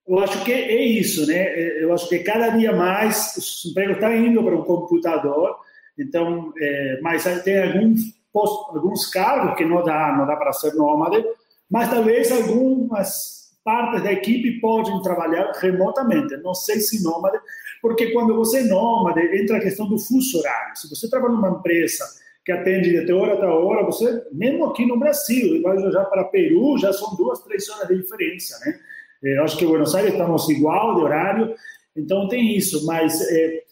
eu 0.08 0.20
acho 0.20 0.44
que 0.44 0.52
é 0.52 0.82
isso, 0.82 1.28
né? 1.28 1.36
É, 1.36 1.84
eu 1.84 1.94
acho 1.94 2.08
que 2.08 2.20
cada 2.20 2.50
dia 2.50 2.72
mais 2.72 3.36
os 3.38 3.66
empregos 3.70 3.96
estão 3.96 4.16
indo 4.16 4.44
para 4.44 4.56
o 4.56 4.64
computador. 4.64 5.58
Então, 5.98 6.54
é, 6.58 7.00
mas 7.02 7.24
tem 7.44 7.62
alguns 7.62 8.20
alguns 8.34 9.08
cargos 9.08 9.56
que 9.56 9.66
não 9.66 9.84
dá, 9.84 10.16
não 10.18 10.26
dá 10.26 10.36
para 10.36 10.54
ser 10.54 10.74
nômade, 10.76 11.24
mas 11.70 11.90
talvez 11.90 12.32
algumas 12.32 13.50
partes 13.64 14.04
da 14.04 14.12
equipe 14.12 14.60
podem 14.60 15.02
trabalhar 15.02 15.52
remotamente. 15.60 16.38
Não 16.38 16.54
sei 16.54 16.80
se 16.80 17.04
nômade, 17.04 17.38
porque 17.82 18.12
quando 18.12 18.36
você 18.36 18.60
é 18.60 18.64
nômade, 18.64 19.20
entra 19.38 19.58
a 19.58 19.62
questão 19.62 19.88
do 19.88 19.98
fuso 19.98 20.40
horário. 20.40 20.76
Se 20.76 20.90
você 20.90 21.10
trabalha 21.10 21.36
numa 21.36 21.50
empresa 21.50 22.06
que 22.50 22.54
atende 22.54 23.06
de 23.06 23.14
hora 23.14 23.36
até 23.36 23.46
hora, 23.46 23.86
você, 23.86 24.24
mesmo 24.32 24.66
aqui 24.66 24.84
no 24.84 24.98
Brasil, 24.98 25.62
vai 25.62 25.80
já 25.92 26.04
para 26.06 26.24
Peru, 26.24 26.80
já 26.80 26.92
são 26.92 27.16
duas, 27.16 27.44
três 27.44 27.70
horas 27.70 27.88
de 27.88 28.02
diferença, 28.02 28.60
né? 28.66 28.80
Eh, 29.24 29.38
eu 29.38 29.44
acho 29.44 29.56
que 29.56 29.68
Buenos 29.68 29.94
Aires 29.94 30.14
estamos 30.14 30.50
igual 30.50 30.96
de 30.96 31.02
horário, 31.02 31.54
então 31.96 32.28
tem 32.28 32.58
isso, 32.58 32.88
mas 32.88 33.22
é, 33.22 33.64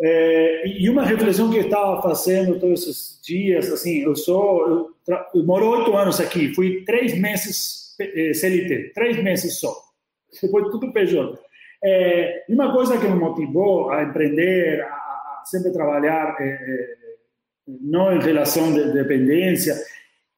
é, 0.00 0.66
e 0.66 0.88
uma 0.88 1.04
reflexão 1.04 1.50
que 1.50 1.58
eu 1.58 1.64
estava 1.64 2.00
fazendo 2.00 2.58
todos 2.58 2.88
esses 2.88 3.20
dias, 3.22 3.70
assim, 3.70 4.02
eu 4.02 4.16
sou, 4.16 4.66
eu, 5.06 5.16
eu 5.34 5.44
moro 5.44 5.68
oito 5.68 5.94
anos 5.94 6.20
aqui, 6.20 6.54
fui 6.54 6.82
três 6.86 7.18
meses 7.20 7.94
eh, 8.00 8.32
CLT, 8.32 8.92
três 8.94 9.22
meses 9.22 9.60
só, 9.60 9.76
depois 10.42 10.70
tudo 10.70 10.90
PJ. 10.90 11.38
É, 11.84 12.44
uma 12.48 12.72
coisa 12.72 12.96
que 12.96 13.06
me 13.06 13.18
motivou 13.18 13.90
a 13.90 14.02
empreender, 14.04 14.80
a, 14.84 14.86
a 14.86 15.42
sempre 15.44 15.70
trabalhar 15.70 16.34
é, 16.40 16.99
não 17.80 18.14
em 18.14 18.20
relação 18.20 18.72
de 18.72 18.92
dependência, 18.92 19.76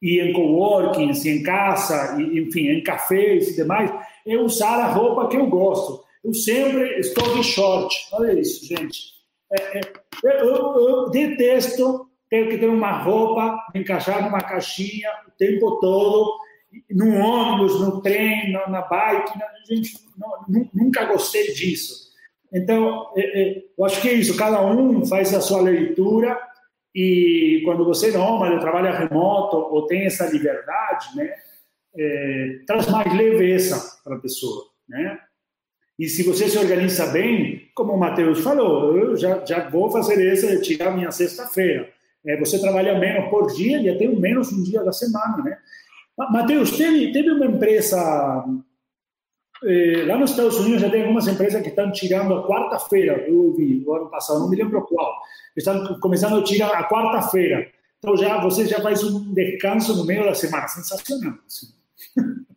e 0.03 0.19
em 0.19 0.33
coworkings, 0.33 1.25
em 1.25 1.41
casa, 1.41 2.21
e, 2.21 2.39
enfim, 2.39 2.67
em 2.67 2.83
cafés 2.83 3.47
e 3.49 3.55
demais, 3.55 3.89
é 4.27 4.37
usar 4.37 4.79
a 4.79 4.91
roupa 4.91 5.29
que 5.29 5.37
eu 5.37 5.47
gosto. 5.47 6.03
Eu 6.23 6.33
sempre 6.33 6.99
estou 6.99 7.35
de 7.35 7.43
short. 7.43 7.95
Olha 8.11 8.37
isso, 8.37 8.65
gente. 8.65 9.13
É, 9.49 9.79
é, 9.79 9.81
eu, 10.41 10.77
eu, 10.77 11.09
detesto 11.09 12.07
ter 12.29 12.49
que 12.49 12.57
ter 12.57 12.69
uma 12.69 13.03
roupa, 13.03 13.57
encaixar 13.73 14.23
numa 14.23 14.41
caixinha 14.41 15.09
o 15.27 15.31
tempo 15.37 15.79
todo, 15.79 16.37
no 16.91 17.15
ônibus, 17.19 17.79
no 17.79 18.01
trem, 18.01 18.51
na 18.51 18.81
bike. 18.81 19.37
Na, 19.37 19.45
gente, 19.69 19.93
não, 20.17 20.67
nunca 20.73 21.05
gostei 21.05 21.53
disso. 21.53 22.11
Então, 22.53 23.09
é, 23.15 23.41
é, 23.41 23.63
eu 23.77 23.85
acho 23.85 24.01
que 24.01 24.09
é 24.09 24.13
isso. 24.13 24.35
Cada 24.35 24.65
um 24.65 25.05
faz 25.05 25.33
a 25.33 25.39
sua 25.39 25.61
leitura 25.61 26.37
e 26.93 27.61
quando 27.65 27.85
você 27.85 28.11
não, 28.11 28.37
mas 28.37 28.59
trabalha 28.61 28.97
remoto 28.97 29.57
ou 29.57 29.87
tem 29.87 30.05
essa 30.05 30.29
liberdade, 30.29 31.15
né, 31.15 31.33
é, 31.95 32.59
traz 32.67 32.87
mais 32.89 33.13
leveza 33.15 33.99
para 34.03 34.15
a 34.15 34.19
pessoa, 34.19 34.65
né? 34.87 35.19
E 35.97 36.07
se 36.07 36.23
você 36.23 36.49
se 36.49 36.57
organiza 36.57 37.07
bem, 37.07 37.69
como 37.75 37.93
o 37.93 37.99
Matheus 37.99 38.39
falou, 38.39 38.97
eu 38.97 39.15
já, 39.15 39.45
já 39.45 39.69
vou 39.69 39.91
fazer 39.91 40.33
isso, 40.33 40.61
tirar 40.61 40.91
minha 40.91 41.11
sexta-feira. 41.11 41.87
É, 42.25 42.37
você 42.37 42.59
trabalha 42.59 42.97
menos 42.97 43.29
por 43.29 43.53
dia 43.53 43.79
e 43.79 43.89
até 43.89 44.07
menos 44.07 44.51
um 44.51 44.63
dia 44.63 44.83
da 44.83 44.91
semana, 44.91 45.37
né? 45.43 45.57
Matheus, 46.17 46.71
teve, 46.71 47.11
teve 47.11 47.31
uma 47.31 47.45
empresa 47.45 48.43
eh, 49.65 50.05
lá 50.05 50.17
nos 50.17 50.31
Estados 50.31 50.57
Unidos 50.59 50.81
já 50.81 50.89
tem 50.89 51.01
algumas 51.01 51.27
empresas 51.27 51.61
que 51.61 51.69
estão 51.69 51.91
tirando 51.91 52.33
a 52.33 52.47
quarta-feira, 52.47 53.25
eu 53.27 53.53
vi 53.53 53.83
no 53.85 53.93
ano 53.93 54.09
passado, 54.09 54.39
não 54.39 54.49
me 54.49 54.55
lembro 54.55 54.81
qual, 54.83 55.13
estão 55.55 55.99
começando 55.99 56.37
a 56.37 56.43
tirar 56.43 56.71
a 56.71 56.87
quarta-feira. 56.87 57.67
Então 57.99 58.17
já 58.17 58.41
você 58.41 58.65
já 58.65 58.81
faz 58.81 59.03
um 59.03 59.33
descanso 59.33 59.95
no 59.95 60.05
meio 60.05 60.25
da 60.25 60.33
semana, 60.33 60.67
sensacional. 60.67 61.35
Assim. 61.47 61.67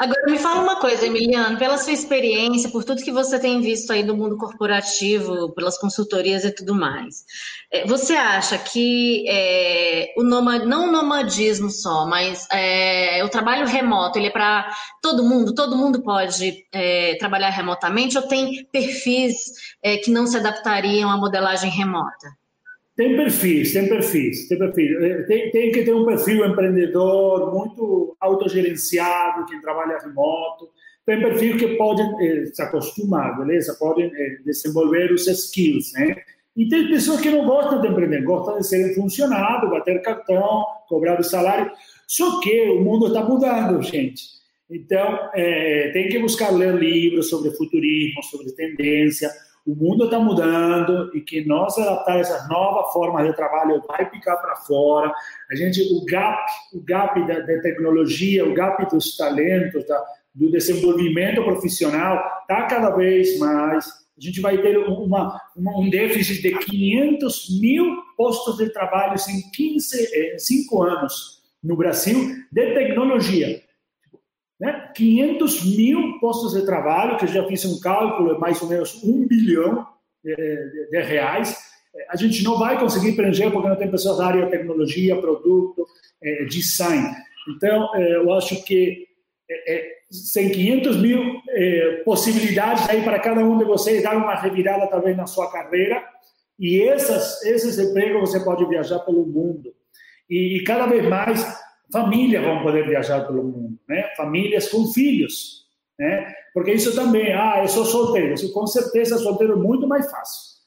Agora 0.00 0.30
me 0.30 0.38
fala 0.38 0.62
uma 0.62 0.76
coisa, 0.76 1.06
Emiliano, 1.06 1.58
pela 1.58 1.76
sua 1.76 1.92
experiência, 1.92 2.70
por 2.70 2.84
tudo 2.84 3.02
que 3.02 3.10
você 3.10 3.36
tem 3.36 3.60
visto 3.60 3.92
aí 3.92 4.04
do 4.04 4.16
mundo 4.16 4.36
corporativo, 4.36 5.52
pelas 5.54 5.76
consultorias 5.76 6.44
e 6.44 6.52
tudo 6.52 6.72
mais, 6.72 7.24
é, 7.68 7.84
você 7.84 8.14
acha 8.14 8.56
que 8.56 9.28
é, 9.28 10.14
o 10.16 10.22
nomad, 10.22 10.64
não 10.64 10.88
o 10.88 10.92
nomadismo 10.92 11.68
só, 11.68 12.06
mas 12.06 12.46
é, 12.52 13.24
o 13.24 13.28
trabalho 13.28 13.66
remoto, 13.66 14.20
ele 14.20 14.28
é 14.28 14.30
para 14.30 14.72
todo 15.02 15.24
mundo? 15.24 15.52
Todo 15.52 15.76
mundo 15.76 16.00
pode 16.00 16.64
é, 16.72 17.16
trabalhar 17.16 17.50
remotamente 17.50 18.16
ou 18.16 18.22
tem 18.22 18.64
perfis 18.70 19.34
é, 19.82 19.96
que 19.96 20.12
não 20.12 20.28
se 20.28 20.36
adaptariam 20.36 21.10
à 21.10 21.16
modelagem 21.16 21.70
remota? 21.72 22.37
Tem 22.98 23.14
perfis, 23.14 23.72
tem 23.72 23.88
perfis, 23.88 24.48
tem 24.48 24.58
perfis. 24.58 24.90
Eh, 24.90 25.22
tem, 25.22 25.50
tem, 25.52 25.70
que 25.70 25.84
ter 25.84 25.94
um 25.94 26.04
perfil 26.04 26.44
empreendedor 26.44 27.54
muito 27.54 28.16
autogerenciado, 28.18 29.46
quem 29.46 29.60
trabalha 29.60 30.00
remoto. 30.00 30.68
Tem 31.06 31.20
perfil 31.20 31.56
que 31.56 31.76
pode 31.76 32.02
eh, 32.02 32.46
se 32.46 32.60
acostumar, 32.60 33.38
beleza? 33.38 33.76
Podem 33.78 34.10
eh, 34.12 34.38
desenvolver 34.44 35.12
os 35.12 35.28
skills, 35.28 35.92
né? 35.92 36.16
E 36.56 36.68
tem 36.68 36.88
pessoas 36.88 37.20
que 37.20 37.30
não 37.30 37.46
gostam 37.46 37.80
de 37.80 37.86
empreender, 37.86 38.24
gostam 38.24 38.58
de 38.58 38.66
ser 38.66 38.92
funcionário, 38.96 39.70
bater 39.70 40.02
cartão, 40.02 40.66
cobrar 40.88 41.20
o 41.20 41.22
salário. 41.22 41.70
Só 42.04 42.40
que 42.40 42.62
o 42.62 42.82
mundo 42.82 43.06
está 43.06 43.22
mudando, 43.22 43.80
gente. 43.80 44.24
Então, 44.68 45.30
é, 45.34 45.92
tem 45.92 46.08
que 46.08 46.18
buscar 46.18 46.50
ler 46.50 46.74
livros 46.74 47.30
sobre 47.30 47.52
futurismo, 47.52 48.24
sobre 48.24 48.50
tendência, 48.50 49.30
o 49.68 49.76
mundo 49.76 50.06
está 50.06 50.18
mudando 50.18 51.14
e 51.14 51.20
que 51.20 51.44
nós 51.44 51.76
adaptar 51.76 52.18
essas 52.18 52.48
novas 52.48 52.90
formas 52.90 53.26
de 53.26 53.36
trabalho 53.36 53.82
vai 53.86 54.08
ficar 54.08 54.36
para 54.36 54.56
fora. 54.56 55.12
A 55.50 55.54
gente, 55.54 55.82
o 55.94 56.06
gap, 56.06 56.40
o 56.72 56.80
gap 56.80 57.20
da, 57.26 57.40
da 57.40 57.60
tecnologia, 57.60 58.48
o 58.48 58.54
gap 58.54 58.88
dos 58.90 59.14
talentos, 59.14 59.86
da, 59.86 60.02
do 60.34 60.50
desenvolvimento 60.50 61.44
profissional 61.44 62.16
está 62.40 62.62
cada 62.62 62.96
vez 62.96 63.38
mais. 63.38 63.84
A 63.86 64.20
gente 64.20 64.40
vai 64.40 64.56
ter 64.56 64.78
uma, 64.78 65.38
uma, 65.54 65.78
um 65.78 65.90
déficit 65.90 66.40
de 66.40 66.58
500 66.58 67.60
mil 67.60 67.94
postos 68.16 68.56
de 68.56 68.72
trabalho 68.72 69.16
em 69.28 69.50
15, 69.50 70.34
em 70.34 70.38
5 70.38 70.82
anos 70.82 71.42
no 71.62 71.76
Brasil 71.76 72.36
de 72.50 72.72
tecnologia. 72.72 73.67
Né? 74.60 74.90
500 74.94 75.76
mil 75.76 76.18
postos 76.20 76.52
de 76.52 76.66
trabalho, 76.66 77.16
que 77.16 77.24
eu 77.24 77.28
já 77.28 77.46
fiz 77.46 77.64
um 77.64 77.80
cálculo, 77.80 78.34
é 78.34 78.38
mais 78.38 78.60
ou 78.60 78.68
menos 78.68 79.02
um 79.04 79.26
bilhão 79.26 79.86
de, 80.24 80.34
de, 80.34 80.90
de 80.90 81.00
reais. 81.02 81.56
A 82.10 82.16
gente 82.16 82.42
não 82.42 82.58
vai 82.58 82.78
conseguir 82.78 83.12
preencher 83.12 83.50
porque 83.50 83.68
não 83.68 83.76
tem 83.76 83.90
pessoas 83.90 84.18
da 84.18 84.26
área 84.26 84.44
de 84.44 84.50
tecnologia, 84.50 85.20
produto, 85.20 85.86
é, 86.22 86.44
design. 86.44 87.08
Então, 87.56 87.94
é, 87.94 88.16
eu 88.16 88.32
acho 88.32 88.62
que 88.64 89.06
é, 89.50 89.98
tem 90.34 90.50
500 90.50 90.96
mil 90.96 91.22
possibilidades 92.04 92.88
aí 92.88 93.02
para 93.02 93.18
cada 93.18 93.40
um 93.44 93.58
de 93.58 93.64
vocês 93.64 94.02
dar 94.02 94.16
uma 94.16 94.34
revirada 94.34 94.86
talvez 94.86 95.16
na 95.16 95.26
sua 95.26 95.50
carreira 95.50 96.02
e 96.58 96.82
essas, 96.82 97.42
esses 97.44 97.78
empregos 97.78 98.20
você 98.20 98.40
pode 98.40 98.66
viajar 98.66 98.98
pelo 99.00 99.24
mundo. 99.24 99.72
E, 100.28 100.58
e 100.58 100.64
cada 100.64 100.86
vez 100.86 101.06
mais 101.08 101.44
famílias 101.92 102.44
vão 102.44 102.62
poder 102.62 102.86
viajar 102.86 103.26
pelo 103.26 103.44
mundo, 103.44 103.78
né? 103.88 104.12
Famílias 104.16 104.68
com 104.68 104.86
filhos, 104.88 105.66
né? 105.98 106.34
Porque 106.52 106.72
isso 106.72 106.94
também, 106.94 107.32
ah, 107.32 107.60
eu 107.62 107.68
sou 107.68 107.84
solteiro. 107.84 108.34
Com 108.52 108.66
certeza, 108.66 109.18
solteiro 109.18 109.54
é 109.54 109.56
muito 109.56 109.86
mais 109.86 110.10
fácil. 110.10 110.58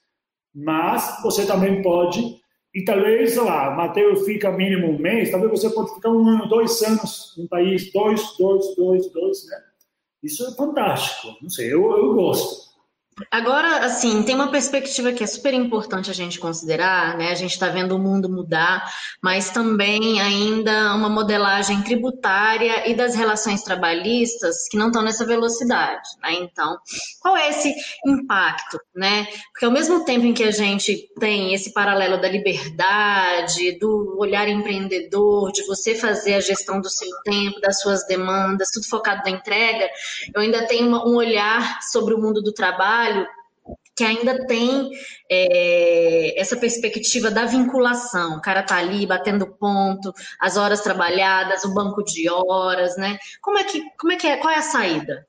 Mas 0.54 1.22
você 1.24 1.46
também 1.46 1.82
pode, 1.82 2.40
e 2.74 2.84
talvez, 2.84 3.34
sei 3.34 3.44
lá, 3.44 3.72
Mateus 3.72 4.26
fica 4.26 4.52
mínimo 4.52 4.88
um 4.88 5.00
mês, 5.00 5.32
talvez 5.32 5.52
você 5.52 5.70
pode 5.70 5.94
ficar 5.94 6.10
um 6.10 6.28
ano, 6.28 6.48
dois 6.48 6.82
anos 6.82 7.34
no 7.38 7.48
país, 7.48 7.92
dois, 7.92 8.22
dois, 8.38 8.76
dois, 8.76 9.12
dois, 9.12 9.46
né? 9.48 9.58
Isso 10.24 10.46
é 10.46 10.52
fantástico. 10.56 11.36
Não 11.42 11.50
sei, 11.50 11.74
eu, 11.74 11.84
eu 11.98 12.14
gosto. 12.14 12.71
Agora, 13.30 13.86
assim, 13.86 14.24
tem 14.24 14.36
uma 14.36 14.50
perspectiva 14.50 15.12
que 15.12 15.24
é 15.24 15.28
super 15.28 15.54
importante 15.54 16.10
a 16.10 16.14
gente 16.14 16.40
considerar, 16.40 17.18
né? 17.18 17.32
A 17.32 17.36
gente 17.36 17.52
está 17.52 17.68
vendo 17.68 17.96
o 17.96 18.00
mundo 18.00 18.30
mudar, 18.30 18.90
mas 19.22 19.50
também 19.50 20.22
ainda 20.22 20.94
uma 20.96 21.10
modelagem 21.10 21.82
tributária 21.82 22.90
e 22.90 22.96
das 22.96 23.16
relações 23.16 23.64
trabalhistas 23.64 24.68
que 24.70 24.78
não 24.78 24.88
estão 24.88 25.04
nessa 25.04 25.26
velocidade, 25.26 26.08
né? 26.22 26.34
Então, 26.34 26.78
qual 27.22 27.36
é 27.36 27.50
esse 27.50 27.74
impacto, 28.06 28.80
né? 28.96 29.28
Porque 29.52 29.66
ao 29.66 29.72
mesmo 29.72 30.06
tempo 30.06 30.26
em 30.26 30.34
que 30.34 30.44
a 30.44 30.52
gente 30.52 31.10
tem 31.20 31.54
esse 31.54 31.74
paralelo 31.74 32.20
da 32.20 32.30
liberdade, 32.30 33.78
do 33.80 34.16
olhar 34.18 34.48
empreendedor, 34.48 35.52
de 35.52 35.66
você 35.66 35.96
fazer 35.96 36.36
a 36.36 36.42
gestão 36.42 36.80
do 36.80 36.90
seu 36.90 37.10
tempo, 37.24 37.60
das 37.60 37.82
suas 37.82 38.06
demandas, 38.08 38.72
tudo 38.72 38.88
focado 38.88 39.22
na 39.26 39.32
entrega, 39.32 39.90
eu 40.34 40.42
ainda 40.42 40.66
tenho 40.66 40.90
um 40.90 41.16
olhar 41.16 41.80
sobre 41.82 42.14
o 42.14 42.18
mundo 42.18 42.42
do 42.42 42.54
trabalho 42.54 43.11
trabalho 43.12 43.28
que 43.96 44.04
ainda 44.06 44.48
tem 44.48 44.90
é, 45.30 46.40
essa 46.40 46.56
perspectiva 46.56 47.30
da 47.30 47.46
vinculação. 47.46 48.38
O 48.38 48.42
cara 48.42 48.64
tá 48.64 48.78
ali 48.78 49.06
batendo 49.06 49.46
ponto, 49.46 50.14
as 50.40 50.58
horas 50.58 50.82
trabalhadas, 50.82 51.64
o 51.66 51.74
banco 51.74 52.04
de 52.04 52.30
horas, 52.30 52.96
né? 52.98 53.20
Como 53.42 53.58
é 53.58 53.64
que, 53.64 53.84
como 54.00 54.14
é 54.14 54.16
que 54.16 54.28
é? 54.28 54.38
Qual 54.38 54.52
é 54.52 54.58
a 54.58 54.64
saída? 54.64 55.28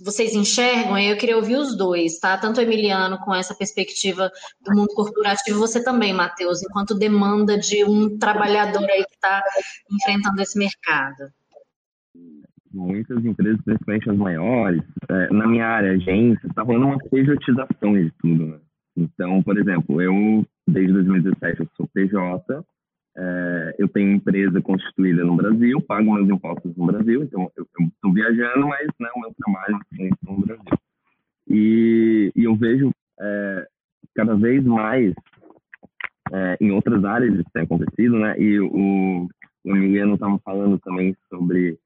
Vocês 0.00 0.34
enxergam? 0.34 0.98
Eu 0.98 1.16
queria 1.16 1.36
ouvir 1.36 1.56
os 1.56 1.76
dois, 1.76 2.18
tá? 2.18 2.38
Tanto 2.38 2.58
o 2.58 2.62
Emiliano 2.62 3.18
com 3.18 3.34
essa 3.34 3.54
perspectiva 3.54 4.30
do 4.60 4.74
mundo 4.74 4.94
corporativo, 4.94 5.58
você 5.58 5.82
também, 5.82 6.12
Matheus, 6.12 6.62
enquanto 6.62 6.94
demanda 6.94 7.58
de 7.58 7.84
um 7.84 8.16
trabalhador 8.18 8.88
aí 8.88 9.04
que 9.04 9.14
está 9.14 9.42
enfrentando 9.90 10.40
esse 10.40 10.56
mercado 10.56 11.32
muitas 12.76 13.24
empresas, 13.24 13.60
principalmente 13.64 14.10
as 14.10 14.16
maiores, 14.16 14.82
é, 15.08 15.32
na 15.32 15.46
minha 15.46 15.66
área, 15.66 15.92
agência, 15.92 16.46
está 16.46 16.62
rolando 16.62 16.86
uma 16.86 16.98
pejotização 16.98 17.94
de 17.94 18.12
tudo, 18.20 18.46
né? 18.46 18.58
Então, 18.96 19.42
por 19.42 19.58
exemplo, 19.58 20.00
eu, 20.00 20.46
desde 20.66 20.92
2017, 20.92 21.60
eu 21.60 21.68
sou 21.76 21.88
PJ, 21.92 22.64
é, 23.18 23.74
eu 23.78 23.88
tenho 23.88 24.12
empresa 24.12 24.60
constituída 24.60 25.24
no 25.24 25.36
Brasil, 25.36 25.80
pago 25.80 26.14
meus 26.14 26.28
impostos 26.28 26.76
no 26.76 26.86
Brasil, 26.86 27.22
então 27.22 27.50
eu 27.56 27.66
estou 27.88 28.12
viajando, 28.12 28.66
mas 28.68 28.86
né, 29.00 29.08
o 29.16 29.20
meu 29.20 29.32
trabalho 29.34 29.78
é 29.98 30.10
no 30.22 30.40
Brasil. 30.40 30.78
E, 31.48 32.32
e 32.34 32.44
eu 32.44 32.54
vejo 32.56 32.90
é, 33.20 33.66
cada 34.14 34.34
vez 34.34 34.64
mais 34.64 35.14
é, 36.32 36.56
em 36.60 36.70
outras 36.70 37.04
áreas 37.04 37.34
isso 37.34 37.50
tem 37.52 37.62
acontecido, 37.62 38.18
né? 38.18 38.38
E 38.38 38.58
o, 38.60 39.28
o 39.64 39.70
Emiliano 39.76 40.14
estava 40.14 40.38
falando 40.40 40.78
também 40.78 41.16
sobre 41.28 41.78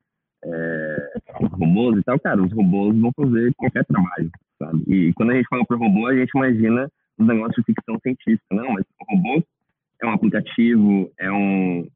é, 0.44 1.12
robôs 1.52 1.98
e 1.98 2.02
tal, 2.02 2.18
cara, 2.18 2.42
os 2.42 2.52
robôs 2.52 2.96
vão 2.98 3.12
fazer 3.12 3.52
qualquer 3.54 3.84
trabalho, 3.84 4.30
sabe? 4.58 4.82
E 4.88 5.12
quando 5.14 5.32
a 5.32 5.34
gente 5.34 5.48
fala 5.48 5.64
para 5.64 5.76
robô, 5.76 6.06
a 6.06 6.14
gente 6.14 6.30
imagina 6.34 6.90
um 7.18 7.24
negócio 7.24 7.62
de 7.62 7.64
ficção 7.64 7.98
científica, 8.00 8.44
não, 8.50 8.72
mas 8.72 8.84
o 9.00 9.14
robô 9.14 9.44
é 10.00 10.06
um 10.06 10.12
aplicativo, 10.12 11.10
é 11.18 11.30
um, 11.30 11.86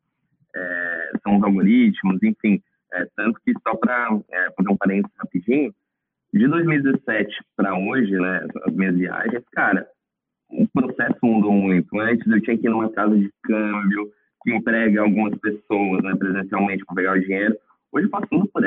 é, 0.55 1.11
são 1.23 1.39
os 1.39 1.43
algoritmos, 1.43 2.23
enfim, 2.23 2.63
é, 2.93 3.07
tanto 3.17 3.41
que 3.45 3.53
só 3.67 3.75
para 3.77 4.09
é, 4.31 4.51
fazer 4.57 4.69
um 4.69 4.77
parênteses 4.77 5.17
rapidinho, 5.19 5.75
de 6.33 6.49
2017 6.49 7.33
para 7.57 7.79
hoje, 7.79 8.11
né, 8.11 8.47
as 8.67 8.75
minhas 8.75 8.97
viagens, 8.97 9.45
cara, 9.53 9.87
o 10.51 10.67
processo 10.69 11.19
mudou 11.23 11.53
muito. 11.53 11.99
Antes 11.99 12.27
eu 12.27 12.41
tinha 12.41 12.59
que 12.59 12.67
ir 12.67 12.71
numa 12.71 12.91
casa 12.91 13.17
de 13.17 13.31
câmbio, 13.43 14.11
que 14.43 14.53
emprega 14.53 15.01
algumas 15.01 15.37
pessoas 15.39 16.03
né, 16.03 16.15
presencialmente 16.17 16.85
para 16.85 16.95
pegar 16.97 17.17
o 17.17 17.21
dinheiro. 17.21 17.57
Hoje 17.95 18.09
tudo 18.29 18.49
por 18.49 18.67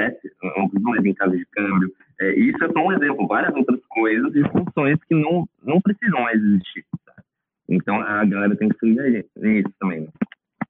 preciso 0.69 0.89
mais 0.89 1.03
em 1.03 1.13
casa 1.13 1.35
de 1.35 1.45
câmbio. 1.47 1.91
É, 2.21 2.31
isso 2.39 2.63
é 2.63 2.71
só 2.71 2.79
um 2.79 2.93
exemplo, 2.93 3.27
várias 3.27 3.53
outras 3.53 3.85
coisas 3.89 4.33
e 4.33 4.41
funções 4.49 4.97
que 5.03 5.13
não, 5.13 5.45
não 5.61 5.81
precisam 5.81 6.21
mais 6.21 6.41
existir. 6.41 6.85
Tá? 7.05 7.13
Então 7.67 7.99
a 7.99 8.23
galera 8.23 8.55
tem 8.55 8.69
que 8.69 8.79
se 8.79 8.85
ligar 8.85 9.25
nisso 9.35 9.73
também. 9.81 10.01
Né? 10.01 10.07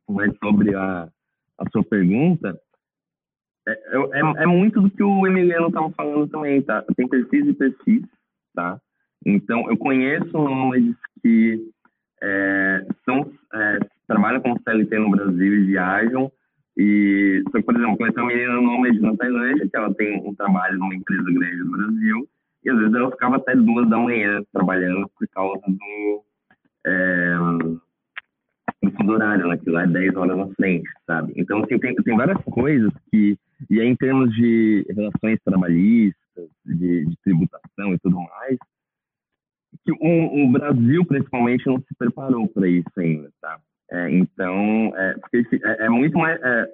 Mas 0.09 0.35
sobre 0.43 0.73
a, 0.73 1.07
a 1.59 1.69
sua 1.71 1.83
pergunta, 1.83 2.59
é, 3.67 3.71
é, 3.71 4.43
é, 4.43 4.45
muito 4.47 4.81
do 4.81 4.89
que 4.89 5.03
o 5.03 5.27
Emiliano 5.27 5.67
estava 5.67 5.91
falando 5.91 6.27
também, 6.27 6.59
tá? 6.63 6.83
Tem 6.95 7.07
perfis 7.07 7.47
e 7.47 7.53
perfis, 7.53 8.01
tá? 8.55 8.79
Então, 9.23 9.69
eu 9.69 9.77
conheço 9.77 10.31
nômades 10.31 10.95
que 11.21 11.69
é, 12.23 12.87
são, 13.05 13.31
é, 13.53 13.79
trabalham 14.07 14.41
com 14.41 14.57
CLT 14.57 14.97
no 14.97 15.11
Brasil 15.11 15.53
e 15.53 15.65
viajam 15.65 16.31
e, 16.77 17.43
por 17.51 17.75
exemplo, 17.75 17.97
uma 17.99 18.27
menina 18.27 18.61
nômade 18.61 18.99
na 18.99 19.17
Tailândia, 19.17 19.67
que 19.67 19.75
ela 19.75 19.93
tem 19.95 20.21
um 20.23 20.35
trabalho 20.35 20.77
numa 20.77 20.93
empresa 20.93 21.23
grande 21.23 21.57
no 21.57 21.71
Brasil, 21.71 22.29
e 22.63 22.69
às 22.69 22.77
vezes 22.77 22.93
ela 22.93 23.11
ficava 23.11 23.37
até 23.37 23.55
duas 23.55 23.89
da 23.89 23.97
manhã 23.97 24.43
trabalhando 24.53 25.09
por 25.17 25.27
causa 25.29 25.61
do, 25.67 26.23
é, 26.85 27.37
do 29.03 29.11
horário, 29.11 29.47
né, 29.47 29.57
que 29.57 29.69
lá 29.71 29.83
é 29.83 29.87
10 29.87 30.15
horas 30.15 30.37
na 30.37 30.47
frente, 30.53 30.87
sabe? 31.07 31.33
Então, 31.35 31.63
assim, 31.63 31.79
tem, 31.79 31.95
tem 31.95 32.15
várias 32.15 32.41
coisas 32.43 32.93
que, 33.09 33.35
e 33.71 33.81
aí 33.81 33.87
em 33.87 33.95
termos 33.95 34.31
de 34.35 34.85
relações 34.89 35.39
trabalhistas, 35.43 36.49
de, 36.63 37.05
de 37.05 37.17
tributação 37.23 37.93
e 37.93 37.99
tudo 37.99 38.17
mais, 38.21 38.57
que 39.83 39.91
o, 39.93 40.45
o 40.45 40.51
Brasil, 40.51 41.03
principalmente, 41.05 41.65
não 41.65 41.79
se 41.79 41.95
preparou 41.97 42.47
para 42.47 42.67
isso 42.67 42.91
ainda, 42.97 43.31
tá? 43.41 43.59
É, 43.91 44.11
então, 44.11 44.93
é, 44.95 45.13
porque 45.13 45.45
é, 45.63 45.85
é 45.85 45.89
muito 45.89 46.17
mais 46.17 46.39
é, 46.41 46.67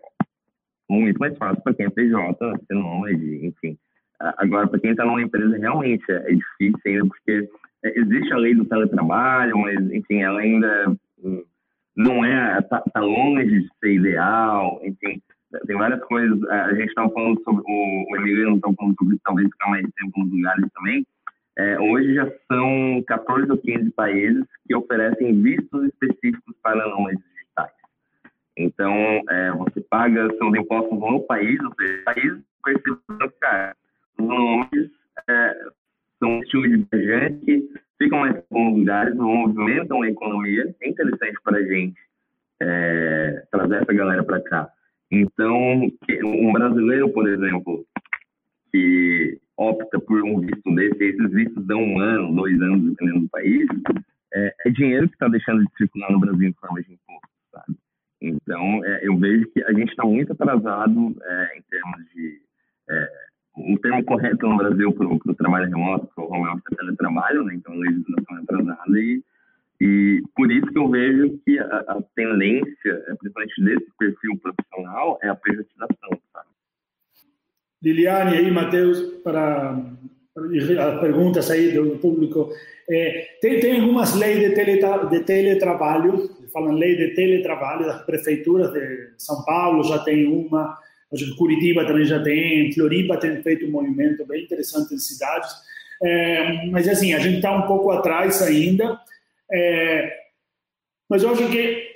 muito 0.90 1.20
mais 1.20 1.38
fácil 1.38 1.62
para 1.64 1.74
quem 1.74 1.86
é 1.86 1.90
PJ, 1.90 2.60
ser 2.68 2.74
nômade, 2.74 3.46
enfim. 3.46 3.78
Agora, 4.38 4.68
para 4.68 4.80
quem 4.80 4.92
está 4.92 5.06
numa 5.06 5.22
empresa, 5.22 5.58
realmente 5.58 6.04
é, 6.10 6.16
é 6.16 6.36
difícil 6.36 6.80
ainda, 6.86 7.06
porque 7.08 7.50
é, 7.84 8.00
existe 8.00 8.34
a 8.34 8.38
lei 8.38 8.56
do 8.56 8.66
teletrabalho, 8.66 9.58
mas, 9.58 9.80
enfim, 9.92 10.22
ela 10.22 10.40
ainda 10.40 10.96
hum, 11.24 11.44
não 11.96 12.24
é, 12.24 12.60
está 12.60 12.82
tá 12.82 13.02
longe 13.02 13.46
de 13.46 13.70
ser 13.80 13.94
ideal, 13.94 14.80
enfim, 14.84 15.22
tem 15.68 15.78
várias 15.78 16.04
coisas. 16.06 16.42
A 16.50 16.74
gente 16.74 16.90
estava 16.90 17.10
falando 17.12 17.42
sobre, 17.44 17.64
o, 17.68 18.06
o 18.12 18.18
Emiliano 18.18 18.56
estava 18.56 18.74
falando 18.76 18.96
sobre 18.98 19.18
talvez 19.24 19.48
ficar 19.50 19.70
mais 19.70 19.86
tempo 19.96 20.20
nos 20.20 20.32
lugares 20.32 20.66
também, 20.74 21.06
é, 21.58 21.80
hoje 21.80 22.16
já 22.16 22.32
são 22.52 23.04
14 23.08 23.52
ou 23.52 23.58
15 23.58 23.92
países 23.92 24.44
que 24.68 24.76
oferecem 24.76 25.42
vistos 25.42 25.86
específicos 25.86 26.56
para 26.64 26.88
nômades 26.90 27.20
digitais. 27.20 27.72
Então, 28.58 28.94
é, 29.30 29.52
você 29.52 29.82
paga 29.82 30.28
seus 30.36 30.56
impostos 30.56 31.00
no 31.00 31.20
país, 31.22 31.60
ou 31.64 31.74
seja, 31.76 32.04
país 32.06 32.34
percebendo 32.64 33.34
cara, 33.40 33.76
os 34.18 34.26
nômades 34.26 34.92
é, 35.30 35.56
são 36.20 36.30
um 36.30 36.44
estilo 36.44 36.64
que 37.46 37.70
ficam 38.02 38.20
mais 38.20 38.36
alguns 38.36 38.80
lugares, 38.80 39.16
movimentam 39.16 40.02
a 40.02 40.10
economia. 40.10 40.76
É 40.82 40.90
interessante 40.90 41.38
para 41.44 41.58
a 41.58 41.64
gente 41.64 42.00
é, 42.62 43.44
trazer 43.52 43.82
essa 43.82 43.94
galera 43.94 44.24
para 44.24 44.42
cá. 44.42 44.70
Então, 45.12 45.92
um 46.24 46.54
brasileiro, 46.54 47.10
por 47.10 47.28
exemplo, 47.30 47.86
que 48.72 49.40
opta 49.58 50.00
por 50.00 50.24
um 50.24 50.40
visto 50.40 50.76
desse, 50.76 51.04
esses 51.04 51.32
vistos 51.32 51.66
dão 51.66 51.80
um 51.80 52.00
ano, 52.00 52.36
dois 52.36 52.60
anos, 52.62 52.90
dependendo 52.90 53.22
do 53.22 53.30
país, 53.30 53.68
é, 54.34 54.56
é 54.66 54.70
dinheiro 54.70 55.08
que 55.08 55.16
está 55.16 55.28
deixando 55.28 55.64
de 55.64 55.76
circular 55.78 56.12
no 56.12 56.20
Brasil 56.20 56.50
em 56.50 56.54
forma 56.54 56.82
de 56.82 56.94
imposto, 56.94 57.30
sabe? 57.52 57.78
Então, 58.22 58.86
é, 58.86 59.08
eu 59.08 59.18
vejo 59.18 59.48
que 59.52 59.64
a 59.64 59.74
gente 59.74 59.90
está 59.90 60.04
muito 60.06 60.32
atrasado 60.32 61.16
é, 61.22 61.58
em 61.58 61.62
termos 61.70 62.10
de... 62.14 62.42
É, 62.90 63.24
um 63.56 63.78
termo 63.78 64.04
correto 64.04 64.48
no 64.48 64.58
Brasil 64.58 64.92
para 64.94 65.08
o 65.08 65.36
trabalho 65.36 65.70
remoto, 65.70 66.08
para 66.08 66.24
o 66.24 66.32
home 66.32 66.50
office 66.50 66.64
é 66.72 66.76
teletrabalho, 66.76 67.44
né? 67.44 67.54
Então, 67.54 67.74
a 67.74 67.78
legislação 67.78 68.38
é 68.38 68.42
atrasada 68.42 69.00
e, 69.00 69.24
e 69.80 70.24
por 70.36 70.52
isso 70.52 70.66
que 70.66 70.78
eu 70.80 70.90
vejo 70.90 71.40
que 71.46 71.60
a, 71.60 71.66
a 71.66 72.02
tendência, 72.16 73.04
principalmente 73.20 73.64
desse 73.64 73.92
perfil 74.00 74.40
profissional, 74.40 75.20
é 75.22 75.30
a 75.30 75.36
privatização, 75.36 76.20
sabe? 76.34 76.48
Liliane 77.84 78.38
aí, 78.38 78.50
Matheus, 78.50 79.00
para 79.24 79.78
as 80.36 81.00
perguntas 81.02 81.52
aí 81.52 81.72
do 81.74 81.98
público. 81.98 82.52
É, 82.90 83.38
tem, 83.42 83.60
tem 83.60 83.82
algumas 83.82 84.16
leis 84.16 84.40
de, 84.40 84.56
teletra, 84.56 85.06
de 85.06 85.20
teletrabalho, 85.22 86.30
falam 86.52 86.74
lei 86.74 86.96
de 86.96 87.14
teletrabalho 87.16 87.86
das 87.86 88.04
prefeituras 88.06 88.72
de 88.74 89.12
São 89.18 89.44
Paulo, 89.44 89.84
já 89.84 90.00
tem 90.00 90.28
uma, 90.28 90.78
Curitiba 91.38 91.86
também 91.86 92.06
já 92.06 92.22
tem, 92.22 92.72
Floripa 92.74 93.18
tem 93.18 93.42
feito 93.42 93.66
um 93.66 93.72
movimento 93.72 94.26
bem 94.26 94.44
interessante 94.44 94.94
em 94.94 95.00
cidades, 95.00 95.52
é, 96.02 96.66
mas 96.68 96.88
assim, 96.88 97.14
a 97.14 97.20
gente 97.20 97.38
está 97.38 97.56
um 97.56 97.68
pouco 97.68 97.92
atrás 97.92 98.42
ainda, 98.42 99.00
é, 99.52 100.12
mas 101.10 101.24
eu 101.24 101.32
acho 101.32 101.48
que 101.50 101.93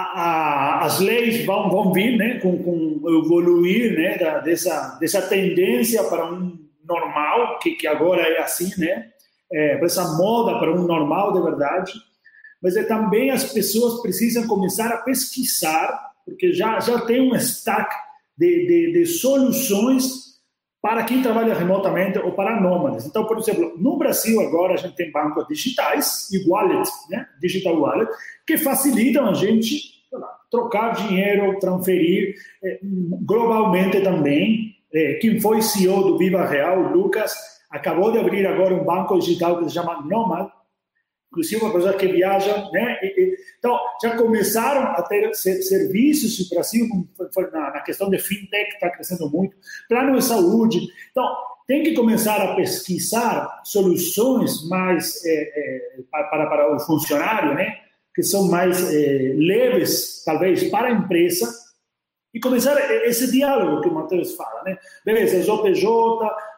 a, 0.00 0.84
as 0.84 1.00
leis 1.00 1.44
vão, 1.44 1.70
vão 1.70 1.92
vir, 1.92 2.16
né, 2.16 2.38
com, 2.40 2.62
com 2.62 3.00
evoluir, 3.22 3.94
né, 3.94 4.18
da, 4.18 4.38
dessa 4.38 4.98
dessa 5.00 5.22
tendência 5.22 6.02
para 6.04 6.30
um 6.30 6.58
normal 6.84 7.58
que, 7.58 7.72
que 7.72 7.86
agora 7.86 8.22
é 8.22 8.40
assim, 8.40 8.70
né, 8.78 9.10
é, 9.52 9.76
para 9.76 9.86
essa 9.86 10.16
moda 10.16 10.58
para 10.58 10.72
um 10.72 10.86
normal 10.86 11.32
de 11.32 11.42
verdade, 11.42 11.92
mas 12.62 12.76
é 12.76 12.84
também 12.84 13.30
as 13.30 13.52
pessoas 13.52 14.00
precisam 14.02 14.46
começar 14.46 14.92
a 14.92 14.98
pesquisar, 14.98 16.12
porque 16.24 16.52
já 16.52 16.80
já 16.80 17.00
tem 17.02 17.20
um 17.20 17.34
stack 17.36 17.94
de, 18.36 18.66
de, 18.66 18.92
de 18.92 19.06
soluções 19.06 20.27
para 20.80 21.04
quem 21.04 21.22
trabalha 21.22 21.54
remotamente 21.54 22.18
ou 22.18 22.32
para 22.32 22.60
nômades. 22.60 23.04
Então, 23.06 23.24
por 23.24 23.38
exemplo, 23.38 23.74
no 23.76 23.96
Brasil 23.96 24.40
agora 24.40 24.74
a 24.74 24.76
gente 24.76 24.94
tem 24.94 25.10
bancos 25.10 25.46
digitais 25.48 26.30
e 26.32 26.48
wallet, 26.48 26.88
né? 27.10 27.26
digital 27.40 27.78
wallet, 27.80 28.10
que 28.46 28.56
facilitam 28.56 29.28
a 29.28 29.34
gente 29.34 29.98
lá, 30.12 30.28
trocar 30.50 30.94
dinheiro, 30.94 31.58
transferir 31.58 32.34
eh, 32.62 32.78
globalmente 32.82 34.00
também. 34.00 34.76
Eh, 34.94 35.14
quem 35.14 35.40
foi 35.40 35.62
CEO 35.62 36.02
do 36.02 36.18
Viva 36.18 36.46
Real, 36.46 36.80
Lucas, 36.80 37.34
acabou 37.70 38.12
de 38.12 38.18
abrir 38.18 38.46
agora 38.46 38.74
um 38.74 38.84
banco 38.84 39.18
digital 39.18 39.58
que 39.58 39.64
se 39.64 39.74
chama 39.74 40.00
Nomad, 40.02 40.48
inclusive 41.30 41.62
uma 41.62 41.72
pessoa 41.72 41.92
que 41.92 42.06
viaja, 42.06 42.70
né? 42.72 42.98
Então, 43.58 43.78
já 44.02 44.16
começaram 44.16 44.82
a 44.92 45.02
ter 45.02 45.34
serviços 45.34 46.38
no 46.38 46.56
Brasil, 46.56 46.88
na 47.52 47.80
questão 47.80 48.08
de 48.08 48.18
fintech, 48.18 48.72
está 48.74 48.90
crescendo 48.90 49.28
muito, 49.28 49.56
plano 49.88 50.16
de 50.16 50.24
saúde. 50.24 50.80
Então, 51.10 51.26
tem 51.66 51.82
que 51.82 51.94
começar 51.94 52.40
a 52.40 52.54
pesquisar 52.54 53.60
soluções 53.64 54.66
mais 54.68 55.24
é, 55.26 55.32
é, 55.32 56.02
para, 56.10 56.46
para 56.46 56.74
o 56.74 56.80
funcionário, 56.80 57.54
né? 57.54 57.80
Que 58.14 58.22
são 58.22 58.48
mais 58.48 58.92
é, 58.92 59.34
leves, 59.36 60.22
talvez, 60.24 60.64
para 60.70 60.88
a 60.88 60.92
empresa, 60.92 61.52
e 62.32 62.40
começar 62.40 62.78
esse 63.04 63.30
diálogo 63.30 63.80
que 63.80 63.88
o 63.88 63.94
Matheus 63.94 64.34
fala, 64.34 64.62
né? 64.62 64.78
Beleza, 65.04 65.36
eu 65.36 65.44
sou 65.44 65.62
PJ, 65.62 65.90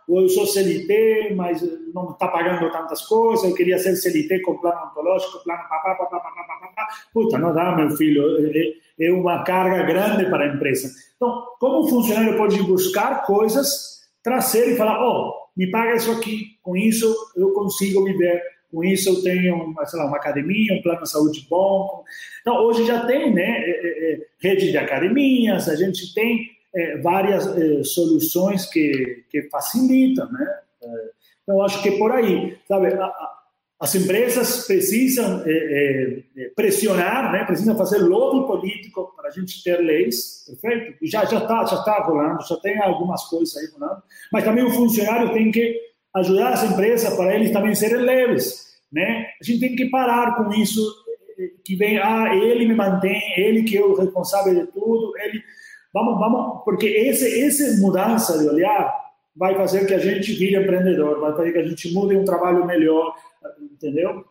ou 0.08 0.22
eu 0.22 0.28
sou 0.28 0.46
CLT, 0.46 1.34
mas 1.36 1.62
não 1.94 2.10
está 2.10 2.28
pagando 2.28 2.70
tantas 2.70 3.02
coisas, 3.02 3.48
eu 3.48 3.54
queria 3.54 3.78
ser 3.78 3.96
CLT 3.96 4.40
com 4.40 4.58
plano 4.58 4.90
ontológico, 4.90 5.42
plano 5.44 5.62
papá, 5.68 5.94
papá, 5.94 6.06
papá, 6.06 6.30
papá, 6.30 6.58
papá. 6.60 6.69
Puta, 7.12 7.38
não 7.38 7.54
dá, 7.54 7.74
meu 7.76 7.90
filho, 7.90 8.22
é, 8.54 9.06
é 9.06 9.12
uma 9.12 9.42
carga 9.42 9.82
grande 9.84 10.28
para 10.28 10.44
a 10.44 10.54
empresa. 10.54 10.90
Então, 11.16 11.44
como 11.58 11.80
o 11.80 11.88
funcionário 11.88 12.36
pode 12.36 12.62
buscar 12.62 13.26
coisas, 13.26 14.00
trazer 14.22 14.72
e 14.72 14.76
falar, 14.76 15.02
oh, 15.02 15.34
me 15.56 15.70
paga 15.70 15.96
isso 15.96 16.10
aqui, 16.12 16.58
com 16.62 16.76
isso 16.76 17.14
eu 17.36 17.52
consigo 17.52 18.04
viver, 18.04 18.42
com 18.70 18.84
isso 18.84 19.08
eu 19.10 19.22
tenho 19.22 19.74
sei 19.84 19.98
lá, 19.98 20.06
uma 20.06 20.16
academia, 20.16 20.74
um 20.74 20.82
plano 20.82 21.02
de 21.02 21.10
saúde 21.10 21.46
bom. 21.48 22.04
Então, 22.40 22.56
hoje 22.64 22.86
já 22.86 23.04
tem 23.06 23.32
né, 23.32 23.62
rede 24.40 24.70
de 24.70 24.78
academias, 24.78 25.68
a 25.68 25.76
gente 25.76 26.14
tem 26.14 26.50
é, 26.74 26.98
várias 26.98 27.46
é, 27.46 27.82
soluções 27.82 28.66
que, 28.66 29.24
que 29.28 29.42
facilitam, 29.50 30.30
né? 30.30 30.46
Então, 31.42 31.62
acho 31.62 31.82
que 31.82 31.88
é 31.88 31.98
por 31.98 32.12
aí, 32.12 32.56
sabe? 32.68 32.94
A, 32.94 33.39
as 33.80 33.94
empresas 33.94 34.66
precisam 34.66 35.42
é, 35.46 36.22
é, 36.36 36.48
pressionar, 36.54 37.32
né? 37.32 37.44
Precisam 37.44 37.76
fazer 37.76 37.98
lobby 37.98 38.46
político 38.46 39.12
para 39.16 39.28
a 39.28 39.32
gente 39.32 39.62
ter 39.64 39.78
leis, 39.78 40.44
perfeito? 40.46 40.98
E 41.02 41.06
já 41.06 41.24
já 41.24 41.38
está 41.38 41.64
já 41.64 41.82
tá 41.82 42.04
rolando, 42.04 42.46
já 42.46 42.56
tem 42.56 42.78
algumas 42.78 43.24
coisas 43.24 43.56
aí 43.56 43.66
rolando. 43.72 44.02
Mas 44.32 44.44
também 44.44 44.64
o 44.64 44.70
funcionário 44.70 45.32
tem 45.32 45.50
que 45.50 45.80
ajudar 46.14 46.52
as 46.52 46.64
empresas 46.64 47.14
para 47.14 47.34
eles 47.34 47.52
também 47.52 47.74
serem 47.74 48.02
leves, 48.02 48.66
né? 48.92 49.26
A 49.40 49.44
gente 49.44 49.60
tem 49.60 49.74
que 49.74 49.88
parar 49.88 50.36
com 50.36 50.52
isso 50.52 50.82
que 51.64 51.74
vem, 51.74 51.98
ah, 51.98 52.34
ele 52.34 52.66
me 52.66 52.74
mantém, 52.74 53.22
ele 53.38 53.62
que 53.62 53.78
é 53.78 53.82
o 53.82 53.94
responsável 53.94 54.54
de 54.54 54.70
tudo, 54.72 55.12
ele 55.16 55.42
Vamos, 55.92 56.18
vamos, 56.20 56.62
porque 56.64 56.86
esse, 56.86 57.42
essa 57.42 57.80
mudança 57.80 58.38
de 58.38 58.48
olhar 58.48 58.94
vai 59.34 59.56
fazer 59.56 59.86
que 59.86 59.94
a 59.94 59.98
gente 59.98 60.32
vire 60.34 60.56
empreendedor, 60.56 61.20
vai 61.20 61.32
fazer 61.32 61.52
que 61.52 61.58
a 61.58 61.64
gente 61.64 61.92
mude 61.92 62.16
um 62.16 62.24
trabalho 62.24 62.64
melhor, 62.64 63.14
entendeu? 63.60 64.29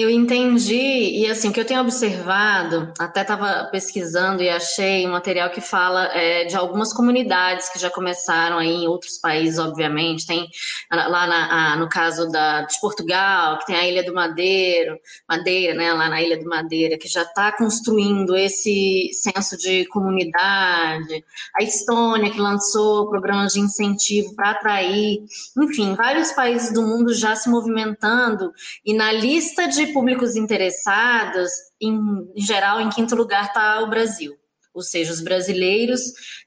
Eu 0.00 0.08
entendi, 0.08 1.18
e 1.18 1.26
assim, 1.26 1.50
que 1.50 1.58
eu 1.58 1.64
tenho 1.64 1.80
observado, 1.80 2.92
até 3.00 3.22
estava 3.22 3.64
pesquisando 3.64 4.40
e 4.40 4.48
achei 4.48 5.04
um 5.04 5.10
material 5.10 5.50
que 5.50 5.60
fala 5.60 6.04
é, 6.14 6.44
de 6.44 6.54
algumas 6.54 6.92
comunidades 6.92 7.68
que 7.68 7.80
já 7.80 7.90
começaram 7.90 8.58
aí 8.58 8.84
em 8.84 8.86
outros 8.86 9.18
países, 9.18 9.58
obviamente. 9.58 10.24
Tem 10.24 10.48
lá 10.88 11.26
na, 11.26 11.76
no 11.78 11.88
caso 11.88 12.30
da, 12.30 12.62
de 12.62 12.80
Portugal, 12.80 13.58
que 13.58 13.66
tem 13.66 13.74
a 13.74 13.88
Ilha 13.88 14.04
do 14.04 14.14
Madeiro, 14.14 15.00
Madeira, 15.28 15.74
né, 15.74 15.92
lá 15.92 16.08
na 16.08 16.22
Ilha 16.22 16.38
do 16.38 16.48
Madeira, 16.48 16.96
que 16.96 17.08
já 17.08 17.22
está 17.22 17.50
construindo 17.50 18.36
esse 18.36 19.10
senso 19.12 19.56
de 19.56 19.84
comunidade. 19.86 21.24
A 21.58 21.64
Estônia, 21.64 22.30
que 22.30 22.38
lançou 22.38 23.10
programas 23.10 23.52
de 23.52 23.58
incentivo 23.58 24.32
para 24.36 24.50
atrair. 24.50 25.24
Enfim, 25.60 25.96
vários 25.96 26.30
países 26.30 26.72
do 26.72 26.82
mundo 26.82 27.12
já 27.12 27.34
se 27.34 27.50
movimentando, 27.50 28.52
e 28.86 28.94
na 28.94 29.10
lista 29.10 29.66
de 29.66 29.87
públicos 29.92 30.36
interessados, 30.36 31.50
em, 31.80 31.98
geral, 32.36 32.80
em 32.80 32.88
quinto 32.90 33.14
lugar 33.14 33.46
está 33.46 33.80
o 33.82 33.90
Brasil. 33.90 34.36
Ou 34.74 34.82
seja, 34.82 35.12
os 35.12 35.20
brasileiros 35.20 36.00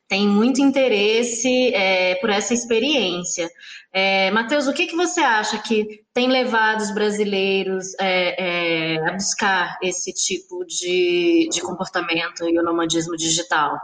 têm 0.08 0.28
muito 0.28 0.62
interesse 0.62 1.74
é, 1.74 2.16
por 2.16 2.30
essa 2.30 2.54
experiência. 2.54 3.50
É, 3.92 4.32
Matheus, 4.32 4.68
o 4.68 4.74
que, 4.74 4.88
que 4.88 4.96
você 4.96 5.20
acha 5.20 5.58
que 5.62 6.02
tem 6.14 6.30
levado 6.30 6.82
os 6.82 6.94
brasileiros 6.94 7.94
é, 8.00 8.96
é 8.96 9.10
a 9.10 9.14
buscar 9.14 9.78
esse 9.82 10.14
tipo 10.14 10.64
de, 10.66 11.50
de 11.52 11.62
comportamento 11.62 12.48
e 12.48 12.58
o 12.58 12.64
nomadismo 12.64 13.18
digital? 13.18 13.78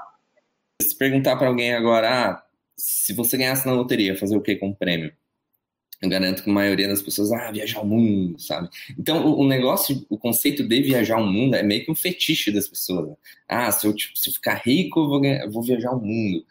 Se 0.81 0.97
perguntar 0.97 1.35
para 1.35 1.47
alguém 1.47 1.73
agora, 1.73 2.09
ah, 2.09 2.43
se 2.77 3.13
você 3.13 3.35
ganhasse 3.37 3.65
na 3.65 3.73
loteria, 3.73 4.15
fazer 4.15 4.37
o 4.37 4.41
que 4.41 4.55
com 4.55 4.69
o 4.69 4.75
prêmio? 4.75 5.11
Eu 6.01 6.09
garanto 6.09 6.43
que 6.43 6.49
a 6.49 6.53
maioria 6.53 6.87
das 6.87 7.01
pessoas, 7.01 7.31
ah, 7.31 7.51
viajar 7.51 7.81
o 7.81 7.87
mundo, 7.87 8.39
sabe? 8.39 8.69
Então, 8.97 9.25
o, 9.35 9.47
negócio, 9.47 10.05
o 10.09 10.17
conceito 10.17 10.63
de 10.63 10.81
viajar 10.81 11.17
o 11.17 11.25
mundo 11.25 11.55
é 11.55 11.63
meio 11.63 11.83
que 11.83 11.91
um 11.91 11.95
fetiche 11.95 12.51
das 12.51 12.67
pessoas. 12.67 13.09
Né? 13.09 13.15
Ah, 13.47 13.71
se 13.71 13.87
eu, 13.87 13.93
tipo, 13.93 14.17
se 14.17 14.29
eu 14.29 14.33
ficar 14.33 14.61
rico, 14.63 14.99
eu 14.99 15.07
vou, 15.07 15.25
eu 15.25 15.51
vou, 15.51 15.63
viajar 15.63 15.91
o 15.91 15.99
mundo. 15.99 16.45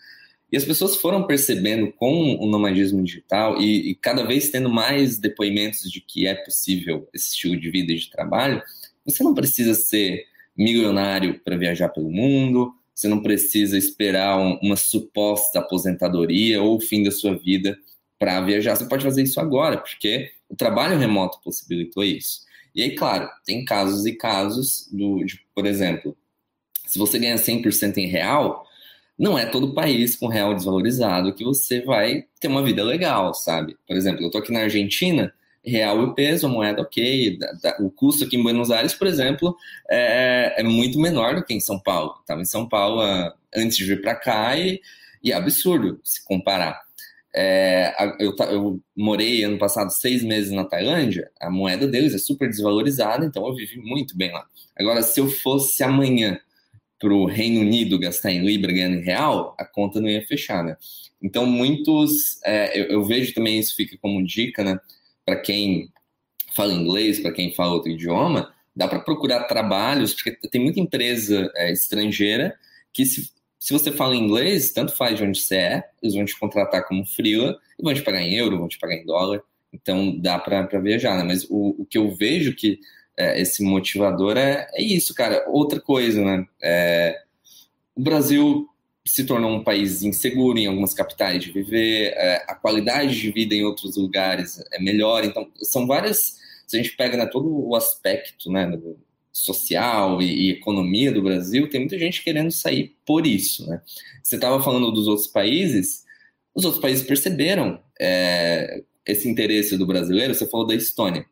E 0.51 0.57
as 0.57 0.65
pessoas 0.65 0.97
foram 0.97 1.27
percebendo 1.27 1.93
com 1.93 2.37
o 2.37 2.47
nomadismo 2.47 3.03
digital 3.03 3.61
e, 3.61 3.91
e, 3.91 3.95
cada 3.95 4.25
vez 4.25 4.51
tendo 4.51 4.69
mais 4.69 5.19
depoimentos 5.19 5.91
de 5.91 6.01
que 6.01 6.27
é 6.27 6.35
possível 6.35 7.09
esse 7.13 7.31
estilo 7.31 7.59
de 7.59 7.71
vida 7.71 7.93
e 7.93 7.97
de 7.97 8.11
trabalho, 8.11 8.63
você 9.05 9.23
não 9.23 9.35
precisa 9.35 9.75
ser 9.75 10.25
milionário 10.57 11.41
para 11.45 11.57
viajar 11.57 11.89
pelo 11.89 12.11
mundo, 12.11 12.73
você 12.95 13.09
não 13.09 13.23
precisa 13.23 13.77
esperar 13.77 14.39
um, 14.39 14.59
uma 14.63 14.77
suposta 14.77 15.59
aposentadoria 15.59 16.63
ou 16.63 16.77
o 16.77 16.81
fim 16.81 17.03
da 17.03 17.11
sua 17.11 17.37
vida 17.37 17.77
para 18.19 18.41
viajar, 18.41 18.77
você 18.77 18.87
pode 18.87 19.05
fazer 19.05 19.23
isso 19.23 19.41
agora, 19.41 19.79
porque 19.79 20.31
o 20.49 20.57
trabalho 20.57 20.99
remoto 20.99 21.41
possibilitou 21.43 22.05
isso. 22.05 22.47
E 22.75 22.83
aí, 22.83 22.95
claro, 22.95 23.29
tem 23.45 23.65
casos 23.65 24.07
e 24.07 24.13
casos 24.13 24.89
do, 24.93 25.25
de, 25.25 25.41
por 25.55 25.67
exemplo, 25.67 26.17
se 26.87 26.99
você 26.99 27.19
ganha 27.19 27.37
100% 27.37 27.97
em 27.99 28.07
real, 28.07 28.67
não 29.19 29.39
é 29.39 29.47
todo 29.47 29.75
país 29.75 30.15
com 30.15 30.27
real 30.29 30.55
desvalorizado 30.55 31.35
que 31.35 31.45
você 31.45 31.81
vai 31.81 32.27
ter 32.39 32.49
uma 32.49 32.63
vida 32.63 32.85
legal, 32.85 33.33
sabe? 33.35 33.77
Por 33.87 33.97
exemplo, 33.97 34.23
eu 34.23 34.31
tô 34.31 34.39
aqui 34.39 34.53
na 34.53 34.61
Argentina, 34.61 35.33
real 35.65 36.05
e 36.05 36.15
peso, 36.15 36.47
a 36.47 36.51
moeda 36.51 36.83
ok, 36.83 37.39
da, 37.39 37.53
da, 37.53 37.77
o 37.81 37.91
custo 37.91 38.25
aqui 38.25 38.37
em 38.37 38.43
Buenos 38.43 38.71
Aires, 38.71 38.95
por 38.95 39.07
exemplo, 39.07 39.57
é, 39.91 40.55
é 40.59 40.63
muito 40.63 41.01
menor 41.01 41.35
do 41.35 41.45
que 41.45 41.55
em 41.55 41.61
São 41.61 41.79
Paulo. 41.79 42.15
Estava 42.21 42.41
em 42.41 42.45
São 42.45 42.69
Paulo 42.69 43.03
uh, 43.03 43.33
antes 43.55 43.77
de 43.77 43.85
vir 43.85 44.01
para 44.01 44.15
cá 44.15 44.57
e, 44.57 44.81
e 45.25 45.33
é 45.33 45.35
absurdo 45.35 45.99
se 46.05 46.25
comparar. 46.25 46.86
É, 47.39 47.95
eu, 48.19 48.35
eu, 48.51 48.81
morei 48.97 49.45
ano 49.45 49.59
passado 49.59 49.91
seis 49.91 50.23
meses 50.25 50.51
na 50.51 50.65
Tailândia, 50.65 51.31
a 51.39 51.51
moeda 51.51 51.87
deles 51.87 52.15
é 52.15 52.19
super 52.19 52.49
desvalorizada, 52.49 53.27
então 53.27 53.47
eu 53.47 53.55
vivi 53.55 53.79
muito 53.79 54.17
bem 54.17 54.33
lá. 54.33 54.47
Agora, 54.75 55.03
se 55.03 55.21
eu 55.21 55.29
fosse 55.29 55.83
amanhã 55.83 56.41
para 56.99 57.13
o 57.13 57.27
Reino 57.27 57.61
Unido 57.61 57.99
gastar 57.99 58.31
em 58.31 58.45
Libra 58.45 58.73
ganhando 58.73 58.97
em 58.97 59.05
real, 59.05 59.55
a 59.59 59.67
conta 59.67 60.01
não 60.01 60.09
ia 60.09 60.27
fechar, 60.27 60.65
né? 60.65 60.77
Então, 61.23 61.45
muitos. 61.45 62.41
É, 62.43 62.79
eu, 62.81 62.85
eu, 62.87 63.05
vejo 63.05 63.35
também 63.35 63.59
isso 63.59 63.77
fica 63.77 63.99
como 64.01 64.25
dica, 64.25 64.65
né? 64.65 64.79
Para 65.25 65.37
quem 65.37 65.91
fala 66.55 66.73
inglês, 66.73 67.21
para 67.21 67.33
quem 67.33 67.53
fala 67.53 67.75
outro 67.75 67.91
idioma, 67.91 68.51
dá 68.75 68.89
para 68.89 69.01
procurar 69.01 69.45
trabalhos, 69.45 70.15
porque 70.15 70.33
tem 70.49 70.61
muita 70.61 70.81
empresa 70.81 71.51
é, 71.55 71.71
estrangeira 71.71 72.57
que 72.93 73.05
se 73.05 73.31
se 73.67 73.73
você 73.73 73.91
fala 73.91 74.15
inglês, 74.15 74.71
tanto 74.71 74.95
faz 74.95 75.19
de 75.19 75.25
onde 75.25 75.41
você 75.41 75.57
é, 75.57 75.91
eles 76.01 76.15
vão 76.15 76.25
te 76.25 76.39
contratar 76.39 76.87
como 76.87 77.05
freela 77.05 77.59
e 77.77 77.83
vão 77.83 77.93
te 77.93 78.01
pagar 78.01 78.23
em 78.23 78.37
euro, 78.37 78.59
vão 78.59 78.69
te 78.69 78.79
pagar 78.79 78.95
em 78.95 79.05
dólar. 79.05 79.43
Então 79.73 80.17
dá 80.21 80.39
para 80.39 80.79
viajar, 80.79 81.19
né? 81.19 81.25
Mas 81.25 81.43
o, 81.51 81.75
o 81.77 81.85
que 81.85 81.99
eu 81.99 82.15
vejo 82.15 82.55
que 82.55 82.79
é, 83.17 83.41
esse 83.41 83.65
motivador 83.65 84.37
é, 84.37 84.69
é 84.73 84.81
isso, 84.81 85.13
cara. 85.13 85.45
Outra 85.49 85.81
coisa, 85.81 86.25
né? 86.25 86.47
É, 86.63 87.21
o 87.97 88.01
Brasil 88.01 88.69
se 89.05 89.25
tornou 89.25 89.51
um 89.51 89.65
país 89.65 90.01
inseguro 90.05 90.57
em 90.57 90.69
algumas 90.69 90.95
capitais 90.95 91.43
de 91.43 91.51
viver, 91.51 92.13
é, 92.15 92.45
a 92.47 92.55
qualidade 92.55 93.21
de 93.21 93.33
vida 93.33 93.53
em 93.53 93.65
outros 93.65 93.97
lugares 93.97 94.63
é 94.73 94.81
melhor. 94.81 95.25
Então, 95.25 95.45
são 95.63 95.89
várias. 95.89 96.37
Se 96.69 96.77
a 96.77 96.81
gente 96.81 96.95
pega 96.95 97.17
né, 97.17 97.27
todo 97.27 97.49
o 97.49 97.75
aspecto 97.75 98.49
né, 98.49 98.79
social 99.37 100.23
e, 100.23 100.49
e, 100.49 100.51
economia 100.51 101.13
do 101.13 101.23
Brasil, 101.23 101.69
tem 101.69 101.81
muita 101.81 101.99
gente 101.99 102.23
querendo 102.23 102.51
sair 102.51 102.97
por 103.05 103.27
isso. 103.27 103.69
Né? 103.69 103.81
Você 104.23 104.37
estava 104.37 104.63
falando 104.63 104.91
dos 104.91 105.07
outros 105.07 105.27
países, 105.27 106.05
os 106.55 106.65
outros 106.65 106.81
países 106.81 107.07
perceberam 107.07 107.79
é, 108.01 108.83
esse 109.07 109.29
interesse 109.29 109.77
do 109.77 109.87
brasileiro. 109.87 110.35
Você 110.35 110.47
falou 110.47 110.67
da 110.67 110.75
Estônia. 110.75 111.27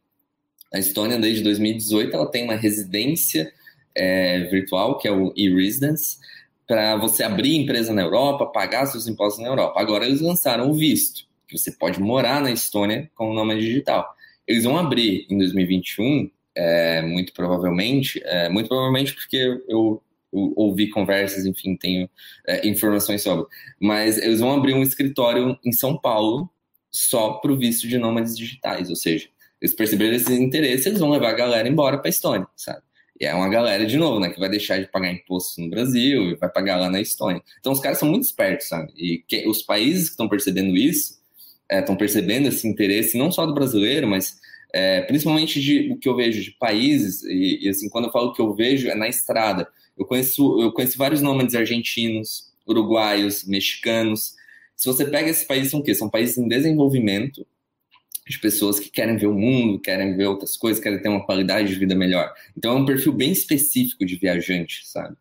A 0.72 0.78
Estônia, 0.78 1.18
desde 1.18 1.42
2018, 1.42 2.14
ela 2.14 2.30
tem 2.30 2.44
uma 2.44 2.56
residência 2.56 3.50
é, 3.94 4.40
virtual, 4.44 4.98
que 4.98 5.08
é 5.08 5.12
o 5.12 5.32
e-residence, 5.34 6.18
para 6.66 6.96
você 6.96 7.22
abrir 7.22 7.54
empresa 7.56 7.92
na 7.92 8.02
Europa, 8.02 8.46
pagar 8.46 8.86
seus 8.86 9.06
impostos 9.06 9.42
na 9.42 9.48
Europa. 9.48 9.80
Agora 9.80 10.04
eles 10.04 10.20
lançaram 10.20 10.70
o 10.70 10.74
visto, 10.74 11.26
que 11.48 11.56
você 11.56 11.72
pode 11.72 12.00
morar 12.00 12.42
na 12.42 12.50
Estônia 12.50 13.10
com 13.14 13.30
o 13.30 13.34
nome 13.34 13.58
digital. 13.58 14.14
Eles 14.46 14.64
vão 14.64 14.76
abrir 14.76 15.26
em 15.30 15.38
2021, 15.38 16.30
é, 16.54 17.02
muito 17.02 17.32
provavelmente, 17.32 18.20
é, 18.24 18.48
muito 18.48 18.68
provavelmente 18.68 19.14
porque 19.14 19.36
eu, 19.36 19.62
eu 19.68 20.02
ouvi 20.56 20.88
conversas, 20.90 21.46
enfim, 21.46 21.76
tenho 21.76 22.08
é, 22.46 22.66
informações 22.66 23.22
sobre. 23.22 23.46
Mas 23.80 24.18
eles 24.18 24.40
vão 24.40 24.52
abrir 24.52 24.74
um 24.74 24.82
escritório 24.82 25.58
em 25.64 25.72
São 25.72 25.96
Paulo 25.96 26.50
só 26.90 27.34
para 27.34 27.52
o 27.52 27.56
visto 27.56 27.88
de 27.88 27.98
nômades 27.98 28.36
digitais, 28.36 28.88
ou 28.88 28.96
seja, 28.96 29.28
eles 29.60 29.74
perceberam 29.74 30.14
esse 30.14 30.32
interesse, 30.32 30.88
eles 30.88 31.00
vão 31.00 31.10
levar 31.10 31.30
a 31.30 31.34
galera 31.34 31.68
embora 31.68 31.98
para 31.98 32.08
a 32.08 32.10
Estônia, 32.10 32.46
sabe? 32.56 32.82
E 33.20 33.24
é 33.24 33.34
uma 33.34 33.48
galera, 33.48 33.86
de 33.86 33.96
novo, 33.96 34.18
né, 34.18 34.28
que 34.28 34.40
vai 34.40 34.48
deixar 34.48 34.78
de 34.80 34.88
pagar 34.88 35.12
impostos 35.12 35.56
no 35.58 35.70
Brasil 35.70 36.30
e 36.30 36.34
vai 36.34 36.50
pagar 36.50 36.76
lá 36.76 36.90
na 36.90 37.00
Estônia. 37.00 37.42
Então 37.60 37.72
os 37.72 37.80
caras 37.80 37.98
são 37.98 38.08
muito 38.08 38.24
espertos, 38.24 38.68
sabe? 38.68 38.92
E 38.96 39.18
que, 39.26 39.46
os 39.48 39.62
países 39.62 40.06
que 40.06 40.10
estão 40.10 40.28
percebendo 40.28 40.76
isso, 40.76 41.20
estão 41.70 41.94
é, 41.94 41.98
percebendo 41.98 42.48
esse 42.48 42.66
interesse, 42.66 43.16
não 43.16 43.30
só 43.30 43.46
do 43.46 43.54
brasileiro, 43.54 44.08
mas 44.08 44.38
é, 44.76 45.02
principalmente 45.02 45.60
de 45.60 45.92
o 45.92 45.96
que 45.96 46.08
eu 46.08 46.16
vejo 46.16 46.42
de 46.42 46.50
países, 46.50 47.22
e, 47.22 47.60
e, 47.62 47.68
assim, 47.68 47.88
quando 47.88 48.06
eu 48.06 48.10
falo 48.10 48.32
que 48.32 48.40
eu 48.40 48.52
vejo, 48.52 48.88
é 48.88 48.94
na 48.96 49.08
estrada. 49.08 49.68
Eu 49.96 50.04
conheço, 50.04 50.60
eu 50.60 50.72
conheço 50.72 50.98
vários 50.98 51.22
nomes 51.22 51.54
argentinos, 51.54 52.52
uruguaios, 52.66 53.44
mexicanos. 53.44 54.34
Se 54.74 54.86
você 54.88 55.04
pega 55.04 55.30
esses 55.30 55.44
países, 55.44 55.70
são 55.70 55.78
o 55.78 55.82
quê? 55.82 55.94
São 55.94 56.10
países 56.10 56.36
em 56.38 56.48
desenvolvimento, 56.48 57.46
de 58.28 58.36
pessoas 58.40 58.80
que 58.80 58.90
querem 58.90 59.16
ver 59.16 59.28
o 59.28 59.34
mundo, 59.34 59.78
querem 59.78 60.16
ver 60.16 60.26
outras 60.26 60.56
coisas, 60.56 60.82
querem 60.82 61.00
ter 61.00 61.08
uma 61.08 61.24
qualidade 61.24 61.68
de 61.68 61.78
vida 61.78 61.94
melhor. 61.94 62.34
Então 62.56 62.76
é 62.76 62.80
um 62.80 62.84
perfil 62.84 63.12
bem 63.12 63.30
específico 63.30 64.04
de 64.04 64.16
viajante, 64.16 64.88
sabe? 64.88 65.16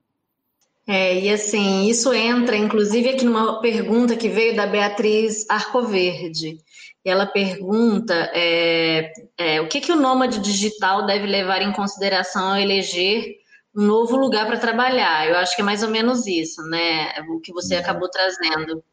É, 0.85 1.17
e 1.17 1.29
assim, 1.29 1.87
isso 1.87 2.13
entra 2.13 2.57
inclusive 2.57 3.09
aqui 3.09 3.23
numa 3.23 3.61
pergunta 3.61 4.17
que 4.17 4.27
veio 4.27 4.55
da 4.55 4.67
Beatriz 4.67 5.45
Arcoverde. 5.49 6.57
E 7.05 7.09
ela 7.09 7.25
pergunta 7.25 8.13
é, 8.33 9.11
é, 9.37 9.61
o 9.61 9.67
que, 9.67 9.81
que 9.81 9.91
o 9.91 9.99
nômade 9.99 10.39
digital 10.39 11.05
deve 11.05 11.25
levar 11.25 11.61
em 11.61 11.71
consideração 11.71 12.51
ao 12.51 12.57
eleger 12.57 13.37
um 13.75 13.83
novo 13.83 14.15
lugar 14.15 14.45
para 14.45 14.59
trabalhar. 14.59 15.27
Eu 15.27 15.37
acho 15.37 15.55
que 15.55 15.61
é 15.61 15.65
mais 15.65 15.83
ou 15.83 15.89
menos 15.89 16.27
isso, 16.27 16.61
né? 16.63 17.13
O 17.29 17.39
que 17.39 17.51
você 17.51 17.75
acabou 17.75 18.09
trazendo 18.09 18.83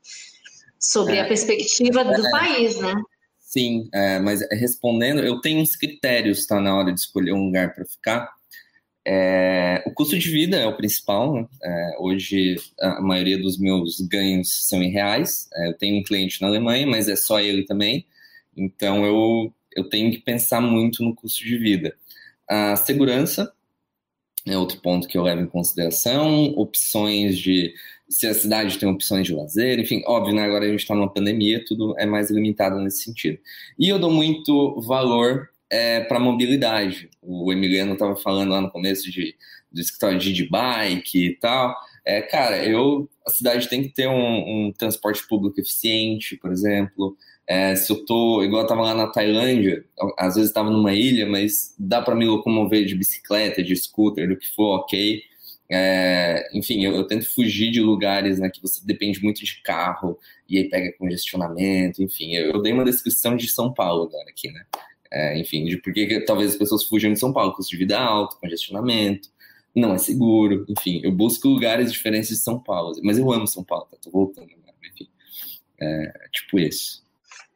sobre 0.78 1.16
é. 1.16 1.20
a 1.20 1.26
perspectiva 1.26 2.04
do 2.04 2.26
é. 2.26 2.30
país, 2.30 2.80
né? 2.80 2.94
Sim, 3.38 3.88
é, 3.92 4.18
mas 4.20 4.40
respondendo, 4.52 5.20
eu 5.20 5.40
tenho 5.40 5.60
uns 5.60 5.76
critérios, 5.76 6.46
tá, 6.46 6.60
na 6.60 6.76
hora 6.76 6.92
de 6.92 7.00
escolher 7.00 7.32
um 7.32 7.46
lugar 7.46 7.74
para 7.74 7.84
ficar. 7.84 8.32
É, 9.06 9.82
o 9.86 9.92
custo 9.92 10.18
de 10.18 10.30
vida 10.30 10.56
é 10.56 10.66
o 10.66 10.76
principal. 10.76 11.34
Né? 11.34 11.46
É, 11.62 11.96
hoje, 11.98 12.56
a 12.80 13.00
maioria 13.00 13.38
dos 13.38 13.58
meus 13.58 14.00
ganhos 14.00 14.66
são 14.68 14.82
em 14.82 14.90
reais. 14.90 15.48
É, 15.54 15.68
eu 15.68 15.74
tenho 15.74 16.00
um 16.00 16.02
cliente 16.02 16.40
na 16.40 16.48
Alemanha, 16.48 16.86
mas 16.86 17.08
é 17.08 17.16
só 17.16 17.40
ele 17.40 17.64
também. 17.64 18.06
Então, 18.56 19.04
eu, 19.04 19.52
eu 19.74 19.88
tenho 19.88 20.10
que 20.10 20.18
pensar 20.18 20.60
muito 20.60 21.02
no 21.02 21.14
custo 21.14 21.44
de 21.44 21.56
vida. 21.56 21.94
A 22.48 22.76
segurança 22.76 23.52
é 24.46 24.56
outro 24.56 24.80
ponto 24.80 25.06
que 25.06 25.16
eu 25.16 25.22
levo 25.22 25.42
em 25.42 25.46
consideração. 25.46 26.46
Opções 26.56 27.38
de 27.38 27.72
se 28.08 28.26
a 28.26 28.34
cidade 28.34 28.76
tem 28.76 28.88
opções 28.88 29.24
de 29.24 29.32
lazer, 29.32 29.78
enfim, 29.78 30.02
óbvio, 30.04 30.34
né, 30.34 30.42
agora 30.42 30.64
a 30.64 30.68
gente 30.68 30.80
está 30.80 30.96
numa 30.96 31.12
pandemia, 31.12 31.64
tudo 31.64 31.94
é 31.96 32.04
mais 32.04 32.28
limitado 32.28 32.80
nesse 32.80 33.04
sentido. 33.04 33.38
E 33.78 33.88
eu 33.88 34.00
dou 34.00 34.10
muito 34.10 34.80
valor 34.80 35.48
é, 35.70 36.00
para 36.00 36.18
mobilidade. 36.18 37.08
O 37.22 37.52
Emiliano 37.52 37.92
estava 37.92 38.16
falando 38.16 38.50
lá 38.50 38.60
no 38.60 38.70
começo 38.70 39.10
de, 39.10 39.36
do 39.72 39.80
escritório 39.80 40.18
de 40.18 40.48
bike 40.48 41.26
e 41.26 41.36
tal. 41.36 41.76
É, 42.04 42.20
cara, 42.22 42.64
eu, 42.64 43.08
a 43.26 43.30
cidade 43.30 43.68
tem 43.68 43.82
que 43.82 43.90
ter 43.90 44.08
um, 44.08 44.66
um 44.66 44.72
transporte 44.72 45.26
público 45.28 45.60
eficiente, 45.60 46.36
por 46.36 46.50
exemplo. 46.50 47.16
É, 47.46 47.74
se 47.76 47.92
eu 47.92 48.04
tô, 48.04 48.42
igual 48.42 48.62
eu 48.62 48.68
tava 48.68 48.82
lá 48.82 48.94
na 48.94 49.06
Tailândia, 49.06 49.84
às 50.18 50.34
vezes 50.34 50.50
estava 50.50 50.70
numa 50.70 50.92
ilha, 50.92 51.26
mas 51.26 51.74
dá 51.78 52.00
para 52.00 52.14
me 52.14 52.24
locomover 52.24 52.84
de 52.84 52.94
bicicleta, 52.94 53.62
de 53.62 53.74
scooter, 53.76 54.28
do 54.28 54.36
que 54.36 54.48
for, 54.54 54.80
ok. 54.80 55.22
É, 55.72 56.48
enfim, 56.52 56.84
eu, 56.84 56.96
eu, 56.96 57.06
tento 57.06 57.32
fugir 57.32 57.70
de 57.70 57.80
lugares 57.80 58.40
né, 58.40 58.50
que 58.50 58.60
você 58.60 58.84
depende 58.84 59.22
muito 59.22 59.44
de 59.44 59.62
carro 59.62 60.18
e 60.48 60.58
aí 60.58 60.68
pega 60.68 60.92
congestionamento, 60.98 62.02
enfim. 62.02 62.34
Eu, 62.34 62.54
eu 62.54 62.62
dei 62.62 62.72
uma 62.72 62.84
descrição 62.84 63.36
de 63.36 63.48
São 63.48 63.72
Paulo 63.72 64.04
agora 64.04 64.28
aqui, 64.30 64.50
né? 64.50 64.64
É, 65.12 65.38
enfim, 65.38 65.64
de 65.64 65.76
por 65.76 65.92
que 65.92 66.20
talvez 66.20 66.52
as 66.52 66.56
pessoas 66.56 66.84
fujam 66.84 67.12
de 67.12 67.18
São 67.18 67.32
Paulo, 67.32 67.52
custo 67.52 67.70
de 67.70 67.76
vida 67.76 67.98
alto, 67.98 68.38
congestionamento, 68.38 69.28
não 69.74 69.94
é 69.94 69.98
seguro, 69.98 70.64
enfim, 70.68 71.00
eu 71.02 71.12
busco 71.12 71.48
lugares 71.48 71.92
diferentes 71.92 72.28
de 72.28 72.36
São 72.36 72.58
Paulo, 72.58 72.92
mas 73.02 73.18
eu 73.18 73.32
amo 73.32 73.46
São 73.46 73.64
Paulo, 73.64 73.86
tá? 73.90 73.96
tô 74.00 74.10
voltando 74.10 74.48
agora, 74.52 74.76
enfim, 74.92 75.08
é, 75.80 76.12
tipo 76.32 76.58
isso. 76.58 77.04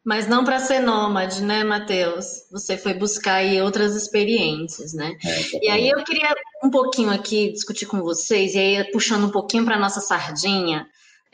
Mas 0.05 0.29
não 0.29 0.45
para 0.45 0.59
ser 0.59 0.81
nômade, 0.81 1.43
né, 1.43 1.65
Matheus? 1.65 2.47
Você 2.53 2.77
foi 2.77 2.93
buscar 2.93 3.37
aí 3.37 3.63
outras 3.63 3.97
experiências, 3.97 4.93
né? 4.93 5.17
É, 5.25 5.65
e 5.67 5.71
aí 5.71 5.89
eu 5.89 6.05
queria 6.05 6.35
um 6.63 6.69
pouquinho 6.69 7.11
aqui 7.11 7.51
discutir 7.53 7.87
com 7.87 8.03
vocês, 8.03 8.55
e 8.55 8.59
aí 8.59 8.85
puxando 8.93 9.25
um 9.25 9.31
pouquinho 9.31 9.65
para 9.65 9.79
nossa 9.79 10.01
sardinha. 10.01 10.87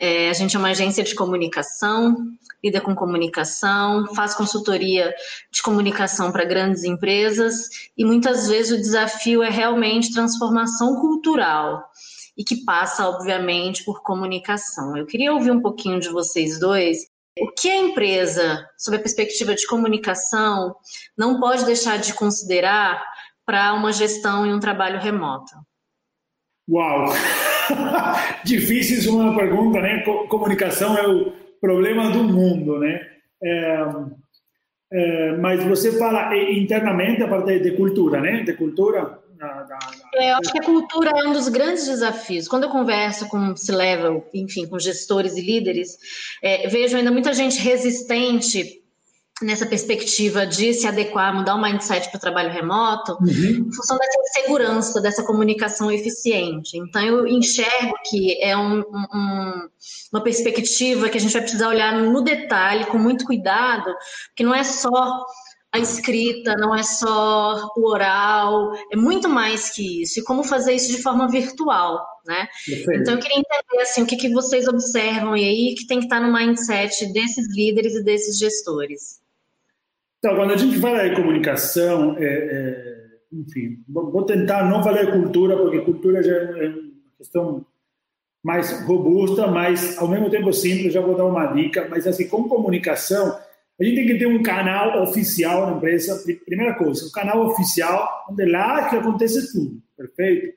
É, 0.03 0.31
a 0.31 0.33
gente 0.33 0.55
é 0.55 0.59
uma 0.59 0.71
agência 0.71 1.03
de 1.03 1.13
comunicação, 1.13 2.17
lida 2.63 2.81
com 2.81 2.95
comunicação, 2.95 4.07
faz 4.15 4.33
consultoria 4.33 5.13
de 5.51 5.61
comunicação 5.61 6.31
para 6.31 6.43
grandes 6.43 6.83
empresas, 6.83 7.69
e 7.95 8.03
muitas 8.03 8.47
vezes 8.47 8.79
o 8.79 8.81
desafio 8.81 9.43
é 9.43 9.49
realmente 9.49 10.11
transformação 10.11 10.99
cultural 10.99 11.83
e 12.35 12.43
que 12.43 12.65
passa, 12.65 13.07
obviamente, 13.07 13.85
por 13.85 14.01
comunicação. 14.01 14.97
Eu 14.97 15.05
queria 15.05 15.33
ouvir 15.33 15.51
um 15.51 15.61
pouquinho 15.61 15.99
de 15.99 16.09
vocês 16.09 16.59
dois 16.59 17.05
o 17.39 17.51
que 17.51 17.69
a 17.69 17.77
empresa, 17.77 18.67
sob 18.77 18.97
a 18.97 18.99
perspectiva 18.99 19.53
de 19.53 19.67
comunicação, 19.67 20.75
não 21.15 21.39
pode 21.39 21.63
deixar 21.63 21.97
de 21.97 22.13
considerar 22.15 23.05
para 23.45 23.73
uma 23.73 23.93
gestão 23.93 24.47
e 24.47 24.53
um 24.53 24.59
trabalho 24.59 24.99
remoto? 24.99 25.53
Uau! 26.67 27.05
Difícil 28.43 29.13
uma 29.13 29.35
pergunta, 29.35 29.79
né? 29.81 30.03
Comunicação 30.29 30.97
é 30.97 31.07
o 31.07 31.31
problema 31.59 32.09
do 32.09 32.23
mundo, 32.23 32.79
né? 32.79 33.01
É, 33.43 33.85
é, 34.93 35.37
mas 35.37 35.63
você 35.63 35.97
fala 35.97 36.35
internamente 36.35 37.23
a 37.23 37.27
parte 37.27 37.59
de 37.59 37.71
cultura, 37.71 38.19
né? 38.19 38.43
De 38.43 38.53
cultura, 38.53 39.19
da, 39.41 39.63
da, 39.63 39.79
é, 40.15 40.31
eu 40.31 40.35
acho 40.35 40.51
que 40.51 40.59
a 40.59 40.63
cultura 40.63 41.11
é 41.11 41.27
um 41.27 41.33
dos 41.33 41.47
grandes 41.47 41.87
desafios. 41.87 42.47
Quando 42.47 42.63
eu 42.63 42.69
converso 42.69 43.27
com 43.27 43.55
C-level, 43.55 44.27
enfim, 44.33 44.67
com 44.67 44.77
gestores 44.77 45.35
e 45.35 45.41
líderes, 45.41 45.97
é, 46.43 46.67
vejo 46.67 46.95
ainda 46.95 47.11
muita 47.11 47.33
gente 47.33 47.59
resistente 47.59 48.80
nessa 49.41 49.65
perspectiva 49.65 50.45
de 50.45 50.73
se 50.73 50.87
adequar, 50.87 51.33
mudar 51.35 51.55
o 51.55 51.61
mindset 51.61 52.09
para 52.09 52.17
o 52.17 52.21
trabalho 52.21 52.51
remoto, 52.51 53.13
uhum. 53.13 53.67
em 53.67 53.73
função 53.73 53.97
dessa 53.97 54.19
segurança, 54.33 55.01
dessa 55.01 55.23
comunicação 55.23 55.91
eficiente. 55.91 56.77
Então, 56.77 57.01
eu 57.01 57.27
enxergo 57.27 57.93
que 58.05 58.41
é 58.41 58.55
um, 58.55 58.79
um, 58.81 59.69
uma 60.13 60.23
perspectiva 60.23 61.09
que 61.09 61.17
a 61.17 61.21
gente 61.21 61.33
vai 61.33 61.41
precisar 61.41 61.69
olhar 61.69 61.93
no 61.93 62.21
detalhe, 62.21 62.85
com 62.85 62.97
muito 62.97 63.25
cuidado, 63.25 63.93
que 64.35 64.43
não 64.43 64.53
é 64.53 64.63
só 64.63 65.25
a 65.71 65.79
escrita, 65.79 66.55
não 66.57 66.75
é 66.75 66.83
só 66.83 67.69
o 67.77 67.89
oral, 67.89 68.73
é 68.91 68.97
muito 68.97 69.29
mais 69.29 69.69
que 69.69 70.01
isso. 70.01 70.19
E 70.19 70.23
como 70.23 70.43
fazer 70.43 70.73
isso 70.73 70.91
de 70.91 71.01
forma 71.01 71.29
virtual, 71.29 72.05
né? 72.25 72.47
Então 72.93 73.13
eu 73.13 73.19
queria 73.19 73.39
entender 73.39 73.81
assim, 73.81 74.03
o 74.03 74.05
que, 74.05 74.17
que 74.17 74.33
vocês 74.33 74.67
observam 74.67 75.33
aí 75.33 75.73
que 75.77 75.87
tem 75.87 75.99
que 75.99 76.05
estar 76.05 76.19
no 76.19 76.33
mindset 76.33 77.11
desses 77.13 77.47
líderes 77.55 77.95
e 77.95 78.03
desses 78.03 78.37
gestores. 78.37 79.20
Então, 80.21 80.35
quando 80.35 80.53
a 80.53 80.57
gente 80.57 80.79
fala 80.79 81.09
de 81.09 81.15
comunicação, 81.15 82.15
é, 82.19 82.23
é, 82.23 83.05
enfim, 83.33 83.83
vou 83.89 84.23
tentar 84.23 84.69
não 84.69 84.83
falar 84.83 85.11
cultura, 85.11 85.57
porque 85.57 85.81
cultura 85.81 86.21
já 86.21 86.35
é 86.35 86.67
uma 86.69 87.17
questão 87.17 87.65
mais 88.43 88.85
robusta, 88.85 89.47
mas 89.47 89.97
ao 89.97 90.07
mesmo 90.07 90.29
tempo 90.29 90.53
simples, 90.53 90.93
já 90.93 91.01
vou 91.01 91.17
dar 91.17 91.25
uma 91.25 91.47
dica, 91.47 91.87
mas 91.89 92.05
assim, 92.05 92.27
com 92.27 92.47
comunicação, 92.47 93.35
a 93.79 93.83
gente 93.83 93.95
tem 93.95 94.07
que 94.07 94.19
ter 94.19 94.27
um 94.27 94.43
canal 94.43 95.01
oficial 95.01 95.65
na 95.65 95.77
empresa. 95.77 96.23
Primeira 96.45 96.75
coisa, 96.75 97.07
um 97.07 97.11
canal 97.11 97.47
oficial, 97.47 98.27
onde 98.29 98.43
é 98.43 98.45
lá 98.45 98.89
que 98.89 98.97
acontece 98.97 99.51
tudo, 99.51 99.81
perfeito? 99.97 100.53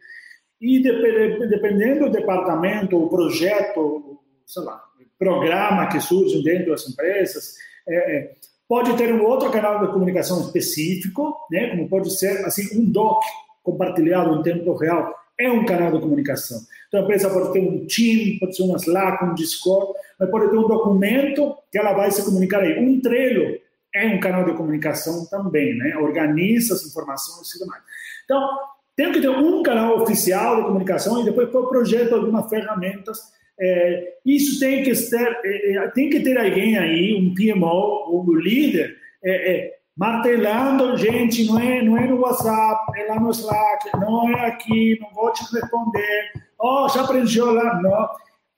E 0.60 0.82
dependendo 0.82 2.04
do 2.04 2.12
departamento, 2.12 2.98
o 2.98 3.08
projeto, 3.08 4.20
sei 4.44 4.62
lá, 4.62 4.82
programa 5.18 5.88
que 5.88 6.00
surge 6.00 6.42
dentro 6.42 6.72
das 6.72 6.86
empresas, 6.86 7.54
é, 7.88 8.16
é, 8.16 8.34
pode 8.68 8.96
ter 8.96 9.12
um 9.12 9.24
outro 9.24 9.50
canal 9.50 9.84
de 9.84 9.92
comunicação 9.92 10.40
específico, 10.40 11.36
né? 11.50 11.70
Como 11.70 11.88
pode 11.88 12.10
ser 12.16 12.44
assim 12.44 12.78
um 12.78 12.90
doc 12.90 13.22
compartilhado 13.62 14.34
em 14.34 14.42
tempo 14.42 14.74
real 14.74 15.14
é 15.38 15.50
um 15.50 15.64
canal 15.64 15.92
de 15.92 16.00
comunicação. 16.00 16.60
Então, 16.88 17.00
a 17.00 17.02
empresa 17.02 17.28
pode 17.28 17.52
ter 17.52 17.60
um 17.60 17.86
team, 17.86 18.38
pode 18.38 18.56
ser 18.56 18.62
um 18.62 18.76
Slack, 18.76 19.24
um 19.24 19.34
Discord, 19.34 19.92
mas 20.18 20.30
pode 20.30 20.50
ter 20.50 20.56
um 20.56 20.68
documento 20.68 21.56
que 21.70 21.78
ela 21.78 21.92
vai 21.92 22.10
se 22.10 22.24
comunicar 22.24 22.60
aí. 22.60 22.78
Um 22.78 23.00
Trello 23.00 23.58
é 23.94 24.06
um 24.06 24.20
canal 24.20 24.44
de 24.44 24.54
comunicação 24.54 25.26
também, 25.26 25.76
né? 25.76 25.96
Organiza 25.96 26.74
as 26.74 26.86
informações 26.86 27.48
e 27.48 27.58
tudo 27.58 27.68
mais. 27.68 27.82
Então, 28.24 28.48
tem 28.96 29.10
que 29.10 29.20
ter 29.20 29.28
um 29.28 29.62
canal 29.62 30.00
oficial 30.02 30.56
de 30.56 30.62
comunicação 30.68 31.20
e 31.20 31.24
depois 31.24 31.48
por 31.50 31.68
projeto 31.68 32.14
algumas 32.14 32.48
ferramentas. 32.48 33.18
É, 33.60 34.14
isso 34.24 34.58
tem 34.58 34.82
que 34.82 34.92
ter, 34.92 35.38
é, 35.44 35.88
tem 35.88 36.10
que 36.10 36.20
ter 36.20 36.36
alguém 36.36 36.76
aí, 36.76 37.14
um 37.14 37.34
PMO, 37.34 38.20
um 38.20 38.34
líder, 38.34 38.96
é, 39.24 39.74
martelando, 39.96 40.96
gente, 40.96 41.46
não 41.46 41.58
é, 41.58 41.82
não 41.82 41.96
é 41.96 42.06
no 42.06 42.20
WhatsApp, 42.20 43.00
é 43.00 43.06
lá 43.06 43.20
no 43.20 43.30
Slack, 43.30 43.96
não 43.96 44.28
é 44.30 44.46
aqui, 44.46 44.98
não 45.00 45.10
vou 45.12 45.32
te 45.32 45.42
responder, 45.52 46.32
oh, 46.58 46.88
já 46.88 47.02
aprendeu 47.02 47.52
lá, 47.52 47.80
não. 47.80 48.08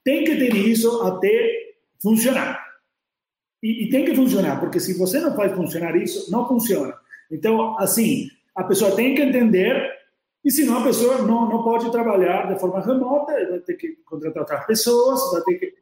Tem 0.02 0.24
que 0.24 0.36
ter 0.36 0.54
isso 0.54 1.02
até 1.02 1.52
funcionar. 2.00 2.64
E, 3.62 3.84
e, 3.84 3.90
tem 3.90 4.04
que 4.04 4.14
funcionar, 4.14 4.60
porque 4.60 4.78
se 4.78 4.96
você 4.96 5.18
não 5.20 5.34
faz 5.34 5.52
funcionar 5.52 5.96
isso, 5.96 6.30
não 6.30 6.46
funciona. 6.46 6.94
Então, 7.30 7.76
assim, 7.78 8.28
a 8.54 8.62
pessoa 8.62 8.94
tem 8.94 9.14
que 9.14 9.22
entender, 9.22 9.90
e 10.46 10.50
senão 10.52 10.78
a 10.78 10.84
pessoa 10.84 11.18
não, 11.18 11.48
não 11.48 11.64
pode 11.64 11.90
trabalhar 11.90 12.46
de 12.46 12.58
forma 12.60 12.80
remota, 12.80 13.32
vai 13.50 13.58
ter 13.58 13.74
que 13.74 13.98
contratar 14.04 14.64
pessoas, 14.64 15.20
vai 15.32 15.42
ter 15.42 15.54
que. 15.58 15.74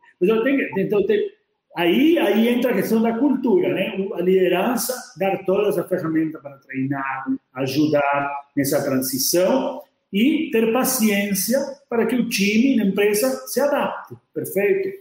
Então, 0.78 1.04
tem, 1.06 1.30
Aí, 1.76 2.16
aí 2.18 2.48
entra 2.48 2.70
a 2.70 2.74
questão 2.74 3.02
da 3.02 3.18
cultura, 3.18 3.74
né? 3.74 3.92
A 4.14 4.22
liderança 4.22 4.94
dar 5.18 5.44
todas 5.44 5.76
as 5.76 5.88
ferramentas 5.88 6.40
para 6.40 6.56
treinar, 6.58 7.26
ajudar 7.52 8.30
nessa 8.56 8.80
transição 8.82 9.82
e 10.12 10.50
ter 10.52 10.72
paciência 10.72 11.58
para 11.88 12.06
que 12.06 12.14
o 12.14 12.28
time, 12.28 12.80
a 12.80 12.86
empresa, 12.86 13.28
se 13.48 13.60
adapte. 13.60 14.14
Perfeito? 14.32 14.96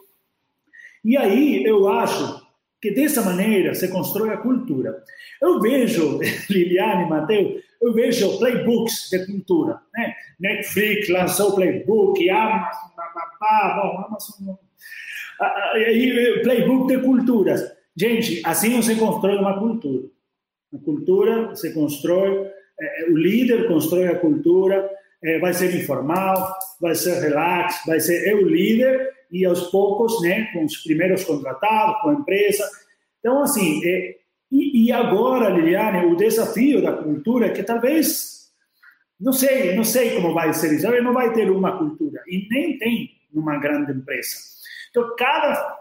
E 1.06 1.16
aí 1.16 1.64
eu 1.64 1.88
acho 1.88 2.44
que 2.82 2.90
dessa 2.90 3.22
maneira 3.22 3.76
se 3.76 3.88
constrói 3.90 4.32
a 4.32 4.38
cultura. 4.38 5.04
Eu 5.40 5.62
vejo, 5.62 6.20
Liliane, 6.50 7.08
Matheus, 7.08 7.62
eu 7.84 7.94
vejo 7.94 8.38
playbooks 8.40 9.10
de 9.12 9.26
cultura. 9.26 9.80
Né? 9.94 10.14
Netflix 10.40 11.10
lançou 11.10 11.56
playbook, 11.56 12.30
Amazon, 12.30 12.90
papá, 12.96 13.82
bom, 13.82 14.06
Amazon 14.06 14.56
aí, 15.40 16.42
playbook 16.44 16.88
de 16.88 17.02
culturas. 17.02 17.62
Gente, 17.96 18.42
assim 18.46 18.82
se 18.82 18.96
constrói 18.96 19.38
uma 19.38 19.60
cultura. 19.60 20.08
A 20.74 20.78
cultura 20.84 21.56
se 21.56 21.74
constrói, 21.74 22.48
é, 22.80 23.06
o 23.10 23.18
líder 23.18 23.68
constrói 23.68 24.08
a 24.08 24.18
cultura, 24.18 24.90
vai 25.40 25.54
ser 25.54 25.74
informal, 25.74 26.54
vai 26.82 26.96
ser 26.96 27.22
relax, 27.22 27.82
vai 27.86 28.00
ser 28.00 28.28
eu 28.30 28.46
líder 28.46 29.10
e 29.32 29.46
aos 29.46 29.72
poucos, 29.72 30.22
né, 30.22 30.50
com 30.54 30.66
os 30.66 30.78
primeiros 30.78 31.24
contratados, 31.24 32.02
com 32.02 32.10
a 32.10 32.14
empresa. 32.14 32.64
Então, 33.20 33.42
assim, 33.42 33.82
e, 34.54 34.86
e 34.86 34.92
agora, 34.92 35.50
Liliane, 35.50 36.06
o 36.06 36.16
desafio 36.16 36.80
da 36.80 36.94
cultura 36.94 37.48
é 37.48 37.50
que 37.50 37.64
talvez, 37.64 38.52
não 39.20 39.34
sei, 39.34 39.76
não 39.76 39.84
sei 39.84 40.16
como 40.16 40.32
vai 40.32 40.54
ser 40.54 40.74
isso, 40.74 40.88
não 41.02 41.12
vai 41.12 41.34
ter 41.34 41.50
uma 41.50 41.76
cultura, 41.76 42.22
e 42.28 42.48
nem 42.52 42.78
tem 42.78 43.12
numa 43.34 43.58
grande 43.58 43.92
empresa. 43.92 44.38
Então, 44.92 45.16
cada 45.18 45.80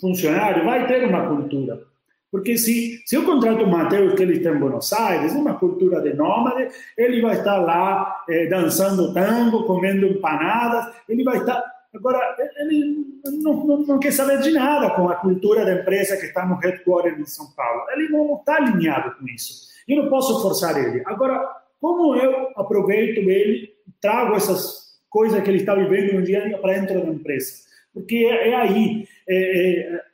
funcionário 0.00 0.64
vai 0.64 0.86
ter 0.86 1.04
uma 1.04 1.28
cultura. 1.28 1.82
Porque 2.30 2.56
se, 2.56 3.02
se 3.04 3.14
eu 3.14 3.26
contrato 3.26 3.64
o 3.64 3.70
Matheus, 3.70 4.14
que 4.14 4.22
ele 4.22 4.38
está 4.38 4.48
em 4.48 4.58
Buenos 4.58 4.90
Aires, 4.94 5.34
uma 5.34 5.58
cultura 5.58 6.00
de 6.00 6.14
nômade, 6.14 6.66
ele 6.96 7.20
vai 7.20 7.36
estar 7.36 7.58
lá 7.58 8.24
eh, 8.26 8.46
dançando 8.46 9.12
tango, 9.12 9.64
comendo 9.64 10.06
empanadas, 10.06 10.94
ele 11.06 11.22
vai 11.22 11.36
estar... 11.36 11.62
Agora, 11.94 12.36
ele 12.56 13.04
não, 13.42 13.66
não, 13.66 13.78
não, 13.82 13.98
quer 13.98 14.12
saber 14.12 14.40
de 14.40 14.50
nada 14.50 14.90
com 14.90 15.08
a 15.08 15.16
cultura 15.16 15.64
da 15.64 15.74
empresa 15.74 16.16
que 16.16 16.26
está 16.26 16.46
no 16.46 16.56
headquarter 16.56 17.18
em 17.18 17.26
São 17.26 17.50
Paulo. 17.54 17.84
Ele 17.90 18.08
não 18.08 18.36
está 18.36 18.56
alinhado 18.56 19.14
com 19.16 19.26
isso. 19.28 19.70
Eu 19.86 20.02
não 20.02 20.10
posso 20.10 20.40
forçar 20.40 20.76
ele. 20.78 21.02
Agora, 21.04 21.46
como 21.80 22.16
eu 22.16 22.48
aproveito 22.56 23.18
ele, 23.18 23.74
trago 24.00 24.34
essas 24.34 25.00
coisas 25.10 25.42
que 25.42 25.50
ele 25.50 25.58
está 25.58 25.74
vivendo 25.74 26.14
no 26.14 26.22
dia 26.22 26.42
a 26.42 26.46
dia 26.46 26.58
para 26.58 26.72
dentro 26.72 27.04
da 27.04 27.12
empresa? 27.12 27.62
porque 27.92 28.16
é, 28.16 28.50
é 28.50 28.54
aí. 28.54 29.08
É, 29.28 29.96
é, 29.96 30.12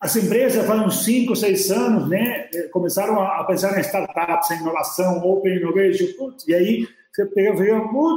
as 0.00 0.14
empresas, 0.14 0.64
faz 0.64 0.80
uns 0.80 1.04
5, 1.04 1.34
6 1.34 1.72
anos, 1.72 2.08
né, 2.08 2.48
começaram 2.70 3.20
a, 3.20 3.42
pensar 3.42 3.76
em 3.76 3.80
startups, 3.80 4.48
em 4.52 4.60
inovação, 4.60 5.18
open 5.24 5.56
innovation, 5.56 6.06
e 6.46 6.54
aí 6.54 6.86
você 7.18 7.26
pega 7.26 7.64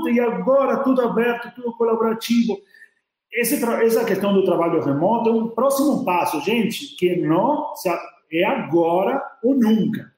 e 0.09 0.19
agora 0.19 0.83
tudo 0.83 1.01
aberto, 1.01 1.53
tudo 1.55 1.75
colaborativo. 1.75 2.57
Esse, 3.33 3.63
essa 3.63 4.05
questão 4.05 4.33
do 4.33 4.45
trabalho 4.45 4.83
remoto 4.83 5.29
é 5.29 5.33
um 5.33 5.49
próximo 5.49 6.05
passo, 6.05 6.41
gente, 6.41 6.95
que 6.97 7.15
não 7.15 7.73
é 8.31 8.43
agora 8.43 9.21
ou 9.43 9.55
nunca. 9.55 10.11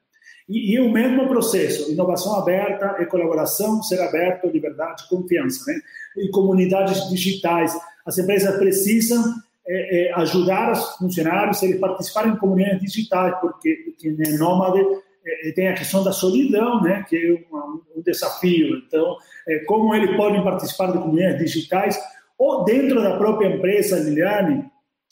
E, 0.48 0.74
e 0.74 0.80
o 0.80 0.92
mesmo 0.92 1.26
processo, 1.28 1.90
inovação 1.90 2.36
aberta 2.36 2.96
e 3.00 3.06
colaboração, 3.06 3.82
ser 3.82 4.00
aberto, 4.02 4.48
liberdade, 4.48 5.08
confiança, 5.08 5.64
né? 5.72 5.80
E 6.18 6.28
comunidades 6.28 7.08
digitais 7.08 7.74
as 8.04 8.18
empresas 8.18 8.56
precisam 8.58 9.24
é, 9.66 10.08
é, 10.08 10.14
ajudar 10.14 10.72
os 10.72 10.96
funcionários 10.96 11.62
a 11.62 11.78
participarem 11.78 12.32
em 12.32 12.36
comunidades 12.36 12.92
digitais, 12.92 13.34
porque 13.40 13.94
quem 13.98 14.14
é 14.20 14.36
nômade 14.36 14.84
é, 15.26 15.52
tem 15.52 15.68
a 15.68 15.74
questão 15.74 16.02
da 16.04 16.12
solidão, 16.12 16.82
né, 16.82 17.04
que 17.08 17.16
é 17.16 17.54
um, 17.54 17.82
um 17.96 18.02
desafio. 18.02 18.78
Então, 18.86 19.16
é, 19.48 19.60
como 19.60 19.94
eles 19.94 20.16
podem 20.16 20.42
participar 20.42 20.92
de 20.92 20.98
comunidades 20.98 21.52
digitais 21.52 21.98
ou 22.38 22.64
dentro 22.64 23.02
da 23.02 23.16
própria 23.16 23.48
empresa, 23.48 23.98
Liliane, 24.00 24.64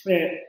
é, 0.09 0.43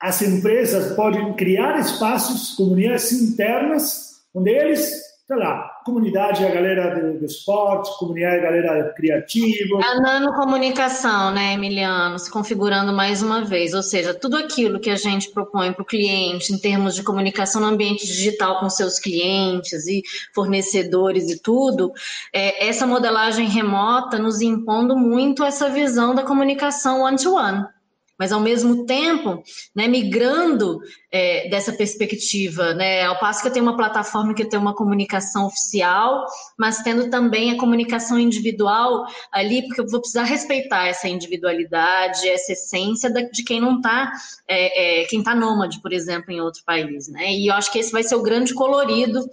as 0.00 0.22
empresas 0.22 0.94
podem 0.94 1.34
criar 1.34 1.78
espaços, 1.80 2.54
comunidades 2.54 3.12
internas, 3.12 4.22
onde 4.34 4.50
eles 4.50 5.08
sei 5.28 5.36
lá, 5.36 5.67
comunidade 5.88 6.44
a 6.44 6.50
galera 6.50 6.94
do, 6.94 7.18
do 7.18 7.24
esporte, 7.24 7.98
comunidade 7.98 8.36
a 8.36 8.42
galera 8.42 8.92
criativa. 8.94 9.80
A 9.82 10.00
nanocomunicação, 10.00 11.30
né, 11.30 11.54
Emiliano, 11.54 12.18
se 12.18 12.30
configurando 12.30 12.92
mais 12.92 13.22
uma 13.22 13.42
vez, 13.42 13.72
ou 13.72 13.82
seja, 13.82 14.12
tudo 14.12 14.36
aquilo 14.36 14.78
que 14.78 14.90
a 14.90 14.96
gente 14.96 15.30
propõe 15.30 15.72
para 15.72 15.82
o 15.82 15.86
cliente 15.86 16.52
em 16.52 16.58
termos 16.58 16.94
de 16.94 17.02
comunicação 17.02 17.62
no 17.62 17.68
ambiente 17.68 18.06
digital 18.06 18.60
com 18.60 18.68
seus 18.68 18.98
clientes 18.98 19.86
e 19.86 20.02
fornecedores 20.34 21.30
e 21.30 21.40
tudo, 21.42 21.90
é, 22.32 22.68
essa 22.68 22.86
modelagem 22.86 23.48
remota 23.48 24.18
nos 24.18 24.42
impondo 24.42 24.94
muito 24.94 25.42
essa 25.42 25.70
visão 25.70 26.14
da 26.14 26.22
comunicação 26.22 27.00
one-to-one. 27.00 27.58
-one 27.60 27.77
mas 28.18 28.32
ao 28.32 28.40
mesmo 28.40 28.84
tempo, 28.84 29.42
né, 29.74 29.86
migrando 29.86 30.80
é, 31.10 31.48
dessa 31.48 31.72
perspectiva, 31.72 32.74
né, 32.74 33.04
ao 33.04 33.18
passo 33.18 33.42
que 33.42 33.48
eu 33.48 33.52
tenho 33.52 33.64
uma 33.64 33.76
plataforma 33.76 34.34
que 34.34 34.44
tem 34.44 34.58
uma 34.58 34.74
comunicação 34.74 35.46
oficial, 35.46 36.26
mas 36.58 36.82
tendo 36.82 37.08
também 37.08 37.52
a 37.52 37.58
comunicação 37.58 38.18
individual 38.18 39.06
ali, 39.32 39.62
porque 39.66 39.80
eu 39.80 39.88
vou 39.88 40.00
precisar 40.00 40.24
respeitar 40.24 40.86
essa 40.86 41.08
individualidade, 41.08 42.28
essa 42.28 42.52
essência 42.52 43.10
de 43.10 43.44
quem 43.44 43.60
não 43.60 43.76
está, 43.76 44.10
é, 44.48 45.02
é, 45.02 45.04
quem 45.04 45.20
está 45.20 45.34
nômade, 45.34 45.80
por 45.80 45.92
exemplo, 45.92 46.32
em 46.32 46.40
outro 46.40 46.62
país, 46.64 47.08
né, 47.08 47.32
e 47.32 47.46
eu 47.46 47.54
acho 47.54 47.70
que 47.70 47.78
esse 47.78 47.92
vai 47.92 48.02
ser 48.02 48.16
o 48.16 48.22
grande 48.22 48.52
colorido, 48.52 49.24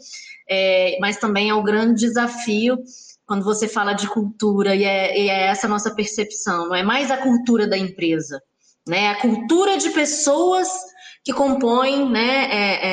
é, 0.48 0.98
mas 1.02 1.18
também 1.18 1.50
é 1.50 1.54
o 1.56 1.64
grande 1.64 2.02
desafio 2.02 2.78
quando 3.26 3.44
você 3.44 3.68
fala 3.68 3.94
de 3.94 4.08
cultura, 4.08 4.76
e 4.76 4.84
é, 4.84 5.20
e 5.20 5.30
é 5.30 5.48
essa 5.48 5.68
nossa 5.68 5.94
percepção, 5.96 6.68
não 6.68 6.76
é 6.76 6.84
mais 6.84 7.10
a 7.10 7.18
cultura 7.18 7.68
da 7.68 7.78
empresa, 7.78 8.40
né? 8.88 9.10
A 9.10 9.22
cultura 9.22 9.78
de 9.78 9.90
pessoas 9.90 10.68
que 11.24 11.34
compõem 11.34 12.08
né, 12.10 12.48
é, 12.52 12.88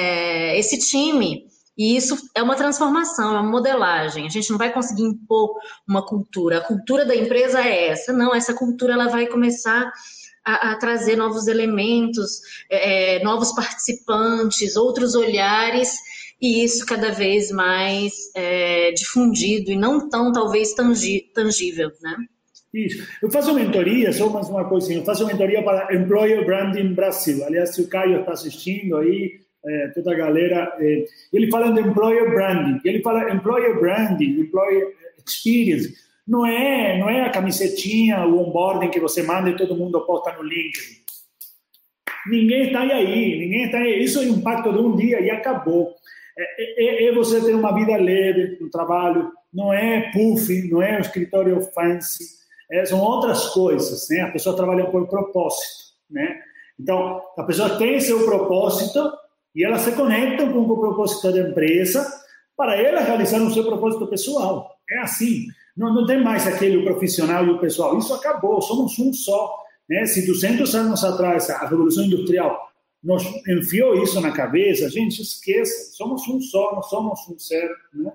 é, 0.55 0.59
esse 0.59 0.79
time. 0.79 1.45
E 1.77 1.97
isso 1.97 2.17
é 2.35 2.43
uma 2.43 2.57
transformação, 2.57 3.37
é 3.37 3.41
uma 3.41 3.51
modelagem. 3.51 4.27
A 4.27 4.31
gente 4.31 4.51
não 4.51 4.59
vai 4.59 4.73
conseguir 4.73 5.03
impor 5.03 5.55
uma 5.87 6.05
cultura. 6.05 6.59
A 6.59 6.65
cultura 6.65 7.05
da 7.05 7.15
empresa 7.15 7.61
é 7.61 7.89
essa. 7.89 8.13
Não, 8.13 8.35
essa 8.35 8.55
cultura 8.55 8.95
ela 8.95 9.09
vai 9.09 9.27
começar 9.27 9.91
a, 10.45 10.73
a 10.73 10.79
trazer 10.79 11.17
novos 11.17 11.47
elementos, 11.47 12.41
é, 12.71 13.17
é 13.17 13.25
novos 13.25 13.53
participantes, 13.53 14.77
outros 14.77 15.15
olhares, 15.15 15.95
e 16.41 16.65
isso 16.65 16.85
cada 16.85 17.11
vez 17.11 17.51
mais 17.51 18.13
é, 18.35 18.91
difundido 18.93 19.71
e 19.71 19.77
não 19.77 20.09
tão, 20.09 20.33
talvez, 20.33 20.75
tangível, 20.75 21.91
né? 22.03 22.17
Isso. 22.73 23.07
Eu 23.23 23.31
faço 23.31 23.55
mentoria, 23.55 24.13
só 24.13 24.31
mais 24.31 24.49
uma 24.49 24.65
coisinha, 24.65 25.01
eu 25.01 25.05
faço 25.05 25.27
mentoria 25.27 25.63
para 25.63 25.95
Employer 25.95 26.45
Branding 26.47 26.95
Brasil. 26.95 27.45
Aliás, 27.45 27.75
se 27.75 27.83
o 27.83 27.89
Caio 27.89 28.21
está 28.21 28.33
assistindo 28.33 28.97
aí, 28.97 29.41
é, 29.65 29.89
toda 29.89 30.13
a 30.13 30.17
galera, 30.17 30.75
é, 30.81 31.05
ele 31.33 31.51
fala 31.51 31.71
de 31.73 31.81
Employer 31.81 32.31
Branding, 32.31 32.81
ele 32.85 33.03
fala 33.03 33.31
Employer 33.31 33.79
Branding, 33.79 34.41
Employer 34.41 34.89
Experience. 35.27 35.95
Não 36.27 36.47
é, 36.47 36.99
não 36.99 37.11
é 37.11 37.23
a 37.23 37.31
camisetinha, 37.31 38.25
o 38.27 38.39
onboarding 38.39 38.91
que 38.91 39.01
você 39.01 39.23
manda 39.23 39.51
e 39.51 39.57
todo 39.57 39.77
mundo 39.77 40.01
posta 40.07 40.33
no 40.33 40.43
LinkedIn. 40.43 41.03
Ninguém 42.27 42.67
está 42.67 42.81
aí, 42.81 43.39
ninguém 43.39 43.65
está 43.65 43.79
aí. 43.79 44.03
Isso 44.03 44.21
é 44.21 44.23
um 44.23 44.37
impacto 44.37 44.73
de 44.73 44.79
um 44.79 44.97
dia 44.97 45.21
e 45.21 45.31
acabou. 45.31 45.95
É, 46.39 46.85
é, 46.85 47.09
é, 47.09 47.13
você 47.13 47.41
ter 47.45 47.55
uma 47.55 47.75
vida 47.75 47.97
leve 47.97 48.57
no 48.61 48.71
trabalho, 48.71 49.31
não 49.53 49.73
é 49.73 50.11
puff, 50.13 50.71
não 50.71 50.81
é 50.81 50.97
um 50.97 51.01
escritório 51.01 51.61
fancy, 51.75 52.42
é, 52.73 52.87
são 52.87 52.99
outras 53.01 53.51
coisas, 53.51 54.09
né? 54.09 54.23
A 54.23 54.33
pessoa 54.33 54.57
trabalha 54.57 54.87
por 54.87 55.07
propósito, 55.07 55.93
né? 56.11 56.41
Então, 56.81 57.21
a 57.37 57.43
pessoa 57.45 57.77
tem 57.77 58.01
seu 58.01 58.25
propósito 58.25 59.13
e 59.55 59.63
ela 59.63 59.79
se 59.79 59.93
conecta 59.93 60.47
com 60.51 60.61
o 60.61 60.81
propósito 60.81 61.31
da 61.31 61.41
empresa 61.41 62.05
para 62.57 62.81
ela 62.81 63.03
realizar 63.03 63.43
o 63.43 63.53
seu 63.53 63.63
propósito 63.65 64.07
pessoal. 64.07 64.75
É 64.91 64.99
assim. 65.01 65.47
Não, 65.77 65.93
não 65.93 66.07
tem 66.07 66.23
mais 66.23 66.47
aquele 66.47 66.83
profissional 66.83 67.45
e 67.45 67.51
o 67.51 67.59
pessoal. 67.59 67.99
Isso 67.99 68.15
acabou, 68.15 68.61
somos 68.63 68.99
um 68.99 69.13
só. 69.13 69.55
Né? 69.89 70.07
Se 70.07 70.27
200 70.27 70.75
anos 70.75 71.05
atrás 71.05 71.51
a 71.51 71.67
Revolução 71.67 72.05
Industrial 72.05 72.59
nos 73.03 73.23
enfiou 73.47 74.03
isso 74.03 74.21
na 74.21 74.31
cabeça, 74.33 74.87
a 74.87 74.89
gente 74.89 75.21
esqueça, 75.21 75.93
somos 75.93 76.27
um 76.29 76.41
só, 76.41 76.75
nós 76.75 76.89
somos 76.89 77.21
um 77.29 77.39
ser. 77.39 77.71
Né? 77.93 78.13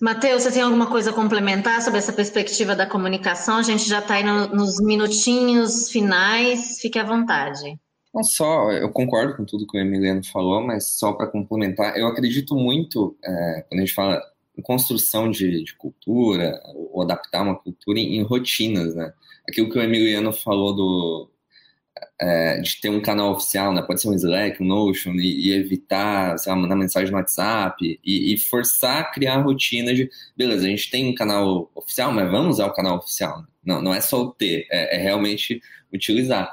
Matheus, 0.00 0.42
você 0.42 0.52
tem 0.52 0.62
alguma 0.62 0.86
coisa 0.86 1.10
a 1.10 1.12
complementar 1.12 1.82
sobre 1.82 1.98
essa 1.98 2.12
perspectiva 2.12 2.76
da 2.76 2.86
comunicação? 2.86 3.56
A 3.56 3.62
gente 3.62 3.88
já 3.88 3.98
está 3.98 4.14
aí 4.14 4.24
no, 4.24 4.46
nos 4.48 4.80
minutinhos 4.80 5.90
finais, 5.90 6.80
fique 6.80 6.98
à 6.98 7.04
vontade. 7.04 7.78
Não 8.14 8.22
só, 8.22 8.70
eu 8.72 8.90
concordo 8.90 9.36
com 9.36 9.44
tudo 9.44 9.66
que 9.66 9.76
o 9.76 9.80
Emiliano 9.80 10.24
falou, 10.24 10.60
mas 10.64 10.92
só 10.92 11.12
para 11.12 11.26
complementar, 11.26 11.96
eu 11.96 12.06
acredito 12.06 12.54
muito, 12.54 13.16
é, 13.24 13.64
quando 13.68 13.80
a 13.80 13.84
gente 13.84 13.94
fala 13.94 14.22
em 14.56 14.62
construção 14.62 15.30
de, 15.30 15.62
de, 15.62 15.74
cultura, 15.76 16.60
ou 16.74 17.02
adaptar 17.02 17.42
uma 17.42 17.56
cultura 17.56 17.98
em, 17.98 18.16
em 18.16 18.22
rotinas, 18.22 18.94
né? 18.94 19.12
Aquilo 19.48 19.70
que 19.70 19.78
o 19.78 19.82
Emiliano 19.82 20.32
falou 20.32 20.74
do, 20.74 21.30
é, 22.20 22.60
de 22.60 22.80
ter 22.80 22.88
um 22.90 23.00
canal 23.00 23.32
oficial, 23.32 23.72
né? 23.72 23.82
Pode 23.82 24.00
ser 24.00 24.08
um 24.08 24.14
Slack, 24.14 24.62
um 24.62 24.66
Notion, 24.66 25.14
e, 25.14 25.48
e 25.48 25.52
evitar, 25.52 26.38
sei 26.38 26.50
lá, 26.52 26.58
mandar 26.58 26.76
mensagem 26.76 27.10
no 27.10 27.16
WhatsApp 27.16 27.98
e, 28.04 28.34
e, 28.34 28.38
forçar 28.38 29.00
a 29.00 29.04
criar 29.04 29.34
a 29.34 29.42
rotina 29.42 29.94
de, 29.94 30.10
beleza, 30.36 30.66
a 30.66 30.70
gente 30.70 30.90
tem 30.90 31.08
um 31.08 31.14
canal 31.14 31.70
oficial, 31.74 32.12
mas 32.12 32.30
vamos 32.30 32.56
usar 32.56 32.66
o 32.66 32.72
canal 32.72 32.98
oficial. 32.98 33.44
Não, 33.64 33.80
não 33.82 33.94
é 33.94 34.00
só 34.00 34.22
o 34.22 34.30
ter, 34.30 34.66
é, 34.70 34.96
é 34.96 35.02
realmente 35.02 35.60
utilizar. 35.92 36.52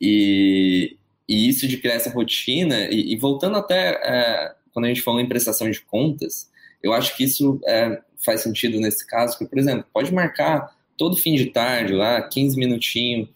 E, 0.00 0.96
e, 1.28 1.48
isso 1.48 1.66
de 1.66 1.78
criar 1.78 1.94
essa 1.94 2.10
rotina, 2.10 2.88
e, 2.90 3.16
voltando 3.16 3.56
até 3.56 4.00
é, 4.02 4.54
quando 4.72 4.84
a 4.84 4.88
gente 4.88 5.02
falou 5.02 5.20
em 5.20 5.28
prestação 5.28 5.70
de 5.70 5.80
contas, 5.80 6.50
eu 6.82 6.92
acho 6.92 7.16
que 7.16 7.24
isso 7.24 7.60
é, 7.66 8.00
faz 8.24 8.42
sentido 8.42 8.78
nesse 8.78 9.06
caso, 9.06 9.32
porque, 9.32 9.50
por 9.50 9.58
exemplo, 9.58 9.86
pode 9.92 10.12
marcar 10.12 10.76
todo 10.96 11.16
fim 11.16 11.34
de 11.34 11.46
tarde 11.46 11.92
lá, 11.92 12.22
15 12.22 12.58
minutinhos, 12.58 13.28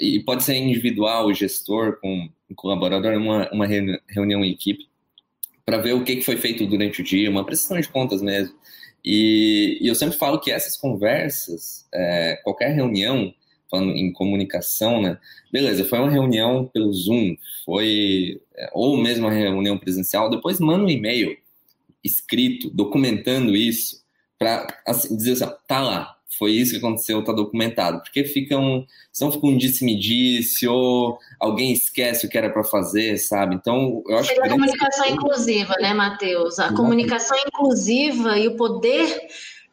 e 0.00 0.20
pode 0.20 0.42
ser 0.42 0.56
individual, 0.56 1.26
o 1.26 1.34
gestor 1.34 1.98
com 2.00 2.28
colaborador, 2.54 3.14
uma, 3.16 3.50
uma 3.50 3.66
reunião 3.66 4.44
em 4.44 4.52
equipe, 4.52 4.88
para 5.64 5.78
ver 5.78 5.94
o 5.94 6.04
que 6.04 6.22
foi 6.22 6.36
feito 6.36 6.66
durante 6.66 7.00
o 7.00 7.04
dia, 7.04 7.30
uma 7.30 7.44
prestação 7.44 7.80
de 7.80 7.88
contas 7.88 8.22
mesmo. 8.22 8.54
E, 9.04 9.78
e 9.80 9.88
eu 9.88 9.94
sempre 9.94 10.16
falo 10.16 10.40
que 10.40 10.50
essas 10.50 10.76
conversas, 10.76 11.86
é, 11.92 12.40
qualquer 12.42 12.74
reunião, 12.74 13.32
falando 13.70 13.92
em 13.92 14.12
comunicação, 14.12 15.00
né? 15.02 15.18
Beleza, 15.52 15.84
foi 15.84 15.98
uma 15.98 16.10
reunião 16.10 16.66
pelo 16.66 16.92
Zoom, 16.92 17.36
foi 17.64 18.40
é, 18.56 18.70
ou 18.72 18.96
mesmo 18.96 19.26
uma 19.26 19.32
reunião 19.32 19.78
presencial, 19.78 20.30
depois 20.30 20.60
manda 20.60 20.84
um 20.84 20.90
e-mail 20.90 21.36
escrito, 22.02 22.70
documentando 22.70 23.56
isso, 23.56 24.04
para 24.38 24.66
assim, 24.86 25.16
dizer 25.16 25.32
assim, 25.32 25.54
tá 25.66 25.80
lá, 25.80 26.15
foi 26.38 26.52
isso 26.52 26.72
que 26.72 26.78
aconteceu, 26.78 27.24
tá 27.24 27.32
documentado. 27.32 28.00
Porque 28.02 28.24
fica 28.24 28.58
um. 28.58 28.84
Senão 29.12 29.32
fica 29.32 29.46
um 29.46 29.56
disse-me-disse, 29.56 30.66
ou 30.68 31.18
alguém 31.40 31.72
esquece 31.72 32.26
o 32.26 32.28
que 32.28 32.36
era 32.36 32.50
para 32.50 32.64
fazer, 32.64 33.16
sabe? 33.18 33.54
Então, 33.54 34.02
eu 34.06 34.18
acho 34.18 34.28
Seria 34.28 34.42
que. 34.42 34.48
a 34.48 34.52
comunicação 34.52 35.06
inclusiva, 35.06 35.74
né, 35.80 35.94
Matheus? 35.94 36.58
A 36.58 36.72
comunicação 36.72 37.36
inclusiva 37.46 38.38
e 38.38 38.48
o 38.48 38.56
poder 38.56 39.08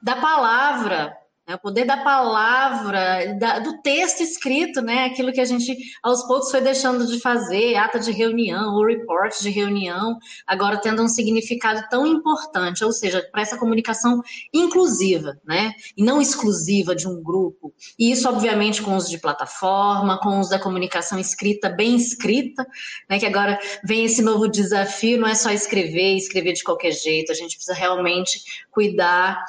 da 0.02 0.16
palavra 0.16 1.18
é 1.54 1.56
o 1.56 1.60
poder 1.60 1.86
da 1.86 1.98
palavra, 1.98 3.36
da, 3.36 3.60
do 3.60 3.80
texto 3.82 4.22
escrito, 4.22 4.82
né? 4.82 5.06
Aquilo 5.06 5.32
que 5.32 5.40
a 5.40 5.46
gente 5.46 5.78
aos 6.02 6.24
poucos 6.24 6.50
foi 6.50 6.62
deixando 6.62 7.06
de 7.06 7.20
fazer, 7.20 7.76
ata 7.76 8.00
de 8.00 8.12
reunião, 8.12 8.76
o 8.76 8.86
report 8.86 9.40
de 9.40 9.50
reunião, 9.50 10.18
agora 10.48 10.78
tendo 10.78 11.04
um 11.04 11.08
significado 11.08 11.88
tão 11.90 12.08
importante, 12.08 12.84
ou 12.84 12.92
seja, 12.92 13.22
para 13.32 13.44
essa 13.44 13.58
comunicação 13.58 14.22
inclusiva, 14.52 15.40
né? 15.46 15.74
E 15.96 16.04
não 16.04 16.20
exclusiva 16.20 16.96
de 16.96 17.08
um 17.08 17.22
grupo. 17.22 17.72
E 18.00 18.12
isso, 18.12 18.28
obviamente, 18.28 18.82
com 18.82 18.96
uso 18.96 19.10
de 19.10 19.20
plataforma, 19.20 20.20
com 20.20 20.40
uso 20.40 20.50
da 20.50 20.60
comunicação 20.60 21.20
escrita, 21.20 21.70
bem 21.70 21.96
escrita, 21.96 22.66
né? 23.08 23.20
Que 23.20 23.28
agora 23.28 23.60
vem 23.84 24.06
esse 24.06 24.24
novo 24.24 24.48
desafio, 24.48 25.20
não 25.20 25.28
é 25.28 25.36
só 25.36 25.52
escrever, 25.52 26.18
escrever 26.18 26.54
de 26.54 26.64
qualquer 26.64 26.92
jeito, 26.92 27.32
a 27.32 27.36
gente 27.36 27.56
precisa 27.56 27.78
realmente 27.78 28.42
cuidar 28.72 29.44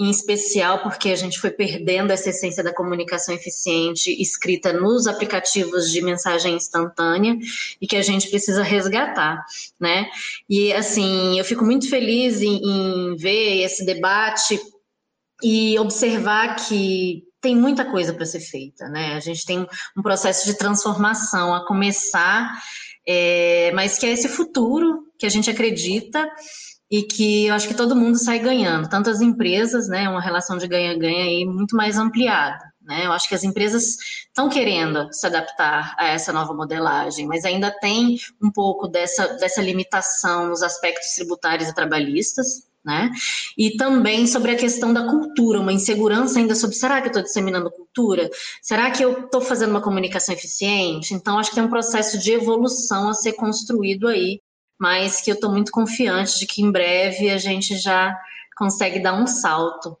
em 0.00 0.08
especial 0.08 0.82
porque 0.82 1.10
a 1.10 1.14
gente 1.14 1.38
foi 1.38 1.50
perdendo 1.50 2.10
essa 2.10 2.30
essência 2.30 2.64
da 2.64 2.72
comunicação 2.72 3.34
eficiente 3.34 4.10
escrita 4.20 4.72
nos 4.72 5.06
aplicativos 5.06 5.92
de 5.92 6.00
mensagem 6.00 6.54
instantânea 6.54 7.36
e 7.78 7.86
que 7.86 7.96
a 7.96 8.02
gente 8.02 8.30
precisa 8.30 8.62
resgatar, 8.62 9.44
né? 9.78 10.08
E 10.48 10.72
assim, 10.72 11.38
eu 11.38 11.44
fico 11.44 11.66
muito 11.66 11.86
feliz 11.90 12.40
em, 12.40 12.62
em 12.64 13.16
ver 13.16 13.62
esse 13.62 13.84
debate 13.84 14.58
e 15.42 15.78
observar 15.78 16.56
que 16.56 17.22
tem 17.38 17.54
muita 17.54 17.84
coisa 17.84 18.14
para 18.14 18.24
ser 18.24 18.40
feita, 18.40 18.88
né? 18.88 19.14
A 19.16 19.20
gente 19.20 19.44
tem 19.44 19.66
um 19.94 20.02
processo 20.02 20.46
de 20.46 20.56
transformação 20.56 21.54
a 21.54 21.66
começar, 21.66 22.50
é, 23.06 23.70
mas 23.74 23.98
que 23.98 24.06
é 24.06 24.12
esse 24.12 24.30
futuro 24.30 25.04
que 25.18 25.26
a 25.26 25.30
gente 25.30 25.50
acredita 25.50 26.26
e 26.90 27.02
que 27.02 27.46
eu 27.46 27.54
acho 27.54 27.68
que 27.68 27.74
todo 27.74 27.94
mundo 27.94 28.18
sai 28.18 28.40
ganhando, 28.40 28.88
tanto 28.88 29.08
as 29.08 29.20
empresas, 29.20 29.88
né, 29.88 30.08
uma 30.08 30.20
relação 30.20 30.58
de 30.58 30.66
ganha-ganha 30.66 31.24
aí 31.24 31.44
muito 31.44 31.76
mais 31.76 31.96
ampliada. 31.96 32.70
Né? 32.82 33.06
Eu 33.06 33.12
acho 33.12 33.28
que 33.28 33.34
as 33.34 33.44
empresas 33.44 33.96
estão 34.26 34.48
querendo 34.48 35.08
se 35.12 35.24
adaptar 35.24 35.94
a 35.96 36.08
essa 36.08 36.32
nova 36.32 36.52
modelagem, 36.52 37.26
mas 37.26 37.44
ainda 37.44 37.70
tem 37.70 38.18
um 38.42 38.50
pouco 38.50 38.88
dessa, 38.88 39.28
dessa 39.34 39.62
limitação 39.62 40.48
nos 40.48 40.62
aspectos 40.62 41.14
tributários 41.14 41.68
e 41.68 41.74
trabalhistas, 41.74 42.68
né? 42.82 43.10
E 43.58 43.76
também 43.76 44.26
sobre 44.26 44.52
a 44.52 44.56
questão 44.56 44.92
da 44.92 45.06
cultura, 45.06 45.60
uma 45.60 45.72
insegurança 45.72 46.38
ainda 46.38 46.54
sobre 46.54 46.74
será 46.74 46.98
que 47.00 47.08
eu 47.08 47.10
estou 47.10 47.22
disseminando 47.22 47.70
cultura? 47.70 48.30
Será 48.62 48.90
que 48.90 49.04
eu 49.04 49.26
estou 49.26 49.42
fazendo 49.42 49.70
uma 49.70 49.82
comunicação 49.82 50.34
eficiente? 50.34 51.12
Então, 51.12 51.38
acho 51.38 51.50
que 51.50 51.56
tem 51.56 51.64
um 51.64 51.68
processo 51.68 52.18
de 52.18 52.32
evolução 52.32 53.10
a 53.10 53.14
ser 53.14 53.34
construído 53.34 54.08
aí 54.08 54.40
mas 54.80 55.20
que 55.20 55.30
eu 55.30 55.34
estou 55.34 55.50
muito 55.50 55.70
confiante 55.70 56.38
de 56.38 56.46
que 56.46 56.62
em 56.62 56.72
breve 56.72 57.30
a 57.30 57.36
gente 57.36 57.76
já 57.76 58.18
consegue 58.56 58.98
dar 58.98 59.12
um 59.12 59.26
salto. 59.26 59.96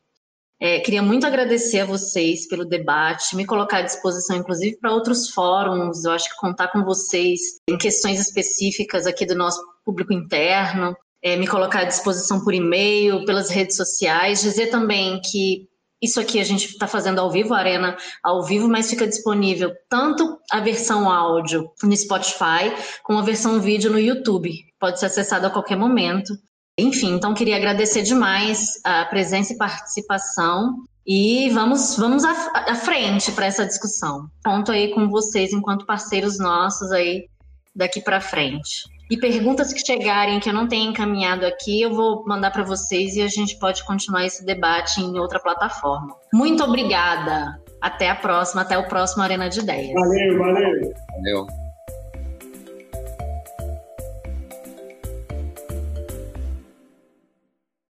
É, 0.58 0.80
queria 0.80 1.02
muito 1.02 1.26
agradecer 1.26 1.80
a 1.80 1.84
vocês 1.86 2.48
pelo 2.48 2.64
debate, 2.64 3.36
me 3.36 3.46
colocar 3.46 3.78
à 3.78 3.82
disposição, 3.82 4.36
inclusive, 4.36 4.76
para 4.76 4.92
outros 4.92 5.30
fóruns. 5.30 6.04
Eu 6.04 6.12
acho 6.12 6.30
que 6.30 6.36
contar 6.36 6.68
com 6.68 6.82
vocês 6.82 7.40
em 7.68 7.78
questões 7.78 8.20
específicas 8.20 9.06
aqui 9.06 9.24
do 9.26 9.34
nosso 9.34 9.62
público 9.84 10.12
interno, 10.12 10.96
é, 11.22 11.36
me 11.36 11.46
colocar 11.46 11.80
à 11.80 11.84
disposição 11.84 12.42
por 12.42 12.54
e-mail, 12.54 13.24
pelas 13.24 13.50
redes 13.50 13.76
sociais, 13.76 14.42
dizer 14.42 14.68
também 14.68 15.20
que 15.20 15.69
isso 16.02 16.18
aqui 16.18 16.40
a 16.40 16.44
gente 16.44 16.66
está 16.66 16.86
fazendo 16.86 17.18
ao 17.18 17.30
vivo, 17.30 17.52
Arena 17.52 17.96
ao 18.22 18.42
vivo, 18.42 18.68
mas 18.68 18.88
fica 18.88 19.06
disponível 19.06 19.72
tanto 19.88 20.38
a 20.50 20.60
versão 20.60 21.10
áudio 21.10 21.70
no 21.82 21.96
Spotify, 21.96 22.72
como 23.02 23.18
a 23.18 23.22
versão 23.22 23.60
vídeo 23.60 23.90
no 23.90 23.98
YouTube. 23.98 24.50
Pode 24.78 24.98
ser 24.98 25.06
acessado 25.06 25.46
a 25.46 25.50
qualquer 25.50 25.76
momento. 25.76 26.32
Enfim, 26.78 27.14
então 27.14 27.34
queria 27.34 27.56
agradecer 27.56 28.02
demais 28.02 28.80
a 28.84 29.04
presença 29.04 29.52
e 29.52 29.58
participação 29.58 30.76
e 31.06 31.50
vamos, 31.50 31.96
vamos 31.96 32.24
à, 32.24 32.30
à 32.54 32.74
frente 32.74 33.32
para 33.32 33.46
essa 33.46 33.66
discussão. 33.66 34.30
Conto 34.44 34.72
aí 34.72 34.94
com 34.94 35.08
vocês 35.08 35.52
enquanto 35.52 35.84
parceiros 35.84 36.38
nossos 36.38 36.90
aí 36.92 37.28
daqui 37.74 38.00
para 38.00 38.20
frente. 38.20 38.84
E 39.10 39.16
perguntas 39.16 39.72
que 39.72 39.84
chegarem 39.84 40.38
que 40.38 40.48
eu 40.48 40.54
não 40.54 40.68
tenha 40.68 40.88
encaminhado 40.88 41.44
aqui, 41.44 41.82
eu 41.82 41.92
vou 41.92 42.24
mandar 42.24 42.52
para 42.52 42.62
vocês 42.62 43.16
e 43.16 43.22
a 43.22 43.26
gente 43.26 43.58
pode 43.58 43.84
continuar 43.84 44.24
esse 44.24 44.44
debate 44.44 45.00
em 45.00 45.18
outra 45.18 45.40
plataforma. 45.40 46.14
Muito 46.32 46.62
obrigada. 46.62 47.60
Até 47.80 48.08
a 48.08 48.14
próxima, 48.14 48.62
até 48.62 48.78
o 48.78 48.86
próximo 48.86 49.22
Arena 49.22 49.48
de 49.48 49.60
Ideias. 49.60 49.94
Valeu, 49.94 50.38
valeu. 50.38 50.92
Valeu. 51.12 51.59